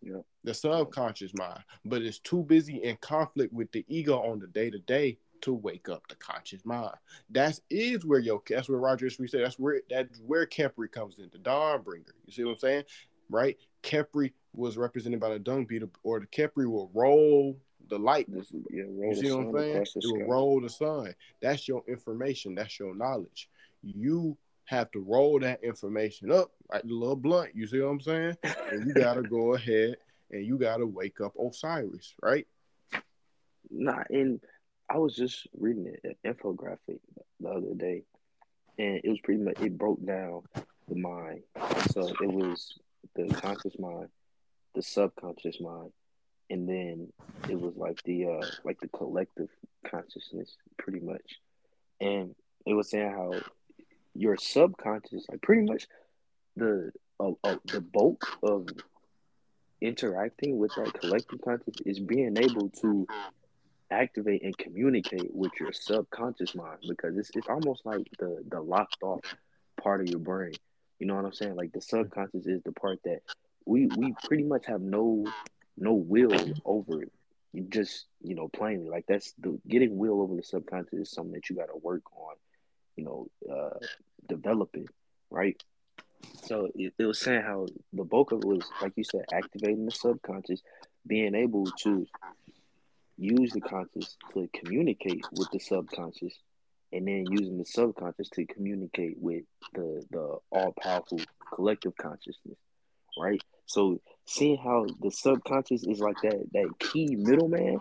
Yeah. 0.00 0.20
The 0.44 0.54
subconscious 0.54 1.32
mind. 1.34 1.60
But 1.84 2.02
it's 2.02 2.18
too 2.18 2.42
busy 2.42 2.82
in 2.82 2.96
conflict 2.96 3.52
with 3.52 3.70
the 3.72 3.84
ego 3.88 4.18
on 4.18 4.40
the 4.40 4.48
day-to-day 4.48 5.18
to 5.42 5.52
wake 5.52 5.88
up 5.88 6.06
the 6.08 6.14
conscious 6.16 6.64
mind. 6.64 6.94
That 7.30 7.58
is 7.70 8.04
where 8.04 8.18
your 8.20 8.42
that's 8.48 8.68
where 8.68 8.78
roger 8.78 9.08
we 9.18 9.28
said 9.28 9.44
that's 9.44 9.58
where 9.58 9.80
that's 9.90 10.20
where 10.20 10.46
Khepri 10.46 10.90
comes 10.90 11.18
in 11.18 11.28
the 11.32 11.38
dawn 11.38 11.82
bringer 11.82 12.14
you 12.24 12.32
see 12.32 12.44
what 12.44 12.52
i'm 12.52 12.58
saying 12.58 12.84
right 13.32 13.56
Khepri 13.82 14.32
was 14.54 14.76
represented 14.76 15.20
by 15.20 15.30
the 15.30 15.38
dung 15.38 15.64
beetle 15.64 15.90
or 16.02 16.20
the 16.20 16.26
Khepri 16.26 16.66
will 16.66 16.90
roll 16.94 17.56
the 17.88 17.98
light. 17.98 18.26
yeah, 18.30 18.84
you 18.84 19.14
see 19.14 19.30
what 19.30 19.46
I'm 19.46 19.52
saying? 19.52 19.86
It 19.96 20.06
will 20.06 20.26
roll 20.26 20.60
the 20.60 20.70
sun. 20.70 21.14
That's 21.40 21.66
your 21.66 21.82
information. 21.88 22.54
That's 22.54 22.78
your 22.78 22.94
knowledge. 22.94 23.48
You 23.82 24.36
have 24.66 24.90
to 24.92 25.00
roll 25.00 25.38
that 25.40 25.62
information 25.64 26.30
up 26.30 26.52
like 26.70 26.82
the 26.82 26.94
little 26.94 27.16
blunt. 27.16 27.50
You 27.54 27.66
see 27.66 27.80
what 27.80 27.88
I'm 27.88 28.00
saying? 28.00 28.36
and 28.70 28.86
you 28.86 28.94
gotta 28.94 29.22
go 29.28 29.54
ahead 29.54 29.96
and 30.30 30.46
you 30.46 30.58
gotta 30.58 30.86
wake 30.86 31.20
up 31.20 31.34
Osiris, 31.38 32.14
right? 32.22 32.46
Nah, 33.70 34.02
and 34.10 34.40
I 34.88 34.98
was 34.98 35.16
just 35.16 35.46
reading 35.58 35.94
an 36.04 36.14
infographic 36.24 37.00
the 37.40 37.48
other 37.48 37.74
day, 37.74 38.04
and 38.78 39.00
it 39.02 39.08
was 39.08 39.20
pretty 39.20 39.42
much 39.42 39.60
it 39.60 39.76
broke 39.76 40.04
down 40.04 40.42
the 40.88 40.96
mind. 40.96 41.42
So 41.90 42.08
it 42.08 42.32
was 42.32 42.78
the 43.14 43.28
conscious 43.34 43.78
mind, 43.78 44.08
the 44.74 44.82
subconscious 44.82 45.60
mind, 45.60 45.92
and 46.50 46.68
then 46.68 47.12
it 47.48 47.60
was 47.60 47.74
like 47.76 48.02
the 48.04 48.26
uh 48.26 48.46
like 48.64 48.78
the 48.80 48.88
collective 48.88 49.48
consciousness 49.86 50.56
pretty 50.78 51.00
much 51.00 51.38
and 52.00 52.34
it 52.66 52.74
was 52.74 52.90
saying 52.90 53.10
how 53.10 53.32
your 54.14 54.36
subconscious 54.36 55.24
like 55.30 55.40
pretty 55.40 55.62
much 55.62 55.86
the 56.56 56.92
uh, 57.20 57.30
uh, 57.44 57.56
the 57.66 57.80
bulk 57.80 58.26
of 58.42 58.68
interacting 59.80 60.58
with 60.58 60.72
that 60.76 60.92
collective 60.92 61.40
conscious 61.42 61.74
is 61.86 61.98
being 61.98 62.36
able 62.36 62.68
to 62.68 63.06
activate 63.90 64.42
and 64.42 64.56
communicate 64.58 65.34
with 65.34 65.52
your 65.58 65.72
subconscious 65.72 66.54
mind 66.54 66.78
because 66.88 67.16
it's 67.16 67.30
it's 67.34 67.48
almost 67.48 67.84
like 67.86 68.06
the 68.18 68.42
the 68.48 68.60
locked 68.60 69.02
off 69.02 69.20
part 69.82 70.00
of 70.00 70.08
your 70.08 70.18
brain. 70.20 70.52
You 71.02 71.08
know 71.08 71.16
what 71.16 71.24
I'm 71.24 71.32
saying? 71.32 71.56
Like 71.56 71.72
the 71.72 71.80
subconscious 71.80 72.46
is 72.46 72.62
the 72.62 72.70
part 72.70 73.00
that 73.02 73.22
we 73.64 73.86
we 73.86 74.14
pretty 74.22 74.44
much 74.44 74.66
have 74.66 74.80
no 74.80 75.24
no 75.76 75.94
will 75.94 76.32
over 76.64 77.02
it. 77.02 77.10
You 77.52 77.66
just, 77.68 78.06
you 78.20 78.36
know, 78.36 78.46
plainly 78.46 78.88
like 78.88 79.06
that's 79.08 79.32
the 79.40 79.58
getting 79.66 79.98
will 79.98 80.22
over 80.22 80.36
the 80.36 80.44
subconscious 80.44 80.92
is 80.92 81.10
something 81.10 81.32
that 81.32 81.50
you 81.50 81.56
got 81.56 81.66
to 81.66 81.76
work 81.82 82.04
on, 82.14 82.36
you 82.94 83.02
know, 83.02 83.26
uh, 83.52 83.80
developing, 84.28 84.86
right? 85.28 85.60
So 86.44 86.68
it, 86.76 86.94
it 86.96 87.04
was 87.04 87.18
saying 87.18 87.42
how 87.42 87.66
the 87.92 88.04
bulk 88.04 88.30
of 88.30 88.38
it 88.38 88.46
was, 88.46 88.62
like 88.80 88.92
you 88.94 89.02
said, 89.02 89.24
activating 89.32 89.86
the 89.86 89.90
subconscious, 89.90 90.62
being 91.04 91.34
able 91.34 91.64
to 91.82 92.06
use 93.18 93.52
the 93.52 93.60
conscious 93.60 94.16
to 94.34 94.48
communicate 94.54 95.24
with 95.32 95.50
the 95.50 95.58
subconscious, 95.58 96.38
and 96.92 97.06
then 97.06 97.26
using 97.30 97.58
the 97.58 97.64
subconscious 97.64 98.28
to 98.30 98.46
communicate 98.46 99.16
with 99.18 99.44
the 99.74 100.04
the 100.10 100.38
all 100.50 100.74
powerful 100.80 101.20
collective 101.54 101.96
consciousness, 101.96 102.58
right? 103.18 103.42
So 103.66 104.00
seeing 104.26 104.58
how 104.58 104.86
the 105.00 105.10
subconscious 105.10 105.84
is 105.84 106.00
like 106.00 106.16
that 106.22 106.44
that 106.52 106.70
key 106.78 107.16
middleman, 107.16 107.78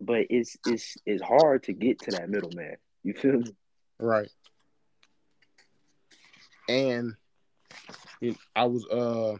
but 0.00 0.26
it's 0.30 0.56
it's 0.66 0.96
it's 1.06 1.22
hard 1.22 1.64
to 1.64 1.72
get 1.72 2.00
to 2.00 2.10
that 2.12 2.28
middleman. 2.28 2.76
You 3.02 3.14
feel 3.14 3.38
me? 3.38 3.54
Right. 3.98 4.30
And 6.68 7.14
know, 8.20 8.36
I 8.54 8.64
was 8.66 8.84
uh 8.86 9.36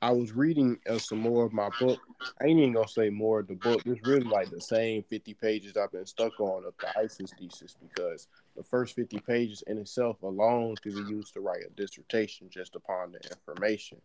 I 0.00 0.12
was 0.12 0.32
reading 0.32 0.78
uh, 0.88 0.98
some 0.98 1.18
more 1.18 1.44
of 1.44 1.52
my 1.52 1.70
book. 1.80 2.00
I 2.40 2.46
ain't 2.46 2.60
even 2.60 2.74
gonna 2.74 2.86
say 2.86 3.10
more 3.10 3.40
of 3.40 3.48
the 3.48 3.54
book. 3.54 3.82
It's 3.84 4.06
really 4.06 4.28
like 4.28 4.50
the 4.50 4.60
same 4.60 5.02
50 5.02 5.34
pages 5.34 5.76
I've 5.76 5.90
been 5.90 6.06
stuck 6.06 6.38
on 6.40 6.64
of 6.64 6.74
the 6.80 6.96
ISIS 6.98 7.32
thesis 7.32 7.76
because 7.80 8.28
the 8.56 8.62
first 8.62 8.94
50 8.94 9.18
pages 9.20 9.62
in 9.66 9.78
itself 9.78 10.22
alone 10.22 10.76
could 10.76 10.94
be 10.94 11.02
used 11.02 11.34
to 11.34 11.40
write 11.40 11.64
a 11.66 11.70
dissertation 11.70 12.48
just 12.48 12.76
upon 12.76 13.12
the 13.12 13.18
information 13.30 14.00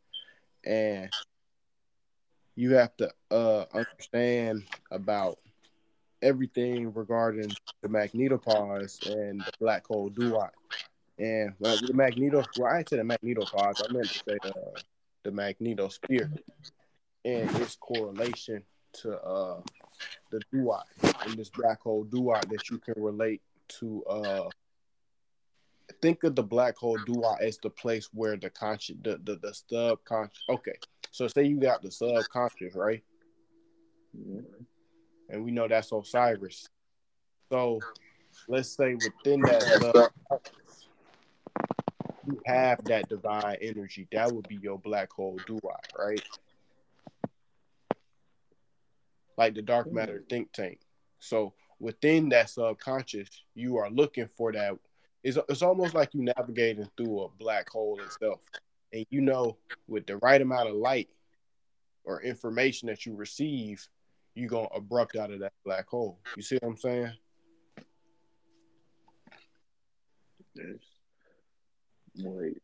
and 0.65 1.09
you 2.55 2.73
have 2.73 2.95
to 2.97 3.11
uh, 3.31 3.65
understand 3.73 4.63
about 4.91 5.39
everything 6.21 6.93
regarding 6.93 7.55
the 7.81 7.89
magnetopause 7.89 9.05
and 9.05 9.45
the 9.45 9.51
black 9.59 9.85
hole 9.87 10.09
duat. 10.09 10.51
And 11.19 11.53
well, 11.59 11.77
the 11.77 11.93
magneto, 11.93 12.43
well, 12.55 12.71
I 12.71 12.83
said 12.87 12.99
the 12.99 13.03
magnetopause, 13.03 13.75
I 13.83 13.91
meant 13.91 14.09
to 14.11 14.19
say 14.27 14.37
uh, 14.45 14.79
the 15.23 15.31
magnetosphere 15.31 16.31
and 17.25 17.49
its 17.57 17.75
correlation 17.75 18.63
to 18.93 19.17
uh, 19.19 19.61
the 20.31 20.41
duat 20.51 20.85
and 21.25 21.37
this 21.37 21.49
black 21.49 21.81
hole 21.81 22.03
duat 22.03 22.47
that 22.49 22.69
you 22.69 22.77
can 22.77 23.01
relate 23.01 23.41
to 23.67 24.03
uh, 24.05 24.49
think 26.01 26.23
of 26.23 26.35
the 26.35 26.43
black 26.43 26.75
hole 26.77 26.97
duat 27.05 27.41
as 27.41 27.57
the 27.59 27.69
place 27.69 28.09
where 28.13 28.37
the 28.37 28.49
conscious, 28.49 28.95
the, 29.03 29.19
the, 29.23 29.35
the 29.37 29.53
subconscious. 29.53 30.43
Okay, 30.49 30.75
so 31.11 31.27
say 31.27 31.43
you 31.43 31.59
got 31.59 31.81
the 31.81 31.91
subconscious, 31.91 32.75
right? 32.75 33.03
Mm-hmm. 34.15 34.41
and 35.29 35.43
we 35.43 35.49
know 35.49 35.67
that's 35.67 35.91
Osiris. 35.91 36.67
So 37.51 37.79
let's 38.47 38.75
say 38.75 38.93
within 38.93 39.41
that 39.41 40.11
you 42.25 42.39
have 42.45 42.83
that 42.85 43.09
divine 43.09 43.57
energy. 43.61 44.07
That 44.11 44.31
would 44.31 44.47
be 44.47 44.57
your 44.61 44.79
black 44.79 45.11
hole 45.11 45.39
duat, 45.47 45.87
right? 45.97 46.21
Like 49.37 49.55
the 49.55 49.61
dark 49.61 49.91
matter 49.91 50.23
think 50.29 50.51
tank. 50.51 50.79
So 51.19 51.53
within 51.79 52.29
that 52.29 52.49
subconscious, 52.49 53.29
you 53.55 53.77
are 53.77 53.89
looking 53.89 54.29
for 54.37 54.51
that. 54.51 54.73
It's, 55.23 55.37
it's 55.49 55.61
almost 55.61 55.93
like 55.93 56.13
you 56.13 56.23
navigating 56.23 56.89
through 56.97 57.21
a 57.21 57.29
black 57.29 57.69
hole 57.69 57.99
itself. 58.01 58.39
And 58.91 59.05
you 59.09 59.21
know, 59.21 59.57
with 59.87 60.05
the 60.05 60.17
right 60.17 60.41
amount 60.41 60.69
of 60.69 60.75
light 60.75 61.09
or 62.03 62.21
information 62.21 62.87
that 62.87 63.05
you 63.05 63.15
receive, 63.15 63.87
you're 64.35 64.49
going 64.49 64.67
to 64.67 64.75
abrupt 64.75 65.15
out 65.15 65.31
of 65.31 65.39
that 65.39 65.53
black 65.65 65.87
hole. 65.87 66.19
You 66.35 66.43
see 66.43 66.55
what 66.61 66.69
I'm 66.69 66.77
saying? 66.77 67.13
Yes. 70.55 70.92
Wait. 72.17 72.61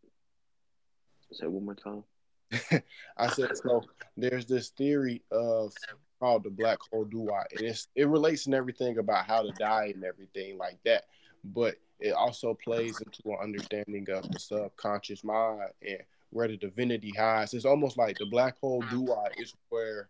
Say 1.32 1.48
one 1.48 1.66
more 1.66 1.76
time. 1.76 2.04
I 3.18 3.28
said 3.28 3.56
so. 3.56 3.84
There's 4.18 4.46
this 4.46 4.70
theory 4.70 5.22
of 5.32 5.74
called 6.20 6.44
the 6.44 6.50
black 6.50 6.80
hole 6.92 7.06
duat. 7.06 7.48
And 7.52 7.62
it's 7.62 7.88
it 7.96 8.08
relates 8.08 8.48
in 8.48 8.54
everything 8.54 8.98
about 8.98 9.26
how 9.26 9.42
to 9.42 9.52
die 9.52 9.92
and 9.94 10.04
everything 10.04 10.58
like 10.58 10.80
that. 10.86 11.06
But 11.44 11.76
it 12.00 12.14
also 12.14 12.54
plays 12.54 13.02
into 13.02 13.22
an 13.26 13.38
understanding 13.42 14.08
of 14.10 14.30
the 14.32 14.40
subconscious 14.40 15.24
mind 15.24 15.70
and 15.86 16.00
where 16.32 16.48
the 16.48 16.58
divinity 16.58 17.12
hides. 17.18 17.54
It's 17.54 17.66
almost 17.66 17.98
like 17.98 18.18
the 18.18 18.26
black 18.26 18.60
hole 18.60 18.84
duat 18.90 19.40
is 19.40 19.54
where 19.70 20.10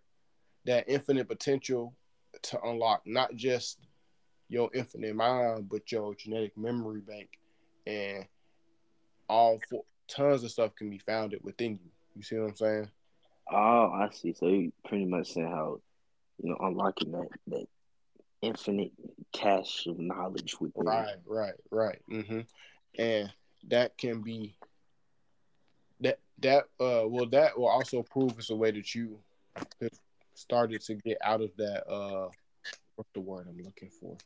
that 0.65 0.85
infinite 0.87 1.27
potential 1.27 1.93
to 2.43 2.61
unlock 2.61 3.01
not 3.05 3.35
just 3.35 3.79
your 4.49 4.69
infinite 4.73 5.15
mind, 5.15 5.69
but 5.69 5.91
your 5.91 6.15
genetic 6.15 6.57
memory 6.57 7.01
bank 7.01 7.39
and 7.85 8.25
all 9.29 9.59
four, 9.69 9.83
tons 10.07 10.43
of 10.43 10.51
stuff 10.51 10.75
can 10.75 10.89
be 10.89 10.97
founded 10.97 11.39
within 11.43 11.73
you. 11.73 11.91
You 12.15 12.23
see 12.23 12.37
what 12.37 12.49
I'm 12.49 12.55
saying? 12.55 12.89
Oh, 13.51 13.91
I 13.93 14.09
see. 14.11 14.33
So 14.33 14.47
you 14.47 14.71
pretty 14.85 15.05
much 15.05 15.33
saying 15.33 15.47
how 15.47 15.79
you 16.41 16.49
know, 16.49 16.57
unlocking 16.61 17.11
that 17.11 17.27
that 17.47 17.65
infinite 18.41 18.91
cache 19.33 19.85
of 19.87 19.99
knowledge 19.99 20.55
within. 20.59 20.85
Right, 20.85 21.15
right, 21.25 21.53
right. 21.71 21.99
Mm-hmm. 22.11 22.41
And 22.97 23.33
that 23.67 23.97
can 23.97 24.21
be 24.21 24.55
that 26.01 26.19
that 26.39 26.63
uh 26.79 27.03
well 27.07 27.25
that 27.27 27.57
will 27.57 27.67
also 27.67 28.03
prove 28.03 28.33
it's 28.37 28.49
a 28.49 28.55
way 28.55 28.71
that 28.71 28.95
you 28.95 29.19
have 29.55 29.89
started 30.33 30.81
to 30.81 30.95
get 30.95 31.17
out 31.21 31.41
of 31.41 31.51
that 31.57 31.89
uh 31.91 32.29
what's 32.95 33.09
the 33.13 33.19
word 33.19 33.47
I'm 33.49 33.63
looking 33.63 33.89
for? 33.89 34.17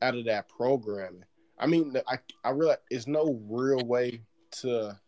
Out 0.00 0.16
of 0.16 0.26
that 0.26 0.48
programming. 0.48 1.24
I 1.60 1.66
mean, 1.66 1.96
I 2.06 2.18
I 2.44 2.50
realize 2.50 2.78
it's 2.90 3.06
no 3.06 3.40
real 3.48 3.84
way 3.84 4.22
to. 4.60 4.98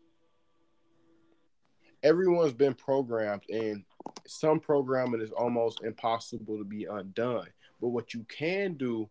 Everyone's 2.02 2.54
been 2.54 2.74
programmed, 2.74 3.42
and 3.50 3.84
some 4.26 4.58
programming 4.58 5.20
is 5.20 5.32
almost 5.32 5.82
impossible 5.84 6.56
to 6.56 6.64
be 6.64 6.86
undone. 6.86 7.48
But 7.80 7.88
what 7.88 8.14
you 8.14 8.24
can 8.28 8.74
do 8.74 9.08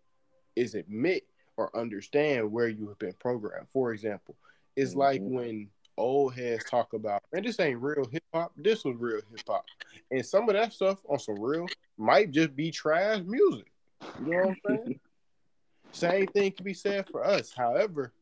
is 0.56 0.74
admit 0.74 1.24
or 1.56 1.76
understand 1.78 2.52
where 2.52 2.68
you 2.68 2.88
have 2.88 2.98
been 3.00 3.14
programmed. 3.20 3.68
For 3.72 3.94
example, 3.94 4.36
it's 4.76 4.92
mm-hmm. 4.92 5.00
like 5.00 5.22
when 5.22 5.70
old 5.98 6.34
heads 6.34 6.64
talk 6.64 6.94
about, 6.94 7.22
man, 7.34 7.44
this 7.44 7.60
ain't 7.60 7.82
real 7.82 8.06
hip 8.12 8.24
hop. 8.34 8.54
This 8.58 8.86
was 8.86 8.96
real 8.98 9.22
hip 9.30 9.42
hop. 9.48 9.66
And 10.10 10.26
some 10.26 10.50
of 10.50 10.56
that 10.56 10.74
stuff 10.74 11.00
on 11.08 11.20
some 11.20 11.40
real 11.40 11.68
might 11.98 12.32
just 12.32 12.56
be 12.56 12.72
trash 12.72 13.22
music. 13.26 13.72
You 14.24 14.32
know 14.32 14.38
what 14.38 14.48
I'm 14.48 14.78
saying? 14.86 15.00
Same 15.92 16.28
thing 16.28 16.52
can 16.52 16.64
be 16.64 16.74
said 16.74 17.08
for 17.10 17.24
us. 17.26 17.54
However, 17.56 18.14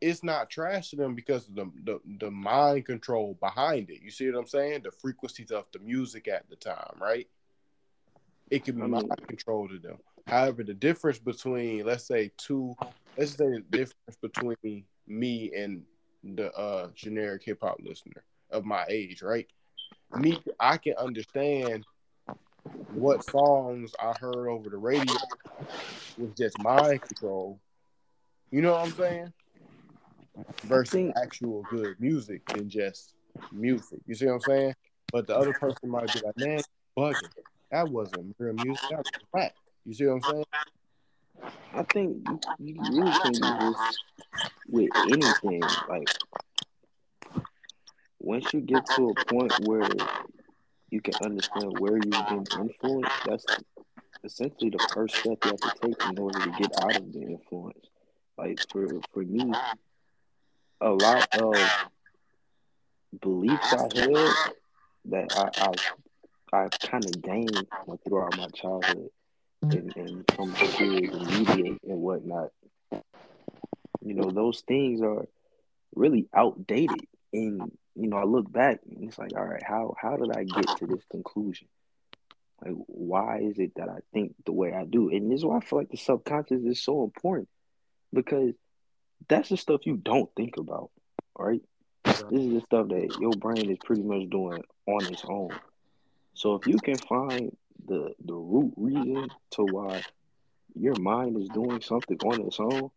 it's 0.00 0.22
not 0.22 0.50
trash 0.50 0.90
to 0.90 0.96
them 0.96 1.14
because 1.14 1.48
of 1.48 1.54
the, 1.54 1.70
the, 1.84 2.00
the 2.20 2.30
mind 2.30 2.86
control 2.86 3.36
behind 3.40 3.90
it. 3.90 4.00
You 4.02 4.10
see 4.10 4.30
what 4.30 4.38
I'm 4.38 4.46
saying? 4.46 4.82
The 4.84 4.92
frequencies 4.92 5.50
of 5.50 5.64
the 5.72 5.80
music 5.80 6.28
at 6.28 6.48
the 6.48 6.56
time, 6.56 6.94
right? 7.00 7.26
It 8.50 8.64
can 8.64 8.76
be 8.76 8.82
mind 8.82 9.10
control 9.26 9.68
to 9.68 9.78
them. 9.78 9.98
However, 10.26 10.62
the 10.62 10.74
difference 10.74 11.18
between 11.18 11.84
let's 11.84 12.06
say 12.06 12.30
two, 12.36 12.76
let's 13.16 13.32
say 13.32 13.46
the 13.46 13.64
difference 13.70 14.16
between 14.20 14.84
me 15.06 15.52
and 15.56 15.82
the 16.22 16.52
uh, 16.52 16.88
generic 16.94 17.42
hip 17.44 17.58
hop 17.62 17.78
listener 17.82 18.22
of 18.50 18.64
my 18.64 18.84
age, 18.88 19.22
right? 19.22 19.46
Me, 20.16 20.38
I 20.58 20.76
can 20.76 20.94
understand 20.94 21.84
what 22.92 23.24
songs 23.24 23.92
I 24.00 24.12
heard 24.20 24.48
over 24.48 24.70
the 24.70 24.76
radio 24.76 25.14
was 26.16 26.32
just 26.36 26.58
mind 26.62 27.02
control. 27.02 27.60
You 28.50 28.62
know 28.62 28.72
what 28.72 28.86
I'm 28.86 28.92
saying? 28.92 29.32
versus 30.64 31.12
actual 31.16 31.62
good 31.70 31.96
music 31.98 32.42
and 32.54 32.70
just 32.70 33.14
music. 33.52 34.00
You 34.06 34.14
see 34.14 34.26
what 34.26 34.34
I'm 34.34 34.40
saying? 34.40 34.74
But 35.12 35.26
the 35.26 35.36
other 35.36 35.52
person 35.52 35.90
might 35.90 36.12
be 36.12 36.20
like, 36.20 36.36
man, 36.36 36.62
bugging. 36.96 37.28
That 37.70 37.88
wasn't 37.88 38.34
real 38.38 38.54
music. 38.54 38.80
That 38.90 38.98
was 38.98 39.12
rap. 39.32 39.52
You 39.84 39.94
see 39.94 40.06
what 40.06 40.14
I'm 40.14 40.22
saying? 40.22 40.44
I 41.74 41.82
think 41.82 42.16
you, 42.26 42.40
you 42.58 42.74
really 42.90 43.12
can 43.20 43.32
do 43.32 43.68
this 43.68 43.98
with 44.68 44.90
anything. 44.96 45.62
Like, 45.88 46.08
once 48.18 48.52
you 48.52 48.60
get 48.60 48.84
to 48.96 49.10
a 49.10 49.24
point 49.26 49.52
where 49.66 49.88
you 50.90 51.00
can 51.00 51.14
understand 51.22 51.78
where 51.78 51.96
you've 51.96 52.28
been 52.28 52.46
influenced, 52.60 53.24
that's 53.26 53.46
essentially 54.24 54.70
the 54.70 54.86
first 54.94 55.16
step 55.16 55.38
you 55.44 55.50
have 55.50 55.60
to 55.60 55.70
take 55.82 56.10
in 56.10 56.18
order 56.18 56.38
to 56.40 56.50
get 56.58 56.72
out 56.82 56.96
of 56.96 57.12
the 57.12 57.20
influence. 57.22 57.86
Like 58.36 58.60
for 58.70 58.86
for 59.12 59.22
me, 59.22 59.52
a 60.80 60.90
lot 60.90 61.28
of 61.34 61.56
beliefs 63.20 63.72
I 63.72 63.82
had 63.82 64.34
that 65.06 65.28
I 65.36 65.72
I, 66.52 66.64
I 66.64 66.68
kind 66.86 67.04
of 67.04 67.22
gained 67.22 67.66
throughout 68.06 68.36
my 68.36 68.48
childhood 68.48 69.10
and, 69.62 69.92
and 69.96 70.24
from 70.34 70.54
and 70.54 71.26
media 71.26 71.76
and 71.82 72.00
whatnot. 72.00 72.50
You 74.00 74.14
know, 74.14 74.30
those 74.30 74.62
things 74.66 75.02
are 75.02 75.26
really 75.94 76.28
outdated. 76.34 77.06
And 77.32 77.72
you 78.08 78.14
know, 78.14 78.20
I 78.22 78.24
look 78.24 78.50
back 78.50 78.80
and 78.88 79.06
it's 79.06 79.18
like, 79.18 79.32
all 79.36 79.44
right, 79.44 79.62
how 79.62 79.94
how 80.00 80.16
did 80.16 80.34
I 80.34 80.42
get 80.42 80.66
to 80.78 80.86
this 80.86 81.04
conclusion? 81.10 81.68
Like, 82.64 82.72
why 82.86 83.40
is 83.40 83.58
it 83.58 83.72
that 83.76 83.90
I 83.90 83.98
think 84.14 84.34
the 84.46 84.52
way 84.52 84.72
I 84.72 84.86
do? 84.86 85.10
And 85.10 85.30
this 85.30 85.40
is 85.40 85.44
why 85.44 85.58
I 85.58 85.60
feel 85.60 85.78
like 85.78 85.90
the 85.90 85.98
subconscious 85.98 86.64
is 86.64 86.82
so 86.82 87.04
important 87.04 87.50
because 88.14 88.54
that's 89.28 89.50
the 89.50 89.58
stuff 89.58 89.82
you 89.84 89.98
don't 89.98 90.30
think 90.34 90.56
about, 90.56 90.90
right? 91.38 91.60
This 92.30 92.40
is 92.40 92.54
the 92.54 92.60
stuff 92.62 92.88
that 92.88 93.18
your 93.20 93.36
brain 93.36 93.70
is 93.70 93.78
pretty 93.84 94.02
much 94.02 94.30
doing 94.30 94.62
on 94.86 95.04
its 95.12 95.22
own. 95.28 95.50
So 96.32 96.54
if 96.54 96.66
you 96.66 96.78
can 96.78 96.96
find 96.96 97.54
the 97.86 98.14
the 98.24 98.34
root 98.34 98.72
reason 98.78 99.28
to 99.50 99.64
why 99.64 100.02
your 100.74 100.96
mind 100.96 101.36
is 101.42 101.50
doing 101.50 101.82
something 101.82 102.16
on 102.22 102.40
its 102.46 102.58
own, 102.58 102.88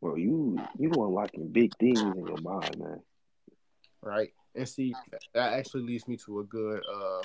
well, 0.00 0.18
you 0.18 0.58
you 0.80 0.90
unlocking 0.90 1.46
big 1.52 1.76
things 1.78 2.00
in 2.00 2.26
your 2.26 2.40
mind, 2.40 2.78
man. 2.80 3.02
Right, 4.02 4.32
and 4.54 4.68
see 4.68 4.94
that 5.34 5.52
actually 5.52 5.84
leads 5.84 6.08
me 6.08 6.16
to 6.26 6.40
a 6.40 6.44
good 6.44 6.82
uh 6.92 7.22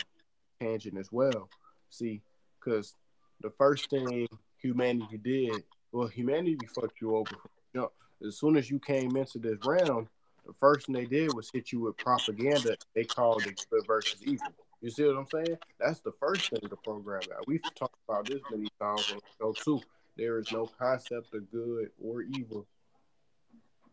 tangent 0.61 0.97
as 0.97 1.11
well. 1.11 1.49
See, 1.89 2.21
because 2.59 2.93
the 3.41 3.49
first 3.49 3.89
thing 3.89 4.27
humanity 4.61 5.17
did, 5.17 5.63
well, 5.91 6.07
humanity 6.07 6.57
fucked 6.67 7.01
you 7.01 7.15
over 7.15 7.31
the 7.31 7.79
jump 7.79 7.91
as 8.25 8.37
soon 8.37 8.57
as 8.57 8.69
you 8.69 8.79
came 8.79 9.15
into 9.15 9.39
this 9.39 9.57
realm, 9.63 10.07
the 10.45 10.53
first 10.59 10.85
thing 10.85 10.95
they 10.95 11.05
did 11.05 11.33
was 11.33 11.49
hit 11.51 11.71
you 11.71 11.81
with 11.81 11.97
propaganda. 11.97 12.75
They 12.95 13.03
called 13.03 13.45
it 13.45 13.65
good 13.69 13.85
versus 13.85 14.21
evil. 14.23 14.53
You 14.81 14.89
see 14.89 15.05
what 15.05 15.17
I'm 15.17 15.27
saying? 15.27 15.57
That's 15.79 15.99
the 15.99 16.13
first 16.19 16.49
thing 16.49 16.69
to 16.69 16.75
program 16.77 17.21
out. 17.35 17.47
We've 17.47 17.63
talked 17.75 17.97
about 18.07 18.27
this 18.27 18.41
many 18.49 18.69
times 18.79 19.09
on 19.11 19.17
the 19.17 19.21
show 19.39 19.53
too. 19.53 19.81
There 20.15 20.39
is 20.39 20.51
no 20.51 20.69
concept 20.79 21.33
of 21.33 21.51
good 21.51 21.91
or 22.03 22.21
evil. 22.21 22.65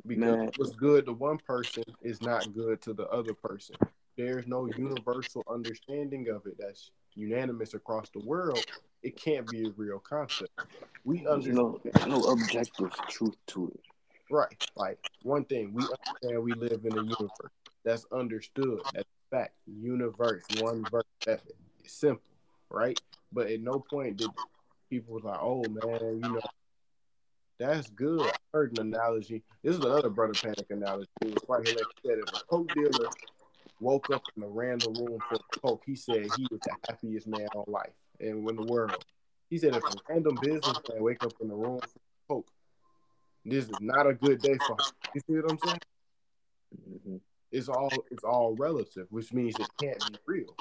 Because 0.06 0.36
Man. 0.36 0.50
what's 0.56 0.74
good 0.76 1.06
to 1.06 1.12
one 1.12 1.38
person 1.38 1.84
is 2.02 2.20
not 2.20 2.52
good 2.54 2.82
to 2.82 2.92
the 2.92 3.06
other 3.08 3.32
person. 3.32 3.76
There's 4.16 4.46
no 4.46 4.66
universal 4.66 5.42
understanding 5.50 6.28
of 6.28 6.46
it 6.46 6.56
that's 6.58 6.90
unanimous 7.14 7.74
across 7.74 8.10
the 8.10 8.20
world. 8.20 8.64
It 9.02 9.16
can't 9.16 9.50
be 9.50 9.66
a 9.66 9.70
real 9.70 9.98
concept. 9.98 10.50
We 11.04 11.26
understand 11.26 11.56
no, 11.56 11.80
no 12.06 12.22
objective 12.24 12.92
truth 13.08 13.36
to 13.48 13.68
it. 13.68 13.80
Right. 14.30 14.56
Like 14.76 14.98
one 15.22 15.44
thing, 15.44 15.72
we 15.72 15.82
understand 15.82 16.42
we 16.42 16.54
live 16.54 16.84
in 16.84 16.96
a 16.96 17.00
universe. 17.00 17.30
That's 17.84 18.06
understood. 18.12 18.80
That's 18.92 19.08
fact. 19.30 19.54
Universe, 19.66 20.44
one 20.58 20.86
verse. 20.90 21.04
That's 21.26 21.42
simple, 21.84 22.22
right? 22.70 22.98
But 23.32 23.48
at 23.48 23.60
no 23.60 23.80
point 23.80 24.16
did 24.16 24.30
people 24.88 25.14
was 25.14 25.24
like, 25.24 25.38
"Oh 25.40 25.68
man, 25.68 26.20
you 26.22 26.34
know, 26.34 26.40
that's 27.58 27.90
good." 27.90 28.20
I 28.20 28.32
heard 28.52 28.72
an 28.72 28.80
analogy. 28.80 29.42
This 29.62 29.76
is 29.76 29.80
another 29.84 30.10
brother 30.10 30.34
panic 30.34 30.66
analogy. 30.70 31.08
It 31.22 31.28
was 31.28 31.42
quite 31.44 31.62
hilarious. 31.64 31.88
He 32.02 32.08
said 32.08 32.18
if 32.18 32.32
a 32.32 32.38
coke 32.48 32.72
dealer 32.74 33.10
woke 33.80 34.10
up 34.10 34.22
in 34.36 34.42
a 34.42 34.48
random 34.48 34.96
room 34.96 35.20
for 35.28 35.40
coke, 35.62 35.82
he 35.86 35.96
said 35.96 36.32
he 36.34 36.46
was 36.50 36.60
the 36.62 36.72
happiest 36.88 37.26
man 37.26 37.48
on 37.54 37.64
life. 37.66 37.92
and 38.20 38.44
win 38.44 38.56
the 38.56 38.62
world. 38.62 39.04
He 39.50 39.58
said, 39.58 39.74
if 39.74 39.84
a 39.84 39.96
random 40.08 40.38
businessman 40.38 41.02
wake 41.02 41.22
up 41.24 41.32
in 41.40 41.48
the 41.48 41.54
room 41.54 41.80
for 41.80 42.00
coke, 42.28 42.46
this 43.44 43.68
is 43.68 43.80
not 43.80 44.06
a 44.06 44.14
good 44.14 44.40
day 44.40 44.56
for 44.58 44.76
him. 44.76 44.84
You 45.14 45.20
see 45.26 45.34
what 45.40 45.50
I'm 45.50 45.58
saying? 45.58 45.80
Mhm. 46.76 47.20
It's 47.52 47.68
all 47.68 48.04
it's 48.10 48.24
all 48.24 48.54
relative, 48.54 49.06
which 49.10 49.32
means 49.32 49.58
it 49.58 49.68
can't 49.80 49.98
be 50.06 50.14
real. 50.26 50.56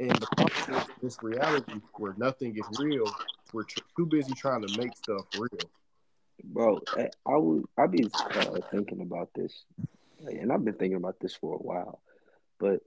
And 0.00 0.10
the 0.10 0.26
problem 0.36 0.78
is 0.78 0.86
this 1.02 1.22
reality 1.22 1.80
where 1.96 2.14
nothing 2.18 2.56
is 2.56 2.68
real, 2.78 3.16
we're 3.52 3.64
tr- 3.64 3.80
too 3.96 4.06
busy 4.06 4.34
trying 4.34 4.62
to 4.62 4.68
make 4.68 4.96
stuff 4.96 5.26
real. 5.34 5.70
Bro, 6.44 6.80
I, 6.96 7.08
I 7.26 7.36
would 7.36 7.64
I 7.76 7.86
be 7.86 8.08
uh, 8.14 8.60
thinking 8.70 9.00
about 9.00 9.30
this, 9.34 9.64
and 10.26 10.52
I've 10.52 10.64
been 10.64 10.74
thinking 10.74 10.96
about 10.96 11.18
this 11.20 11.34
for 11.34 11.54
a 11.54 11.58
while, 11.58 12.00
but 12.58 12.80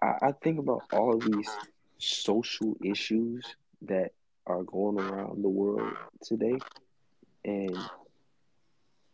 I, 0.00 0.28
I 0.28 0.32
think 0.42 0.58
about 0.58 0.82
all 0.92 1.18
these 1.18 1.50
social 1.98 2.76
issues 2.82 3.44
that 3.82 4.12
are 4.46 4.62
going 4.62 4.98
around 4.98 5.42
the 5.42 5.48
world 5.48 5.94
today, 6.22 6.58
and 7.44 7.76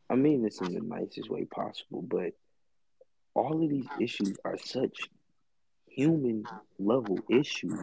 I 0.09 0.15
mean 0.15 0.43
this 0.43 0.61
in 0.61 0.75
the 0.75 0.81
nicest 0.81 1.29
way 1.31 1.45
possible, 1.45 2.03
but 2.03 2.33
all 3.35 3.63
of 3.63 3.69
these 3.69 3.87
issues 4.01 4.37
are 4.45 4.59
such 4.59 4.99
human 5.87 6.45
level 6.79 7.19
issues, 7.29 7.79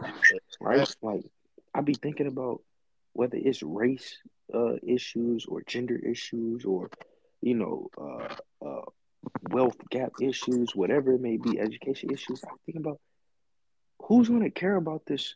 right? 0.59 0.95
Like 1.01 1.23
I 1.73 1.81
be 1.81 1.93
thinking 1.93 2.27
about 2.27 2.61
whether 3.16 3.38
it's 3.38 3.63
race 3.63 4.18
uh, 4.53 4.76
issues 4.86 5.45
or 5.47 5.63
gender 5.66 5.97
issues 5.97 6.66
or 6.66 6.89
you 7.41 7.55
know 7.55 7.89
uh, 7.97 8.68
uh, 8.68 8.82
wealth 9.49 9.78
gap 9.89 10.11
issues, 10.22 10.76
whatever 10.76 11.13
it 11.13 11.22
may 11.22 11.38
be, 11.38 11.59
education 11.59 12.11
issues. 12.11 12.43
I 12.43 12.51
think 12.66 12.78
about 12.78 12.99
who's 14.01 14.28
gonna 14.30 14.51
care 14.51 14.76
about 14.76 15.03
this 15.07 15.34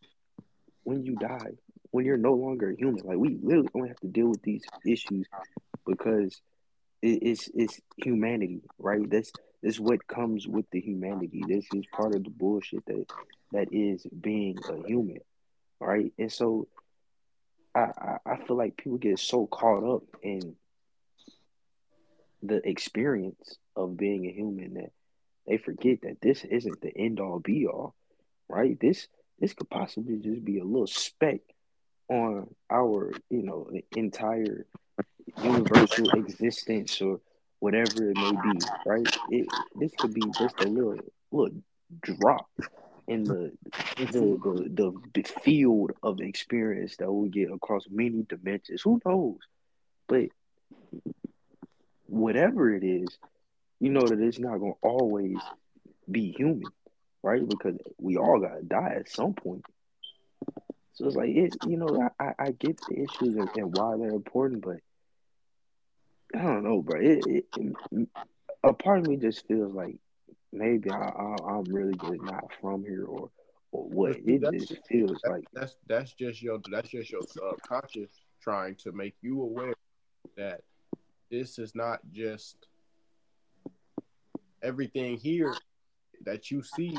when 0.83 1.03
you 1.05 1.15
die, 1.15 1.51
when 1.91 2.05
you're 2.05 2.17
no 2.17 2.33
longer 2.33 2.75
human. 2.77 3.05
Like 3.05 3.17
we 3.17 3.39
literally 3.41 3.69
only 3.73 3.87
have 3.87 3.99
to 4.01 4.07
deal 4.07 4.27
with 4.27 4.41
these 4.43 4.63
issues 4.85 5.25
because 5.85 6.41
it, 7.01 7.19
it's 7.21 7.49
it's 7.53 7.79
humanity, 7.97 8.61
right? 8.77 9.09
This 9.09 9.31
this 9.63 9.75
is 9.75 9.79
what 9.79 10.05
comes 10.07 10.47
with 10.47 10.65
the 10.71 10.81
humanity. 10.81 11.43
This 11.47 11.65
is 11.73 11.85
part 11.93 12.13
of 12.13 12.25
the 12.25 12.29
bullshit 12.29 12.85
that 12.87 13.05
that 13.53 13.67
is 13.71 14.05
being 14.19 14.57
a 14.69 14.85
human, 14.85 15.19
right? 15.79 16.11
And 16.19 16.31
so 16.31 16.67
I, 17.75 18.17
I, 18.25 18.37
feel 18.45 18.57
like 18.57 18.77
people 18.77 18.97
get 18.97 19.19
so 19.19 19.45
caught 19.45 19.83
up 19.83 20.03
in 20.23 20.55
the 22.41 22.67
experience 22.67 23.57
of 23.75 23.97
being 23.97 24.25
a 24.25 24.31
human 24.31 24.73
that 24.75 24.91
they 25.47 25.57
forget 25.57 26.01
that 26.01 26.21
this 26.21 26.43
isn't 26.43 26.81
the 26.81 26.95
end 26.97 27.19
all 27.19 27.39
be 27.39 27.67
all, 27.67 27.95
right? 28.47 28.79
This 28.79 29.07
this 29.39 29.53
could 29.53 29.69
possibly 29.69 30.17
just 30.17 30.43
be 30.43 30.59
a 30.59 30.63
little 30.63 30.87
speck 30.87 31.39
on 32.09 32.53
our, 32.69 33.11
you 33.29 33.43
know, 33.43 33.69
entire 33.95 34.65
universal 35.41 36.09
existence 36.11 37.01
or 37.01 37.21
whatever 37.59 38.09
it 38.09 38.17
may 38.17 38.31
be, 38.31 38.59
right? 38.85 39.17
It 39.29 39.47
this 39.75 39.91
could 39.97 40.13
be 40.13 40.23
just 40.37 40.59
a 40.59 40.67
little 40.67 40.99
little 41.31 41.55
drop 42.01 42.49
in 43.09 43.23
the 43.23 43.51
the, 43.97 44.05
the, 44.05 44.69
the, 44.73 44.93
the 45.13 45.23
field 45.41 45.91
of 46.03 46.21
experience 46.21 46.97
that 46.97 47.11
we 47.11 47.29
get 47.29 47.51
across 47.51 47.85
many 47.89 48.23
dimensions. 48.27 48.81
Who 48.83 49.01
knows? 49.05 49.37
But 50.07 50.29
whatever 52.05 52.73
it 52.73 52.83
is, 52.83 53.07
you 53.79 53.89
know 53.89 54.01
that 54.01 54.19
it's 54.19 54.39
not 54.39 54.59
gonna 54.59 54.73
always 54.81 55.37
be 56.09 56.31
human, 56.31 56.71
right? 57.23 57.47
Because 57.47 57.77
we 57.97 58.17
all 58.17 58.39
gotta 58.39 58.63
die 58.63 58.95
at 58.97 59.09
some 59.09 59.33
point. 59.33 59.65
So 60.93 61.07
it's 61.07 61.15
like 61.15 61.29
it, 61.29 61.55
you 61.65 61.77
know, 61.77 62.09
I, 62.19 62.33
I, 62.37 62.51
get 62.51 62.77
the 62.89 63.03
issues 63.03 63.35
and, 63.35 63.49
and 63.55 63.77
why 63.77 63.95
they're 63.97 64.09
important, 64.09 64.61
but 64.61 64.77
I 66.37 66.43
don't 66.43 66.63
know, 66.63 66.81
bro. 66.81 66.99
It, 66.99 67.23
it, 67.25 68.09
a 68.61 68.73
part 68.73 68.99
of 68.99 69.07
me 69.07 69.15
just 69.15 69.47
feels 69.47 69.73
like 69.73 69.95
maybe 70.51 70.89
I, 70.89 71.09
I, 71.09 71.35
I'm 71.47 71.63
really 71.63 71.93
just 71.93 72.21
not 72.21 72.45
from 72.61 72.83
here, 72.83 73.05
or 73.05 73.29
or 73.71 73.83
what. 73.89 74.17
It 74.25 74.41
that's 74.41 74.65
just 74.65 74.87
feels 74.87 75.19
that, 75.23 75.31
like 75.31 75.45
that's 75.53 75.75
that's 75.87 76.13
just 76.13 76.41
your 76.41 76.59
that's 76.71 76.89
just 76.89 77.11
your 77.11 77.21
subconscious 77.21 78.11
trying 78.41 78.75
to 78.75 78.91
make 78.91 79.15
you 79.21 79.41
aware 79.41 79.73
that 80.37 80.61
this 81.29 81.59
is 81.59 81.75
not 81.75 81.99
just 82.11 82.55
everything 84.63 85.17
here 85.17 85.55
that 86.25 86.51
you 86.51 86.61
see 86.61 86.97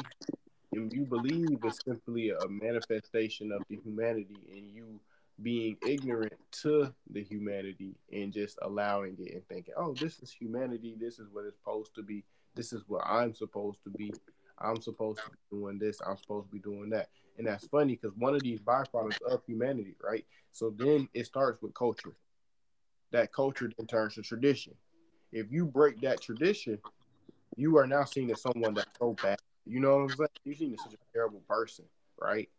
and 0.72 0.92
you 0.92 1.04
believe 1.04 1.58
is 1.64 1.78
simply 1.84 2.30
a 2.30 2.48
manifestation 2.48 3.52
of 3.52 3.62
the 3.68 3.78
humanity 3.84 4.38
and 4.52 4.70
you 4.70 5.00
being 5.42 5.76
ignorant 5.86 6.34
to 6.52 6.92
the 7.10 7.22
humanity 7.22 7.94
and 8.12 8.32
just 8.32 8.58
allowing 8.62 9.16
it 9.18 9.34
and 9.34 9.46
thinking, 9.48 9.74
oh, 9.76 9.94
this 9.94 10.18
is 10.20 10.30
humanity. 10.30 10.96
This 10.98 11.18
is 11.18 11.28
what 11.32 11.44
it's 11.44 11.56
supposed 11.56 11.94
to 11.94 12.02
be. 12.02 12.24
This 12.60 12.74
is 12.74 12.82
what 12.88 13.02
I'm 13.06 13.32
supposed 13.32 13.82
to 13.84 13.90
be. 13.90 14.12
I'm 14.58 14.82
supposed 14.82 15.20
to 15.20 15.30
be 15.30 15.38
doing 15.50 15.78
this. 15.78 15.98
I'm 16.06 16.18
supposed 16.18 16.48
to 16.48 16.52
be 16.52 16.58
doing 16.58 16.90
that. 16.90 17.08
And 17.38 17.46
that's 17.46 17.66
funny 17.68 17.96
because 17.96 18.14
one 18.18 18.34
of 18.34 18.42
these 18.42 18.60
byproducts 18.60 19.22
of 19.22 19.40
humanity, 19.46 19.96
right? 20.04 20.26
So 20.52 20.74
then 20.76 21.08
it 21.14 21.24
starts 21.24 21.62
with 21.62 21.72
culture. 21.72 22.12
That 23.12 23.32
culture 23.32 23.72
then 23.74 23.86
turns 23.86 24.16
to 24.16 24.22
tradition. 24.22 24.74
If 25.32 25.50
you 25.50 25.64
break 25.64 26.02
that 26.02 26.20
tradition, 26.20 26.78
you 27.56 27.78
are 27.78 27.86
now 27.86 28.04
seen 28.04 28.30
as 28.30 28.42
someone 28.42 28.74
that's 28.74 28.90
so 28.98 29.16
bad. 29.22 29.38
You 29.64 29.80
know 29.80 29.96
what 29.96 30.02
I'm 30.02 30.08
saying? 30.10 30.28
You're 30.44 30.54
seen 30.54 30.74
as 30.74 30.82
such 30.82 30.92
a 30.92 31.12
terrible 31.14 31.40
person, 31.48 31.86
right? 32.20 32.50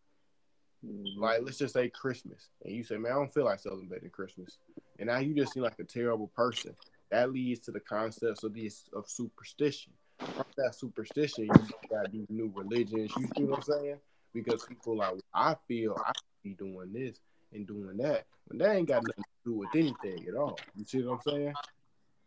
Like, 1.15 1.41
let's 1.43 1.59
just 1.59 1.75
say 1.75 1.89
Christmas, 1.89 2.49
and 2.65 2.73
you 2.73 2.83
say, 2.83 2.97
"Man, 2.97 3.11
I 3.11 3.15
don't 3.15 3.31
feel 3.31 3.45
like 3.45 3.59
celebrating 3.59 4.09
Christmas," 4.09 4.57
and 4.97 5.09
now 5.09 5.19
you 5.19 5.35
just 5.35 5.53
seem 5.53 5.61
like 5.61 5.77
a 5.77 5.83
terrible 5.83 6.29
person. 6.29 6.75
That 7.11 7.31
leads 7.31 7.59
to 7.61 7.71
the 7.71 7.79
concepts 7.79 8.43
of 8.43 8.53
these 8.53 8.85
of 8.93 9.09
superstition. 9.09 9.93
From 10.19 10.45
that 10.57 10.75
superstition, 10.75 11.45
you 11.45 11.89
got 11.89 12.11
these 12.11 12.27
new 12.29 12.51
religions. 12.55 13.11
You 13.17 13.27
see 13.35 13.43
what 13.43 13.57
I'm 13.57 13.63
saying? 13.63 13.97
Because 14.33 14.63
people 14.63 14.97
like, 14.97 15.15
I 15.33 15.55
feel 15.67 15.95
I 16.05 16.11
be 16.43 16.53
doing 16.53 16.93
this 16.93 17.17
and 17.53 17.67
doing 17.67 17.97
that, 17.97 18.25
but 18.47 18.59
that 18.59 18.75
ain't 18.75 18.87
got 18.87 19.03
nothing 19.03 19.23
to 19.23 19.49
do 19.51 19.53
with 19.55 19.69
anything 19.75 20.25
at 20.27 20.35
all. 20.35 20.57
You 20.75 20.85
see 20.85 21.03
what 21.03 21.13
I'm 21.13 21.31
saying? 21.33 21.53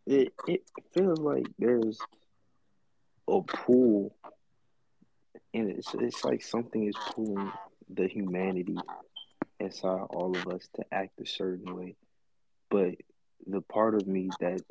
it 0.06 0.32
it 0.46 0.62
feels 0.92 1.18
like 1.18 1.46
there's 1.58 1.98
a 3.28 3.40
pull, 3.42 4.14
and 5.54 5.70
it's 5.70 5.94
it's 5.94 6.24
like 6.24 6.42
something 6.42 6.86
is 6.86 6.96
pulling 7.14 7.52
the 7.88 8.06
humanity 8.06 8.76
inside 9.60 10.02
all 10.10 10.36
of 10.36 10.46
us 10.48 10.68
to 10.76 10.84
act 10.92 11.20
a 11.20 11.26
certain 11.26 11.74
way. 11.74 11.96
But 12.70 12.96
the 13.46 13.60
part 13.60 13.94
of 13.94 14.06
me 14.06 14.30
that 14.40 14.62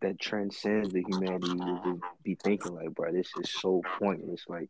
that 0.00 0.18
transcends 0.18 0.92
the 0.92 1.02
humanity 1.02 1.58
would 1.84 2.02
be 2.22 2.34
thinking 2.34 2.74
like, 2.74 2.94
bro, 2.94 3.12
this 3.12 3.28
is 3.36 3.50
so 3.50 3.82
pointless. 3.98 4.44
Like, 4.48 4.68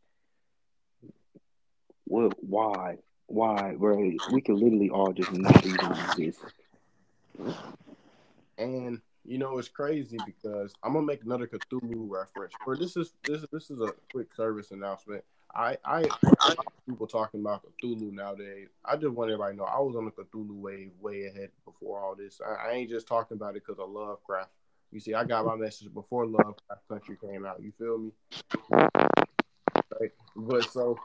what? 2.05 2.33
Why? 2.43 2.97
Why, 3.27 3.75
bro? 3.77 3.97
We 4.33 4.41
could 4.41 4.57
literally 4.57 4.91
all 4.91 5.13
just 5.13 5.31
not 5.31 5.65
even 5.65 5.93
exist. 5.93 6.41
And 8.59 9.01
you 9.25 9.39
know 9.39 9.59
it's 9.59 9.69
crazy 9.69 10.19
because 10.19 10.75
I'm 10.83 10.95
gonna 10.95 11.07
make 11.07 11.23
another 11.25 11.47
Cthulhu 11.47 12.11
reference. 12.11 12.55
For 12.65 12.77
this 12.77 12.97
is 12.97 13.13
this 13.25 13.45
this 13.53 13.71
is 13.71 13.81
a 13.81 13.93
quick 14.13 14.35
service 14.35 14.73
announcement. 14.73 15.25
I 15.55 15.77
I, 15.85 16.05
I 16.41 16.55
people 16.87 17.07
talking 17.07 17.41
about 17.41 17.63
Cthulhu 17.83 18.13
nowadays. 18.13 18.69
I 18.85 18.97
just 18.97 19.13
want 19.13 19.31
everybody 19.31 19.55
to 19.55 19.59
know 19.59 19.65
I 19.65 19.79
was 19.81 19.97
on 19.97 20.05
the 20.05 20.11
Cthulhu 20.11 20.55
wave 20.55 20.91
way 21.01 21.27
ahead 21.27 21.51
before 21.65 22.01
all 22.01 22.15
this. 22.15 22.41
I, 22.45 22.69
I 22.69 22.73
ain't 22.73 22.91
just 22.91 23.07
talking 23.07 23.37
about 23.37 23.57
it 23.57 23.65
because 23.67 23.79
of 23.79 23.91
Lovecraft. 23.91 24.51
You 24.93 25.01
see, 25.01 25.15
I 25.15 25.25
got 25.25 25.47
my 25.47 25.57
message 25.57 25.93
before 25.93 26.27
Lovecraft 26.27 26.89
Country 26.89 27.17
came 27.21 27.47
out. 27.47 27.63
You 27.63 27.73
feel 27.79 27.99
me? 27.99 28.11
Right. 28.71 30.13
But 30.37 30.71
so 30.71 30.99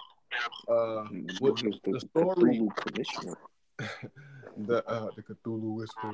uh 0.68 1.06
with 1.40 1.58
the, 1.58 1.80
the 1.92 2.00
story 2.00 2.68
commissioner. 2.78 3.38
the 4.58 4.86
uh 4.88 5.10
the 5.16 5.22
Cthulhu 5.22 5.76
whisperer. 5.76 6.14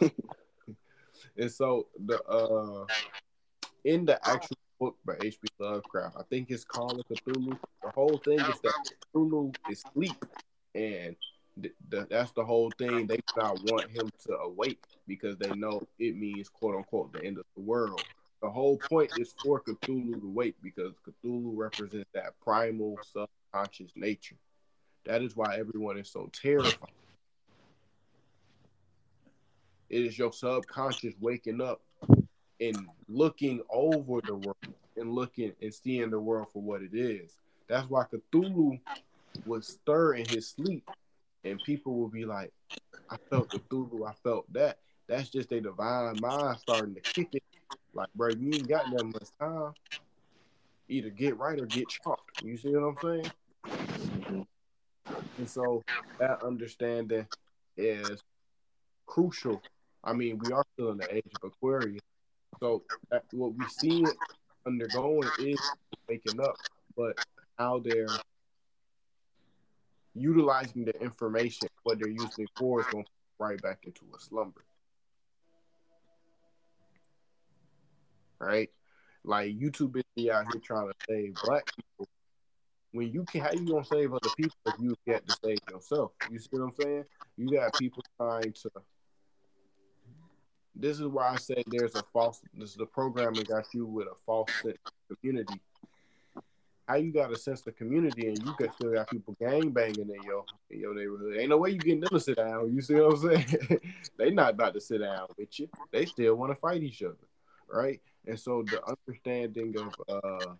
and 1.36 1.50
so 1.50 1.86
the 2.06 2.22
uh 2.24 2.86
in 3.84 4.04
the 4.04 4.18
actual 4.26 4.56
book 4.78 4.96
by 5.04 5.14
H.P. 5.20 5.48
Lovecraft, 5.58 6.16
I 6.18 6.22
think 6.24 6.50
it's 6.50 6.64
called 6.64 7.04
Cthulhu. 7.10 7.58
The 7.82 7.90
whole 7.90 8.18
thing 8.18 8.46
is 8.46 8.60
that 8.60 8.74
Cthulhu 9.14 9.54
is 9.66 9.84
sleep, 9.92 10.24
and 10.74 11.16
th- 11.60 11.74
th- 11.90 12.06
that's 12.10 12.32
the 12.32 12.44
whole 12.44 12.70
thing. 12.72 13.06
They 13.06 13.20
not 13.36 13.60
want 13.62 13.90
him 13.90 14.10
to 14.26 14.36
awake 14.38 14.80
because 15.06 15.36
they 15.36 15.52
know 15.52 15.82
it 15.98 16.16
means 16.16 16.48
quote 16.48 16.76
unquote 16.76 17.12
the 17.12 17.24
end 17.24 17.38
of 17.38 17.44
the 17.56 17.62
world. 17.62 18.04
The 18.42 18.50
whole 18.50 18.76
point 18.76 19.10
is 19.14 19.34
for 19.42 19.60
Cthulhu 19.62 20.20
to 20.20 20.32
wake 20.32 20.56
because 20.62 20.92
Cthulhu 21.06 21.52
represents 21.56 22.10
that 22.14 22.38
primal 22.42 23.00
subconscious 23.02 23.92
nature. 23.96 24.36
That 25.06 25.22
is 25.22 25.36
why 25.36 25.56
everyone 25.56 25.98
is 25.98 26.10
so 26.10 26.30
terrified. 26.32 26.90
It 29.90 30.04
is 30.04 30.18
your 30.18 30.32
subconscious 30.32 31.14
waking 31.20 31.60
up 31.60 31.82
and 32.60 32.86
looking 33.08 33.62
over 33.70 34.20
the 34.26 34.34
world 34.34 34.56
and 34.96 35.12
looking 35.12 35.52
and 35.60 35.74
seeing 35.74 36.10
the 36.10 36.18
world 36.18 36.48
for 36.52 36.62
what 36.62 36.82
it 36.82 36.94
is. 36.94 37.36
That's 37.68 37.88
why 37.88 38.04
Cthulhu 38.04 38.80
would 39.44 39.64
stir 39.64 40.14
in 40.14 40.28
his 40.28 40.48
sleep, 40.48 40.84
and 41.44 41.62
people 41.62 41.94
would 41.94 42.12
be 42.12 42.24
like, 42.24 42.52
"I 43.10 43.16
felt 43.30 43.50
Cthulhu, 43.50 44.08
I 44.08 44.12
felt 44.12 44.50
that." 44.52 44.78
That's 45.06 45.28
just 45.28 45.52
a 45.52 45.60
divine 45.60 46.20
mind 46.20 46.58
starting 46.60 46.94
to 46.94 47.00
kick 47.00 47.28
it. 47.34 47.42
Like, 47.92 48.12
bro, 48.14 48.30
you 48.30 48.54
ain't 48.54 48.68
got 48.68 48.90
that 48.90 49.04
much 49.04 49.28
time. 49.38 49.72
Either 50.88 51.10
get 51.10 51.38
right 51.38 51.60
or 51.60 51.66
get 51.66 51.88
chopped. 51.88 52.22
You 52.42 52.56
see 52.56 52.70
what 52.70 52.84
I'm 52.84 52.96
saying? 53.02 54.46
And 55.38 55.48
so 55.48 55.82
that 56.18 56.42
understanding 56.42 57.26
is 57.76 58.22
crucial. 59.06 59.62
I 60.02 60.12
mean, 60.12 60.38
we 60.38 60.52
are 60.52 60.64
still 60.74 60.90
in 60.90 60.98
the 60.98 61.14
age 61.14 61.26
of 61.42 61.50
Aquarius. 61.50 62.00
So 62.64 62.82
that, 63.10 63.24
what 63.32 63.54
we 63.54 63.66
see 63.68 64.06
undergoing 64.66 65.28
is 65.38 65.60
waking 66.08 66.40
up, 66.40 66.56
but 66.96 67.14
how 67.58 67.82
they're 67.84 68.06
utilizing 70.14 70.86
the 70.86 70.98
information, 71.02 71.68
what 71.82 71.98
they're 71.98 72.08
using 72.08 72.46
for, 72.56 72.80
is 72.80 72.86
going 72.86 73.04
right 73.38 73.60
back 73.60 73.80
into 73.84 74.00
a 74.16 74.18
slumber. 74.18 74.64
Right? 78.38 78.70
Like 79.24 79.50
YouTube 79.58 80.02
is 80.16 80.30
out 80.30 80.46
here 80.50 80.62
trying 80.64 80.88
to 80.88 80.94
save 81.06 81.34
black 81.44 81.70
people. 81.76 82.08
When 82.92 83.12
you 83.12 83.24
can, 83.24 83.42
how 83.42 83.52
you 83.52 83.66
gonna 83.66 83.84
save 83.84 84.10
other 84.10 84.30
people 84.38 84.56
if 84.68 84.74
you 84.80 84.94
get 85.06 85.28
to 85.28 85.36
save 85.44 85.58
yourself? 85.70 86.12
You 86.30 86.38
see 86.38 86.48
what 86.52 86.62
I'm 86.62 86.72
saying? 86.80 87.04
You 87.36 87.58
got 87.58 87.74
people 87.74 88.02
trying 88.18 88.54
to. 88.54 88.70
This 90.76 90.98
is 90.98 91.06
why 91.06 91.28
I 91.30 91.36
say 91.36 91.62
there's 91.66 91.94
a 91.94 92.02
false. 92.12 92.40
This 92.54 92.70
is 92.70 92.76
the 92.76 92.86
programming 92.86 93.44
got 93.44 93.66
you 93.72 93.86
with 93.86 94.06
a 94.06 94.16
false 94.26 94.50
sense 94.62 94.78
of 95.10 95.20
community. 95.20 95.60
How 96.86 96.96
you 96.96 97.12
got 97.12 97.32
a 97.32 97.36
sense 97.36 97.66
of 97.66 97.76
community 97.76 98.26
and 98.28 98.44
you 98.44 98.52
can 98.54 98.70
still 98.72 98.92
got 98.92 99.08
people 99.08 99.36
gang 99.40 99.70
banging 99.70 100.10
in 100.10 100.22
your 100.22 100.44
in 100.70 100.80
your 100.80 100.94
neighborhood? 100.94 101.36
Ain't 101.38 101.50
no 101.50 101.58
way 101.58 101.70
you 101.70 101.78
getting 101.78 102.00
them 102.00 102.10
to 102.10 102.20
sit 102.20 102.36
down. 102.36 102.74
You 102.74 102.82
see 102.82 102.94
what 102.94 103.12
I'm 103.12 103.16
saying? 103.16 103.80
they 104.18 104.30
not 104.30 104.54
about 104.54 104.74
to 104.74 104.80
sit 104.80 104.98
down 104.98 105.28
with 105.38 105.58
you. 105.58 105.68
They 105.92 106.06
still 106.06 106.34
want 106.34 106.52
to 106.52 106.56
fight 106.56 106.82
each 106.82 107.02
other, 107.02 107.16
right? 107.70 108.00
And 108.26 108.38
so 108.38 108.66
the 108.68 108.82
understanding 108.86 109.74
of 109.78 110.22
uh, 110.24 110.54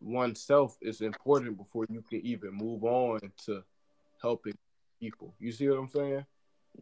oneself 0.00 0.76
is 0.80 1.00
important 1.00 1.56
before 1.56 1.86
you 1.90 2.02
can 2.08 2.24
even 2.24 2.52
move 2.52 2.84
on 2.84 3.20
to 3.46 3.62
helping 4.22 4.56
people. 5.00 5.34
You 5.38 5.52
see 5.52 5.68
what 5.68 5.78
I'm 5.78 5.88
saying? 5.88 6.24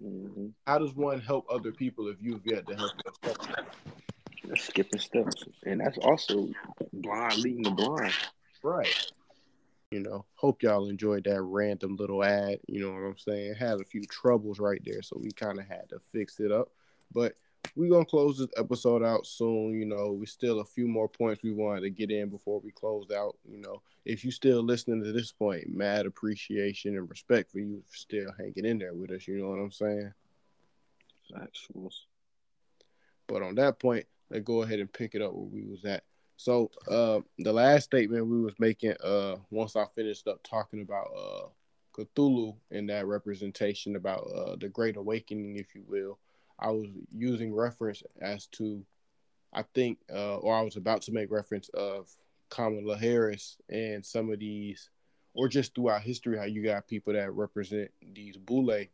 Mm-hmm. 0.03 0.47
How 0.67 0.79
does 0.79 0.95
one 0.95 1.21
help 1.21 1.47
other 1.51 1.73
people 1.73 2.09
if 2.09 2.17
you've 2.21 2.47
yet 2.47 2.67
to 2.69 2.77
help 2.77 2.93
yourself? 3.05 3.49
That's 4.45 4.63
skipping 4.63 5.01
steps, 5.01 5.45
and 5.65 5.81
that's 5.81 5.99
also 5.99 6.49
blind 6.93 7.39
leading 7.39 7.65
the 7.65 7.71
blind. 7.71 8.15
Right. 8.63 9.13
You 9.91 10.01
know, 10.01 10.25
hope 10.35 10.63
y'all 10.63 10.89
enjoyed 10.89 11.25
that 11.25 11.43
random 11.43 11.97
little 11.97 12.23
ad. 12.23 12.61
You 12.67 12.81
know 12.81 12.93
what 12.93 13.07
I'm 13.07 13.19
saying? 13.19 13.55
Had 13.55 13.81
a 13.81 13.85
few 13.85 14.03
troubles 14.05 14.61
right 14.61 14.81
there, 14.85 15.03
so 15.03 15.19
we 15.21 15.31
kind 15.33 15.59
of 15.59 15.67
had 15.67 15.89
to 15.91 15.99
fix 16.13 16.41
it 16.41 16.53
up. 16.53 16.69
But 17.13 17.35
we're 17.77 17.91
gonna 17.91 18.05
close 18.05 18.39
this 18.39 18.49
episode 18.57 19.03
out 19.03 19.27
soon. 19.27 19.79
You 19.79 19.87
know, 19.87 20.13
we 20.13 20.27
still 20.27 20.61
a 20.61 20.65
few 20.65 20.89
more 20.89 21.09
points 21.09 21.43
we 21.43 21.53
wanted 21.53 21.83
to 21.83 21.91
get 21.91 22.11
in 22.11 22.29
before 22.29 22.61
we 22.61 22.71
close 22.71 23.11
out. 23.11 23.37
You 23.49 23.59
know, 23.59 23.83
if 24.05 24.25
you 24.25 24.31
still 24.31 24.63
listening 24.63 25.03
to 25.05 25.13
this 25.13 25.33
point, 25.33 25.69
mad 25.69 26.07
appreciation 26.07 26.97
and 26.97 27.09
respect 27.09 27.51
for 27.51 27.59
you 27.59 27.83
still 27.91 28.33
hanging 28.39 28.65
in 28.65 28.79
there 28.79 28.95
with 28.95 29.11
us. 29.11 29.27
You 29.27 29.39
know 29.39 29.51
what 29.51 29.61
I'm 29.61 29.73
saying? 29.73 30.13
Actuals. 31.37 32.05
But 33.27 33.43
on 33.43 33.55
that 33.57 33.79
point, 33.79 34.07
let's 34.31 34.45
go 34.45 34.63
ahead 34.63 34.81
and 34.81 34.93
pick 34.93 35.15
it 35.15 35.23
up 35.23 35.33
where 35.33 35.45
we 35.45 35.65
was 35.65 35.85
at. 35.85 36.05
So 36.37 36.71
uh, 36.89 37.21
the 37.39 37.53
last 37.53 37.85
statement 37.85 38.27
we 38.27 38.41
was 38.41 38.55
making, 38.59 38.95
uh, 39.03 39.37
once 39.51 39.75
I 39.77 39.85
finished 39.95 40.29
up 40.29 40.41
talking 40.43 40.83
about 40.83 41.09
uh, 41.17 41.49
Cthulhu 41.93 42.55
and 42.71 42.89
that 42.89 43.07
representation 43.07 43.97
about 43.97 44.31
uh, 44.35 44.57
the 44.57 44.69
Great 44.69 44.97
Awakening, 44.97 45.57
if 45.57 45.75
you 45.75 45.83
will, 45.87 46.19
I 46.59 46.71
was 46.71 46.89
using 47.17 47.55
reference 47.55 48.03
as 48.21 48.47
to, 48.49 48.85
I 49.53 49.63
think, 49.75 49.99
uh, 50.13 50.37
or 50.39 50.55
I 50.55 50.63
was 50.63 50.77
about 50.77 51.03
to 51.03 51.13
make 51.13 51.31
reference 51.31 51.69
of 51.71 52.09
Kamala 52.51 52.97
Harris 52.97 53.57
and 53.69 54.05
some 54.05 54.33
of 54.33 54.39
these, 54.39 54.91
or 55.35 55.49
just 55.49 55.75
throughout 55.75 56.03
history, 56.03 56.37
how 56.39 56.45
you 56.45 56.63
got 56.63 56.89
people 56.89 57.13
that 57.13 57.31
represent 57.33 57.91
these 58.15 58.37
boule 58.37 58.85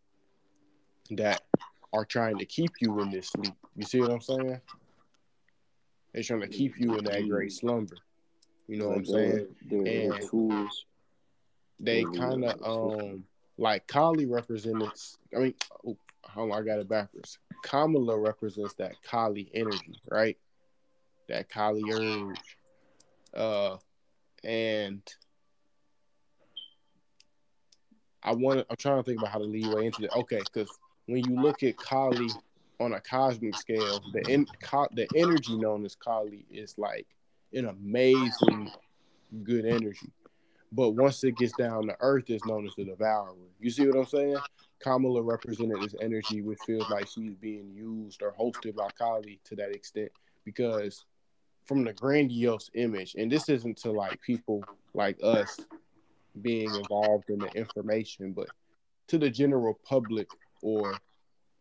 that 1.10 1.42
are 1.92 2.04
trying 2.04 2.38
to 2.38 2.44
keep 2.44 2.72
you 2.80 3.00
in 3.00 3.10
this 3.10 3.28
sleep. 3.28 3.54
You 3.76 3.84
see 3.84 4.00
what 4.00 4.10
I'm 4.10 4.20
saying? 4.20 4.60
They're 6.12 6.22
trying 6.22 6.40
to 6.42 6.48
keep 6.48 6.78
you 6.78 6.96
in 6.96 7.04
that 7.04 7.28
great 7.28 7.52
slumber. 7.52 7.96
You 8.68 8.78
know 8.78 8.88
what 8.88 8.98
I'm 8.98 9.06
saying? 9.06 9.46
Their 9.68 10.12
And- 10.12 10.28
tools. 10.28 10.86
They 11.80 12.04
kind 12.04 12.44
of 12.44 12.62
um 12.62 13.24
like 13.58 13.86
Kali 13.86 14.26
represents. 14.26 15.18
I 15.36 15.40
mean, 15.40 15.54
oh, 15.86 15.96
hold 16.22 16.52
on, 16.52 16.58
I 16.58 16.64
got 16.64 16.78
it 16.78 16.88
backwards. 16.88 17.38
Kamala 17.64 18.16
represents 18.16 18.74
that 18.74 19.02
Kali 19.02 19.50
energy, 19.54 19.98
right? 20.10 20.36
That 21.28 21.48
Kali 21.48 21.90
urge, 21.90 22.56
uh, 23.34 23.78
and 24.44 25.02
I 28.22 28.32
want. 28.32 28.66
I'm 28.68 28.76
trying 28.76 28.98
to 28.98 29.02
think 29.02 29.18
about 29.18 29.32
how 29.32 29.38
to 29.38 29.44
lead 29.44 29.66
way 29.66 29.86
into 29.86 30.02
that. 30.02 30.14
Okay, 30.14 30.40
because 30.52 30.78
when 31.06 31.24
you 31.24 31.40
look 31.40 31.62
at 31.62 31.78
Kali 31.78 32.30
on 32.80 32.92
a 32.92 33.00
cosmic 33.00 33.56
scale, 33.56 34.02
the 34.12 34.30
in, 34.30 34.46
co- 34.62 34.88
the 34.92 35.08
energy 35.16 35.56
known 35.56 35.84
as 35.86 35.96
Kali 35.96 36.44
is 36.50 36.76
like 36.76 37.06
an 37.54 37.66
amazing 37.66 38.70
good 39.42 39.64
energy. 39.64 40.10
But 40.70 40.90
once 40.90 41.24
it 41.24 41.36
gets 41.36 41.52
down 41.54 41.86
to 41.86 41.96
earth, 42.00 42.28
it's 42.28 42.44
known 42.44 42.66
as 42.66 42.74
the 42.76 42.84
devourer. 42.84 43.34
You 43.60 43.70
see 43.70 43.86
what 43.86 43.96
I'm 43.96 44.06
saying? 44.06 44.38
Kamala 44.80 45.22
represented 45.22 45.80
this 45.80 45.94
energy, 46.00 46.42
which 46.42 46.58
feels 46.60 46.88
like 46.90 47.06
she's 47.06 47.34
being 47.34 47.72
used 47.72 48.22
or 48.22 48.34
hosted 48.38 48.74
by 48.74 48.88
Kali 48.98 49.40
to 49.44 49.56
that 49.56 49.70
extent, 49.70 50.10
because 50.44 51.04
from 51.64 51.84
the 51.84 51.92
grandiose 51.92 52.70
image, 52.74 53.14
and 53.16 53.30
this 53.32 53.48
isn't 53.48 53.78
to 53.78 53.90
like 53.90 54.20
people 54.20 54.62
like 54.92 55.18
us 55.22 55.60
being 56.42 56.74
involved 56.74 57.30
in 57.30 57.38
the 57.38 57.50
information, 57.56 58.32
but 58.32 58.48
to 59.06 59.18
the 59.18 59.30
general 59.30 59.78
public 59.84 60.28
or 60.62 61.00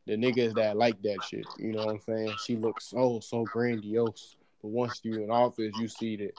the 0.05 0.17
niggas 0.17 0.55
that 0.55 0.75
like 0.75 1.01
that 1.03 1.23
shit. 1.23 1.45
You 1.57 1.71
know 1.71 1.85
what 1.85 1.91
I'm 1.93 1.99
saying? 1.99 2.35
She 2.37 2.57
looks 2.57 2.89
so 2.89 3.19
so 3.21 3.45
grandiose, 3.45 4.35
but 4.61 4.71
once 4.71 4.99
you're 5.03 5.21
in 5.21 5.31
office, 5.31 5.75
you 5.77 5.87
see 5.87 6.17
that. 6.17 6.35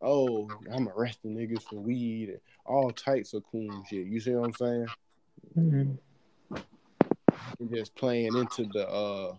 Oh, 0.00 0.48
I'm 0.72 0.88
arresting 0.88 1.34
niggas 1.36 1.62
for 1.62 1.80
weed 1.80 2.28
and 2.28 2.38
all 2.64 2.92
types 2.92 3.34
of 3.34 3.42
cool 3.50 3.82
shit. 3.90 4.06
You 4.06 4.20
see 4.20 4.30
what 4.30 4.44
I'm 4.44 4.52
saying? 4.52 4.86
Mm-hmm. 5.58 5.94
And 7.60 7.74
just 7.74 7.94
playing 7.96 8.36
into 8.36 8.66
the 8.72 8.88
uh 8.88 9.34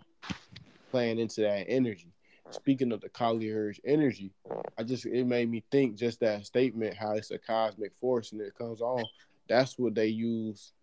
playing 0.92 1.20
into 1.20 1.42
that 1.42 1.66
energy. 1.70 2.12
Speaking 2.52 2.92
of 2.92 3.02
the 3.02 3.10
Kali 3.10 3.52
urge 3.52 3.80
energy, 3.86 4.34
I 4.78 4.84
just 4.84 5.06
it 5.06 5.26
made 5.26 5.50
me 5.50 5.64
think 5.72 5.96
just 5.96 6.20
that 6.22 6.46
statement 6.46 6.96
how 6.96 7.14
it's 7.14 7.32
a 7.32 7.38
cosmic 7.38 7.94
force 8.02 8.32
and 8.32 8.42
it 8.42 8.56
comes 8.56 8.82
on. 8.82 9.06
That's 9.48 9.78
what 9.78 9.96
they 9.96 10.08
use. 10.08 10.74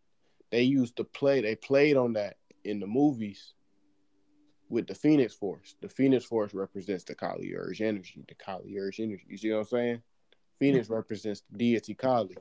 They 0.50 0.62
used 0.62 0.96
to 0.96 1.04
play. 1.04 1.40
They 1.40 1.56
played 1.56 1.96
on 1.96 2.14
that 2.14 2.36
in 2.64 2.80
the 2.80 2.86
movies 2.86 3.52
with 4.68 4.86
the 4.86 4.94
Phoenix 4.94 5.34
Force. 5.34 5.76
The 5.80 5.88
Phoenix 5.88 6.24
Force 6.24 6.54
represents 6.54 7.04
the 7.04 7.14
Kali 7.14 7.54
urge 7.54 7.82
energy. 7.82 8.24
The 8.26 8.34
Kali 8.34 8.78
urge 8.78 9.00
energy. 9.00 9.24
You 9.28 9.36
see 9.36 9.52
what 9.52 9.58
I'm 9.58 9.64
saying? 9.64 10.02
Phoenix 10.58 10.88
represents 10.88 11.42
the 11.50 11.58
deity 11.58 11.94
Kali. 11.94 12.36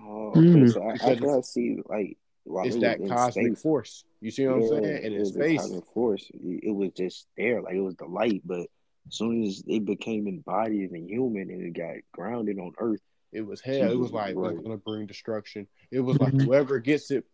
Oh, 0.00 0.32
okay. 0.36 0.66
So 0.66 0.82
I, 0.82 1.12
after 1.12 1.38
I 1.38 1.40
see 1.42 1.78
like 1.88 2.16
while 2.48 2.66
It's 2.66 2.76
it 2.76 2.80
that 2.80 3.06
cosmic 3.08 3.46
space, 3.52 3.62
force. 3.62 4.04
You 4.20 4.30
see 4.30 4.46
what 4.46 4.56
I'm 4.56 4.68
saying? 4.68 4.84
And 4.84 5.04
it 5.04 5.12
in 5.12 5.26
space, 5.26 5.60
cosmic 5.60 5.84
force. 5.92 6.30
It, 6.34 6.64
it 6.64 6.72
was 6.72 6.90
just 6.96 7.26
there, 7.36 7.62
like 7.62 7.74
it 7.74 7.80
was 7.80 7.96
the 7.96 8.06
light. 8.06 8.42
But 8.44 8.60
as 8.60 8.66
soon 9.10 9.44
as 9.44 9.62
it 9.66 9.84
became 9.84 10.26
embodied 10.26 10.90
and 10.90 11.08
human, 11.08 11.50
and 11.50 11.62
it 11.62 11.78
got 11.78 11.96
grounded 12.12 12.58
on 12.58 12.72
Earth, 12.78 13.00
it 13.32 13.42
was 13.42 13.60
hell. 13.60 13.90
It 13.90 13.98
was 13.98 14.12
like 14.12 14.34
right. 14.36 14.52
it's 14.52 14.62
gonna 14.62 14.78
bring 14.78 15.06
destruction. 15.06 15.66
It 15.90 16.00
was 16.00 16.18
like 16.18 16.32
Mhm. 16.32 16.44
whoever 16.44 16.78
gets 16.78 17.10
it 17.10 17.24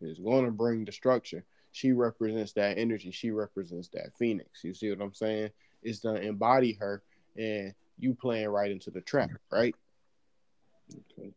is 0.00 0.18
gonna 0.18 0.50
bring 0.50 0.84
destruction. 0.84 1.42
She 1.72 1.92
represents 1.92 2.52
that 2.54 2.78
energy. 2.78 3.10
She 3.10 3.30
represents 3.30 3.88
that 3.88 4.16
phoenix. 4.18 4.64
You 4.64 4.74
see 4.74 4.90
what 4.90 5.00
I'm 5.00 5.14
saying? 5.14 5.50
It's 5.82 6.00
gonna 6.00 6.20
embody 6.20 6.74
her, 6.74 7.02
and 7.36 7.74
you 7.98 8.14
playing 8.14 8.48
right 8.48 8.70
into 8.70 8.90
the 8.90 9.00
trap, 9.00 9.30
right? 9.50 9.74
okay. 11.18 11.32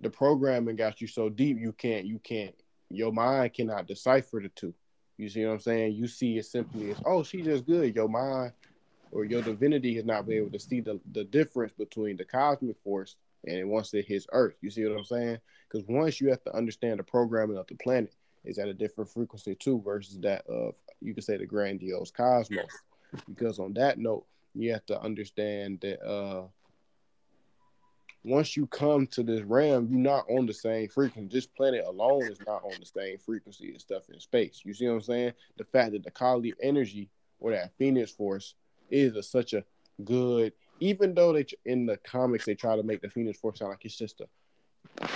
The 0.00 0.10
programming 0.10 0.76
got 0.76 1.00
you 1.00 1.06
so 1.06 1.28
deep 1.28 1.58
you 1.58 1.72
can't 1.72 2.06
you 2.06 2.18
can't 2.18 2.54
your 2.88 3.12
mind 3.12 3.54
cannot 3.54 3.86
decipher 3.86 4.40
the 4.40 4.48
two. 4.50 4.74
You 5.16 5.28
see 5.28 5.44
what 5.44 5.52
I'm 5.52 5.60
saying? 5.60 5.92
You 5.92 6.08
see 6.08 6.38
it 6.38 6.46
simply 6.46 6.90
as 6.90 6.96
oh 7.04 7.22
she's 7.22 7.44
just 7.44 7.66
good. 7.66 7.94
Your 7.94 8.08
mind 8.08 8.52
or 9.12 9.24
your 9.24 9.42
divinity 9.42 9.94
has 9.96 10.04
not 10.04 10.26
been 10.26 10.38
able 10.38 10.50
to 10.50 10.58
see 10.58 10.80
the, 10.80 11.00
the 11.12 11.24
difference 11.24 11.72
between 11.72 12.16
the 12.16 12.24
cosmic 12.24 12.76
force 12.82 13.16
and 13.46 13.56
it 13.56 13.66
once 13.66 13.92
it 13.94 14.06
hits 14.06 14.26
Earth. 14.32 14.54
You 14.60 14.70
see 14.70 14.84
what 14.84 14.96
I'm 14.96 15.04
saying? 15.04 15.38
Because 15.68 15.86
once 15.88 16.20
you 16.20 16.28
have 16.30 16.42
to 16.44 16.54
understand 16.54 16.98
the 16.98 17.04
programming 17.04 17.56
of 17.56 17.66
the 17.66 17.74
planet 17.76 18.14
is 18.44 18.58
at 18.58 18.68
a 18.68 18.74
different 18.74 19.10
frequency 19.10 19.54
too, 19.54 19.80
versus 19.84 20.18
that 20.20 20.46
of 20.46 20.74
you 21.00 21.14
could 21.14 21.24
say 21.24 21.36
the 21.36 21.46
grandiose 21.46 22.10
cosmos. 22.10 22.66
Because 23.28 23.58
on 23.58 23.72
that 23.74 23.98
note, 23.98 24.26
you 24.54 24.72
have 24.72 24.86
to 24.86 25.00
understand 25.00 25.80
that 25.80 26.02
uh 26.06 26.44
once 28.24 28.56
you 28.56 28.66
come 28.66 29.06
to 29.06 29.22
this 29.22 29.42
realm, 29.42 29.88
you're 29.90 30.00
not 30.00 30.26
on 30.28 30.46
the 30.46 30.52
same 30.52 30.88
frequency. 30.88 31.34
This 31.34 31.46
planet 31.46 31.84
alone 31.86 32.24
is 32.24 32.38
not 32.46 32.62
on 32.64 32.74
the 32.78 32.86
same 32.86 33.18
frequency 33.18 33.72
as 33.74 33.82
stuff 33.82 34.10
in 34.10 34.20
space. 34.20 34.60
You 34.64 34.74
see 34.74 34.86
what 34.86 34.94
I'm 34.94 35.00
saying? 35.00 35.32
The 35.56 35.64
fact 35.64 35.92
that 35.92 36.04
the 36.04 36.10
Kali 36.10 36.52
energy 36.62 37.08
or 37.38 37.52
that 37.52 37.72
Phoenix 37.78 38.10
Force 38.10 38.54
is 38.90 39.16
a, 39.16 39.22
such 39.22 39.54
a 39.54 39.64
good, 40.04 40.52
even 40.80 41.14
though 41.14 41.32
they 41.32 41.46
in 41.64 41.86
the 41.86 41.96
comics 41.98 42.44
they 42.44 42.54
try 42.54 42.76
to 42.76 42.82
make 42.82 43.00
the 43.00 43.08
Phoenix 43.08 43.38
Force 43.38 43.60
sound 43.60 43.70
like 43.70 43.84
it's 43.84 43.96
just 43.96 44.20
a 44.20 44.26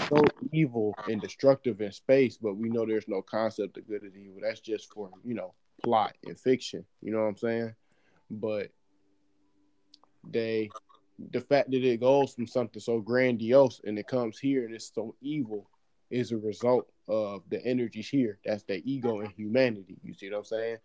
so 0.08 0.22
evil 0.52 0.94
and 1.08 1.20
destructive 1.20 1.80
in 1.80 1.92
space, 1.92 2.36
but 2.36 2.56
we 2.56 2.68
know 2.68 2.86
there's 2.86 3.08
no 3.08 3.22
concept 3.22 3.76
of 3.76 3.86
good 3.86 4.02
and 4.02 4.16
evil. 4.16 4.40
That's 4.42 4.60
just 4.60 4.92
for 4.92 5.10
you 5.24 5.34
know 5.34 5.52
plot 5.82 6.14
and 6.24 6.38
fiction. 6.38 6.84
You 7.02 7.12
know 7.12 7.20
what 7.20 7.28
I'm 7.28 7.36
saying? 7.36 7.74
But 8.30 8.70
they 10.26 10.70
the 11.30 11.40
fact 11.40 11.70
that 11.70 11.84
it 11.84 12.00
goes 12.00 12.34
from 12.34 12.46
something 12.46 12.80
so 12.80 13.00
grandiose 13.00 13.80
and 13.84 13.98
it 13.98 14.06
comes 14.06 14.38
here 14.38 14.64
and 14.64 14.74
it's 14.74 14.92
so 14.92 15.14
evil 15.20 15.68
is 16.10 16.32
a 16.32 16.36
result 16.36 16.86
of 17.08 17.42
the 17.50 17.64
energies 17.64 18.08
here. 18.08 18.38
That's 18.44 18.64
the 18.64 18.82
ego 18.90 19.20
and 19.20 19.30
humanity. 19.32 19.96
You 20.02 20.14
see 20.14 20.30
what 20.30 20.38
I'm 20.38 20.44
saying? 20.44 20.76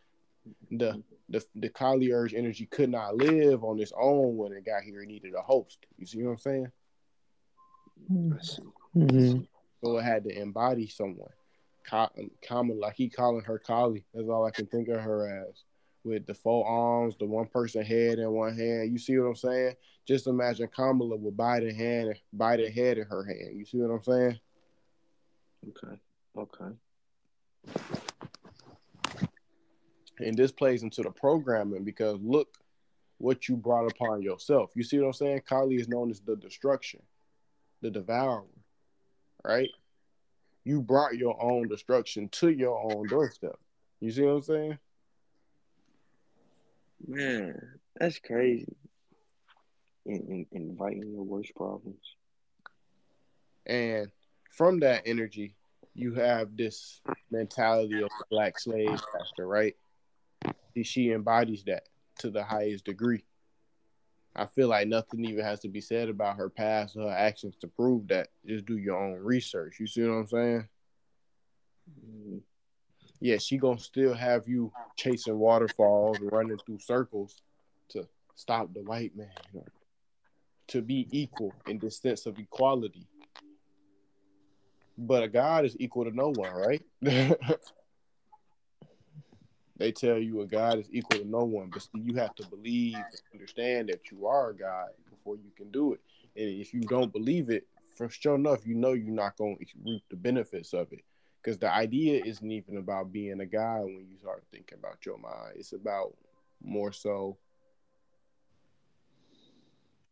The 0.71 1.03
the 1.29 1.43
the 1.55 1.69
Kali 1.69 2.11
urge 2.11 2.33
energy 2.33 2.65
could 2.65 2.89
not 2.89 3.15
live 3.17 3.63
on 3.63 3.79
its 3.79 3.93
own 3.99 4.37
when 4.37 4.53
it 4.53 4.65
got 4.65 4.83
here. 4.83 5.01
It 5.01 5.07
needed 5.07 5.33
a 5.35 5.41
host. 5.41 5.79
You 5.97 6.05
see 6.05 6.23
what 6.23 6.31
I'm 6.31 6.37
saying? 6.39 6.71
Mm-hmm. 8.95 9.41
So 9.83 9.97
it 9.97 10.03
had 10.03 10.23
to 10.23 10.39
embody 10.39 10.87
someone. 10.87 11.29
Common 12.47 12.79
like 12.79 12.95
he 12.95 13.09
calling 13.09 13.43
her 13.43 13.59
Kali. 13.59 14.05
That's 14.13 14.29
all 14.29 14.45
I 14.45 14.51
can 14.51 14.67
think 14.67 14.89
of 14.89 15.01
her 15.01 15.45
as 15.47 15.63
with 16.03 16.25
the 16.25 16.33
four 16.33 16.67
arms, 16.67 17.15
the 17.19 17.25
one 17.25 17.47
person 17.47 17.83
head 17.83 18.19
in 18.19 18.31
one 18.31 18.57
hand. 18.57 18.91
You 18.91 18.97
see 18.97 19.17
what 19.17 19.27
I'm 19.27 19.35
saying? 19.35 19.75
Just 20.09 20.25
imagine 20.25 20.67
Kamala 20.75 21.17
with 21.17 21.37
Biden 21.37 21.75
hand, 21.75 22.15
Biden 22.35 22.73
head 22.73 22.97
in 22.97 23.05
her 23.05 23.23
hand. 23.23 23.55
You 23.55 23.63
see 23.63 23.77
what 23.77 23.93
I'm 23.93 24.01
saying? 24.01 24.39
Okay. 25.67 26.01
Okay. 26.35 26.75
And 30.17 30.35
this 30.35 30.51
plays 30.51 30.81
into 30.81 31.03
the 31.03 31.11
programming 31.11 31.83
because 31.83 32.17
look 32.23 32.47
what 33.19 33.47
you 33.47 33.55
brought 33.55 33.85
upon 33.85 34.23
yourself. 34.23 34.71
You 34.73 34.81
see 34.81 34.97
what 34.97 35.05
I'm 35.05 35.13
saying? 35.13 35.41
Kali 35.47 35.75
is 35.75 35.87
known 35.87 36.09
as 36.09 36.21
the 36.21 36.35
destruction, 36.35 37.03
the 37.83 37.91
devourer, 37.91 38.47
right? 39.45 39.69
You 40.63 40.81
brought 40.81 41.17
your 41.17 41.39
own 41.39 41.67
destruction 41.67 42.29
to 42.29 42.49
your 42.49 42.81
own 42.91 43.05
doorstep. 43.05 43.59
You 43.99 44.09
see 44.09 44.23
what 44.23 44.31
I'm 44.31 44.41
saying? 44.41 44.77
Man, 47.07 47.61
that's 47.99 48.17
crazy. 48.17 48.75
In, 50.09 50.45
in, 50.51 50.69
inviting 50.69 51.11
your 51.11 51.23
worst 51.23 51.55
problems. 51.55 52.03
And 53.65 54.09
from 54.51 54.79
that 54.79 55.03
energy, 55.05 55.55
you 55.93 56.15
have 56.15 56.57
this 56.57 57.01
mentality 57.31 58.01
of 58.01 58.09
the 58.19 58.25
black 58.29 58.59
slave 58.59 58.89
master, 58.89 59.47
right? 59.47 59.75
She 60.81 61.11
embodies 61.11 61.63
that 61.65 61.83
to 62.19 62.29
the 62.29 62.43
highest 62.43 62.85
degree. 62.85 63.23
I 64.35 64.45
feel 64.45 64.69
like 64.69 64.87
nothing 64.87 65.25
even 65.25 65.43
has 65.43 65.59
to 65.61 65.67
be 65.67 65.81
said 65.81 66.09
about 66.09 66.37
her 66.37 66.49
past 66.49 66.95
or 66.95 67.09
her 67.09 67.15
actions 67.15 67.55
to 67.61 67.67
prove 67.67 68.07
that. 68.07 68.29
Just 68.45 68.65
do 68.65 68.77
your 68.77 68.97
own 68.97 69.19
research. 69.19 69.79
You 69.79 69.87
see 69.87 70.03
what 70.03 70.13
I'm 70.13 70.27
saying? 70.27 70.67
Mm-hmm 72.05 72.37
yeah, 73.19 73.37
she 73.37 73.57
gonna 73.57 73.79
still 73.79 74.13
have 74.13 74.47
you 74.47 74.71
chasing 74.95 75.37
waterfalls, 75.37 76.19
running 76.21 76.57
through 76.65 76.79
circles 76.79 77.41
to 77.89 78.07
stop 78.35 78.73
the 78.73 78.81
white 78.81 79.15
man, 79.15 79.27
to 80.69 80.81
be 80.81 81.07
equal 81.11 81.53
in 81.67 81.77
the 81.79 81.91
sense 81.91 82.25
of 82.25 82.39
equality. 82.39 83.05
But 84.97 85.23
a 85.23 85.27
God 85.27 85.65
is 85.65 85.75
equal 85.79 86.05
to 86.05 86.11
no 86.15 86.29
one, 86.29 86.51
right? 86.51 86.81
they 89.77 89.91
tell 89.91 90.17
you 90.17 90.41
a 90.41 90.45
God 90.45 90.79
is 90.79 90.89
equal 90.91 91.19
to 91.19 91.27
no 91.27 91.43
one, 91.45 91.69
but 91.69 91.87
you 91.93 92.15
have 92.15 92.35
to 92.35 92.45
believe 92.47 92.95
and 92.95 93.21
understand 93.33 93.89
that 93.89 94.11
you 94.11 94.27
are 94.27 94.49
a 94.49 94.55
God 94.55 94.89
before 95.09 95.35
you 95.37 95.51
can 95.55 95.71
do 95.71 95.93
it. 95.93 96.01
And 96.35 96.49
if 96.61 96.73
you 96.73 96.81
don't 96.81 97.11
believe 97.11 97.49
it, 97.49 97.65
for 97.95 98.09
sure 98.09 98.35
enough, 98.35 98.65
you 98.65 98.75
know 98.75 98.93
you're 98.93 99.13
not 99.13 99.37
going 99.37 99.57
to 99.57 99.65
reap 99.83 100.03
the 100.09 100.15
benefits 100.15 100.73
of 100.73 100.91
it 100.91 101.03
because 101.41 101.57
the 101.57 101.73
idea 101.73 102.23
isn't 102.23 102.51
even 102.51 102.77
about 102.77 103.11
being 103.11 103.39
a 103.39 103.45
God 103.45 103.83
when 103.83 104.05
you 104.09 104.17
start 104.19 104.43
thinking 104.51 104.77
about 104.77 105.05
your 105.05 105.17
mind. 105.17 105.55
It's 105.55 105.73
about 105.73 106.13
more 106.63 106.91
so. 106.91 107.37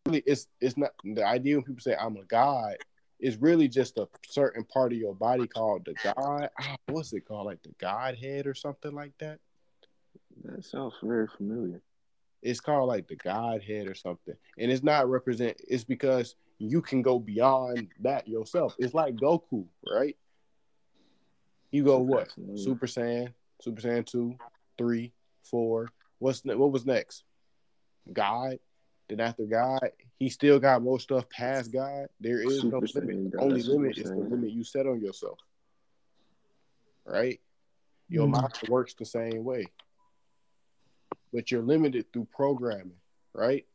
Really, 0.08 0.24
it's 0.26 0.48
it's 0.62 0.78
not 0.78 0.92
the 1.04 1.26
idea 1.26 1.56
when 1.56 1.64
people 1.64 1.82
say 1.82 1.96
I'm 2.00 2.16
a 2.16 2.24
god. 2.24 2.76
It's 3.20 3.36
really 3.38 3.68
just 3.68 3.98
a 3.98 4.08
certain 4.30 4.64
part 4.64 4.94
of 4.94 4.98
your 4.98 5.14
body 5.14 5.48
called 5.48 5.86
the 5.86 5.96
god. 6.04 6.50
Ah, 6.62 6.76
what's 6.88 7.12
it 7.14 7.28
called? 7.28 7.48
Like 7.48 7.62
the 7.62 7.74
godhead 7.78 8.48
or 8.48 8.54
something 8.54 8.94
like 8.94 9.12
that. 9.20 9.40
That 10.46 10.64
sounds 10.64 10.94
very 11.04 11.28
familiar. 11.28 11.82
It's 12.42 12.62
called 12.62 12.88
like 12.88 13.08
the 13.08 13.16
godhead 13.16 13.88
or 13.88 13.96
something, 13.96 14.36
and 14.58 14.72
it's 14.72 14.84
not 14.84 15.10
represent. 15.10 15.60
It's 15.68 15.84
because 15.84 16.36
you 16.58 16.82
can 16.82 17.02
go 17.02 17.20
beyond 17.20 17.90
that 18.02 18.28
yourself. 18.28 18.76
It's 18.80 18.94
like 18.94 19.16
Goku, 19.16 19.66
right? 19.92 20.16
You 21.72 21.84
go 21.84 22.00
what? 22.00 22.30
Super 22.56 22.88
Saiyan, 22.88 23.34
Super 23.62 23.82
Saiyan 23.82 24.06
two, 24.06 24.38
three, 24.78 25.12
four. 25.44 25.90
What's 26.20 26.46
ne- 26.46 26.56
what 26.56 26.72
was 26.72 26.86
next? 26.86 27.24
God. 28.14 28.60
Then 29.10 29.20
after 29.20 29.46
God, 29.46 29.92
he 30.18 30.30
still 30.30 30.60
got 30.60 30.82
more 30.82 31.00
stuff 31.00 31.30
past 31.30 31.72
God. 31.72 32.08
There 32.20 32.42
is 32.42 32.62
Super 32.62 32.82
no 32.82 32.88
limit. 32.94 33.32
The 33.32 33.40
only 33.40 33.64
limit 33.64 33.98
is 33.98 34.10
the 34.10 34.16
limit 34.16 34.52
you 34.52 34.64
set 34.64 34.86
on 34.86 35.00
yourself. 35.00 35.40
Right? 37.06 37.40
Your 38.10 38.28
mm. 38.28 38.32
mind 38.32 38.54
works 38.68 38.94
the 38.94 39.06
same 39.06 39.44
way. 39.44 39.68
But 41.34 41.52
you're 41.52 41.62
limited 41.62 42.12
through 42.12 42.28
programming, 42.34 42.98
right? 43.34 43.66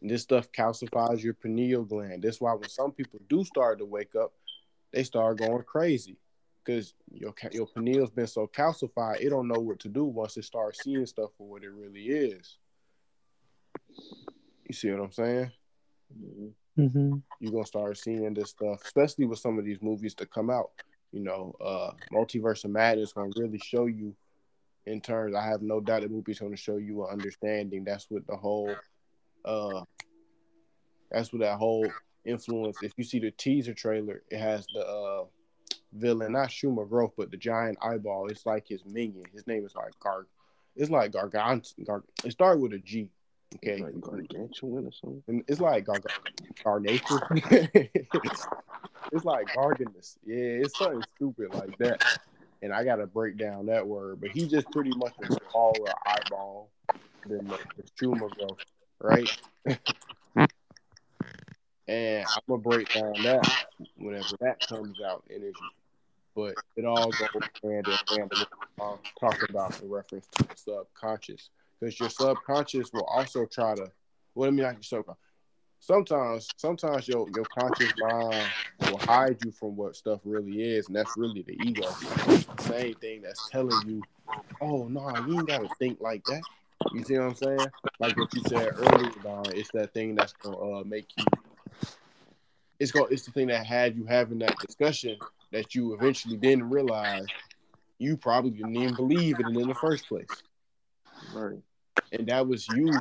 And 0.00 0.10
this 0.10 0.22
stuff 0.22 0.50
calcifies 0.52 1.22
your 1.22 1.34
pineal 1.34 1.84
gland. 1.84 2.22
That's 2.22 2.40
why 2.40 2.52
when 2.54 2.68
some 2.68 2.92
people 2.92 3.20
do 3.28 3.44
start 3.44 3.78
to 3.78 3.84
wake 3.84 4.14
up, 4.14 4.32
they 4.92 5.02
start 5.02 5.38
going 5.38 5.62
crazy 5.64 6.16
because 6.66 6.94
your 7.12 7.34
your 7.52 7.66
pineal's 7.66 8.10
been 8.10 8.26
so 8.26 8.46
calcified, 8.46 9.20
it 9.20 9.30
don't 9.30 9.48
know 9.48 9.60
what 9.60 9.78
to 9.80 9.88
do 9.88 10.04
once 10.04 10.36
it 10.36 10.44
starts 10.44 10.82
seeing 10.82 11.06
stuff 11.06 11.30
for 11.38 11.46
what 11.48 11.62
it 11.62 11.70
really 11.70 12.06
is. 12.06 12.58
You 14.66 14.74
see 14.74 14.90
what 14.90 15.00
I'm 15.00 15.12
saying? 15.12 15.52
Mm-hmm. 16.78 17.16
You're 17.40 17.52
gonna 17.52 17.66
start 17.66 17.96
seeing 17.96 18.34
this 18.34 18.50
stuff, 18.50 18.82
especially 18.84 19.26
with 19.26 19.38
some 19.38 19.58
of 19.58 19.64
these 19.64 19.80
movies 19.80 20.14
to 20.16 20.26
come 20.26 20.50
out. 20.50 20.70
You 21.12 21.20
know, 21.20 21.54
uh, 21.60 21.90
Multiverse 22.12 22.64
of 22.64 22.70
Madness 22.72 23.08
is 23.08 23.12
gonna 23.12 23.30
really 23.36 23.58
show 23.58 23.86
you. 23.86 24.14
In 24.86 25.00
terms, 25.00 25.34
I 25.34 25.44
have 25.44 25.62
no 25.62 25.80
doubt 25.80 26.02
the 26.02 26.08
movie's 26.08 26.38
gonna 26.38 26.56
show 26.56 26.76
you 26.76 27.04
an 27.04 27.10
understanding. 27.12 27.82
That's 27.84 28.06
what 28.08 28.26
the 28.26 28.36
whole, 28.36 28.74
uh, 29.44 29.82
that's 31.10 31.32
what 31.32 31.40
that 31.40 31.56
whole 31.56 31.90
influence. 32.24 32.76
If 32.82 32.92
you 32.96 33.04
see 33.04 33.18
the 33.18 33.30
teaser 33.32 33.74
trailer, 33.74 34.22
it 34.30 34.38
has 34.38 34.66
the 34.72 34.86
uh, 34.86 35.24
villain, 35.92 36.32
not 36.32 36.50
Shuma 36.50 36.88
Gorath, 36.88 37.12
but 37.16 37.30
the 37.30 37.36
giant 37.36 37.78
eyeball. 37.82 38.28
It's 38.28 38.46
like 38.46 38.68
his 38.68 38.84
minion. 38.84 39.24
His 39.32 39.46
name 39.46 39.64
is 39.64 39.74
like 39.74 39.98
Gar. 39.98 40.26
It's 40.76 40.90
like 40.90 41.12
Gargant. 41.12 41.72
Gar. 41.84 42.04
It 42.24 42.32
started 42.32 42.60
with 42.60 42.74
a 42.74 42.78
G. 42.78 43.08
Okay. 43.54 43.78
Like 43.78 44.00
gargantuan 44.00 44.86
or 44.86 44.92
something. 44.92 45.22
And 45.28 45.44
it's 45.48 45.60
like 45.60 45.84
Gar 45.84 46.00
Garnation. 46.64 47.20
it's 49.12 49.24
like 49.24 49.46
Garganus. 49.54 50.16
Yeah, 50.24 50.64
it's 50.64 50.78
something 50.78 51.02
stupid 51.16 51.54
like 51.54 51.76
that. 51.78 52.02
And 52.62 52.72
I 52.72 52.84
gotta 52.84 53.06
break 53.06 53.36
down 53.36 53.66
that 53.66 53.86
word, 53.86 54.20
but 54.20 54.30
he 54.30 54.48
just 54.48 54.70
pretty 54.72 54.92
much 54.96 55.12
a 55.22 55.26
smaller 55.50 55.92
eyeball 56.06 56.70
than 57.26 57.46
the, 57.46 57.58
the 57.76 57.82
Shuma 58.00 58.30
Gorath, 58.38 58.58
right? 59.00 59.30
and 61.88 62.26
I'm 62.26 62.42
gonna 62.48 62.62
break 62.62 62.92
down 62.92 63.14
that 63.22 63.66
whenever 63.96 64.36
that 64.40 64.66
comes 64.66 65.00
out 65.00 65.24
energy. 65.30 65.52
But 66.34 66.54
it 66.76 66.84
all 66.84 67.10
goes 67.10 67.42
hand 67.62 67.86
in 67.88 68.16
hand 68.16 68.30
with 68.30 68.48
um, 68.80 68.98
talking 69.18 69.48
about 69.48 69.72
the 69.72 69.86
reference 69.86 70.26
to 70.36 70.44
the 70.44 70.56
subconscious, 70.56 71.50
because 71.80 71.98
your 72.00 72.08
subconscious 72.08 72.92
will 72.92 73.04
also 73.04 73.46
try 73.46 73.74
to. 73.74 73.90
What 74.34 74.46
do 74.46 74.48
I 74.48 74.50
mean, 74.52 74.64
like 74.64 74.76
your 74.76 74.82
subconscious. 74.82 75.22
Sometimes, 75.78 76.48
sometimes 76.56 77.08
your 77.08 77.28
your 77.30 77.44
conscious 77.46 77.92
mind 77.98 78.50
will 78.88 78.98
hide 78.98 79.42
you 79.42 79.52
from 79.52 79.76
what 79.76 79.96
stuff 79.96 80.20
really 80.24 80.62
is, 80.62 80.88
and 80.88 80.96
that's 80.96 81.16
really 81.16 81.42
the 81.42 81.52
ego. 81.52 81.86
It's 82.28 82.46
the 82.46 82.62
same 82.62 82.94
thing 82.94 83.22
that's 83.22 83.48
telling 83.48 83.82
you, 83.86 84.02
"Oh 84.60 84.88
no, 84.88 85.18
you 85.18 85.38
ain't 85.38 85.46
gotta 85.46 85.68
think 85.78 86.00
like 86.00 86.24
that." 86.26 86.42
You 86.92 87.04
see 87.04 87.18
what 87.18 87.28
I'm 87.28 87.34
saying? 87.34 87.70
Like 87.98 88.16
what 88.16 88.32
you 88.34 88.42
said 88.42 88.72
earlier, 88.76 89.10
Don. 89.22 89.52
It's 89.54 89.70
that 89.70 89.92
thing 89.92 90.14
that's 90.14 90.32
gonna 90.42 90.80
uh, 90.80 90.84
make 90.84 91.06
you 91.16 91.24
it's 92.78 92.92
going 92.92 93.08
it's 93.10 93.24
the 93.24 93.32
thing 93.32 93.48
that 93.48 93.66
had 93.66 93.96
you 93.96 94.04
having 94.04 94.38
that 94.40 94.58
discussion 94.58 95.16
that 95.52 95.74
you 95.74 95.94
eventually 95.94 96.36
didn't 96.36 96.68
realize 96.68 97.26
you 97.98 98.16
probably 98.16 98.50
didn't 98.50 98.76
even 98.76 98.94
believe 98.94 99.40
in 99.40 99.46
it 99.48 99.60
in 99.60 99.68
the 99.68 99.74
first 99.74 100.06
place. 100.08 100.42
Right. 101.32 101.58
And 102.12 102.26
that 102.28 102.46
was 102.46 102.68
you 102.68 102.92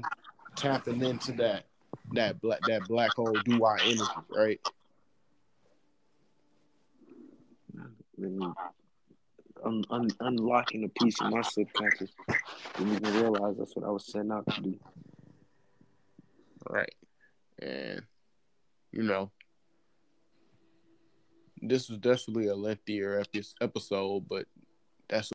tapping 0.56 1.02
into 1.04 1.34
that 1.34 1.66
that 2.14 2.39
black 2.41 2.62
that 2.68 2.88
black 2.88 3.12
hole 3.14 3.34
duat 3.34 3.82
energy, 3.82 4.04
right? 4.30 4.60
Un, 9.64 9.84
un, 9.89 10.08
unlocking 10.20 10.84
a 10.84 10.89
piece 10.89 11.20
of 11.22 11.32
my 11.32 11.41
subconscious. 11.41 12.12
Didn't 12.78 12.96
even 12.96 13.14
realize 13.22 13.58
that's 13.58 13.76
what 13.76 13.86
I 13.86 13.89
was 13.89 14.06
setting 14.06 14.32
out 14.32 14.46
to 14.54 14.62
do. 14.62 14.80
Right. 16.70 16.93
And 17.60 18.04
you 18.91 19.04
know, 19.04 19.32
this 21.62 21.89
was 21.89 22.00
definitely 22.00 22.48
a 22.48 22.56
lengthier 22.56 23.20
epi- 23.20 23.43
episode, 23.60 24.28
but 24.30 24.46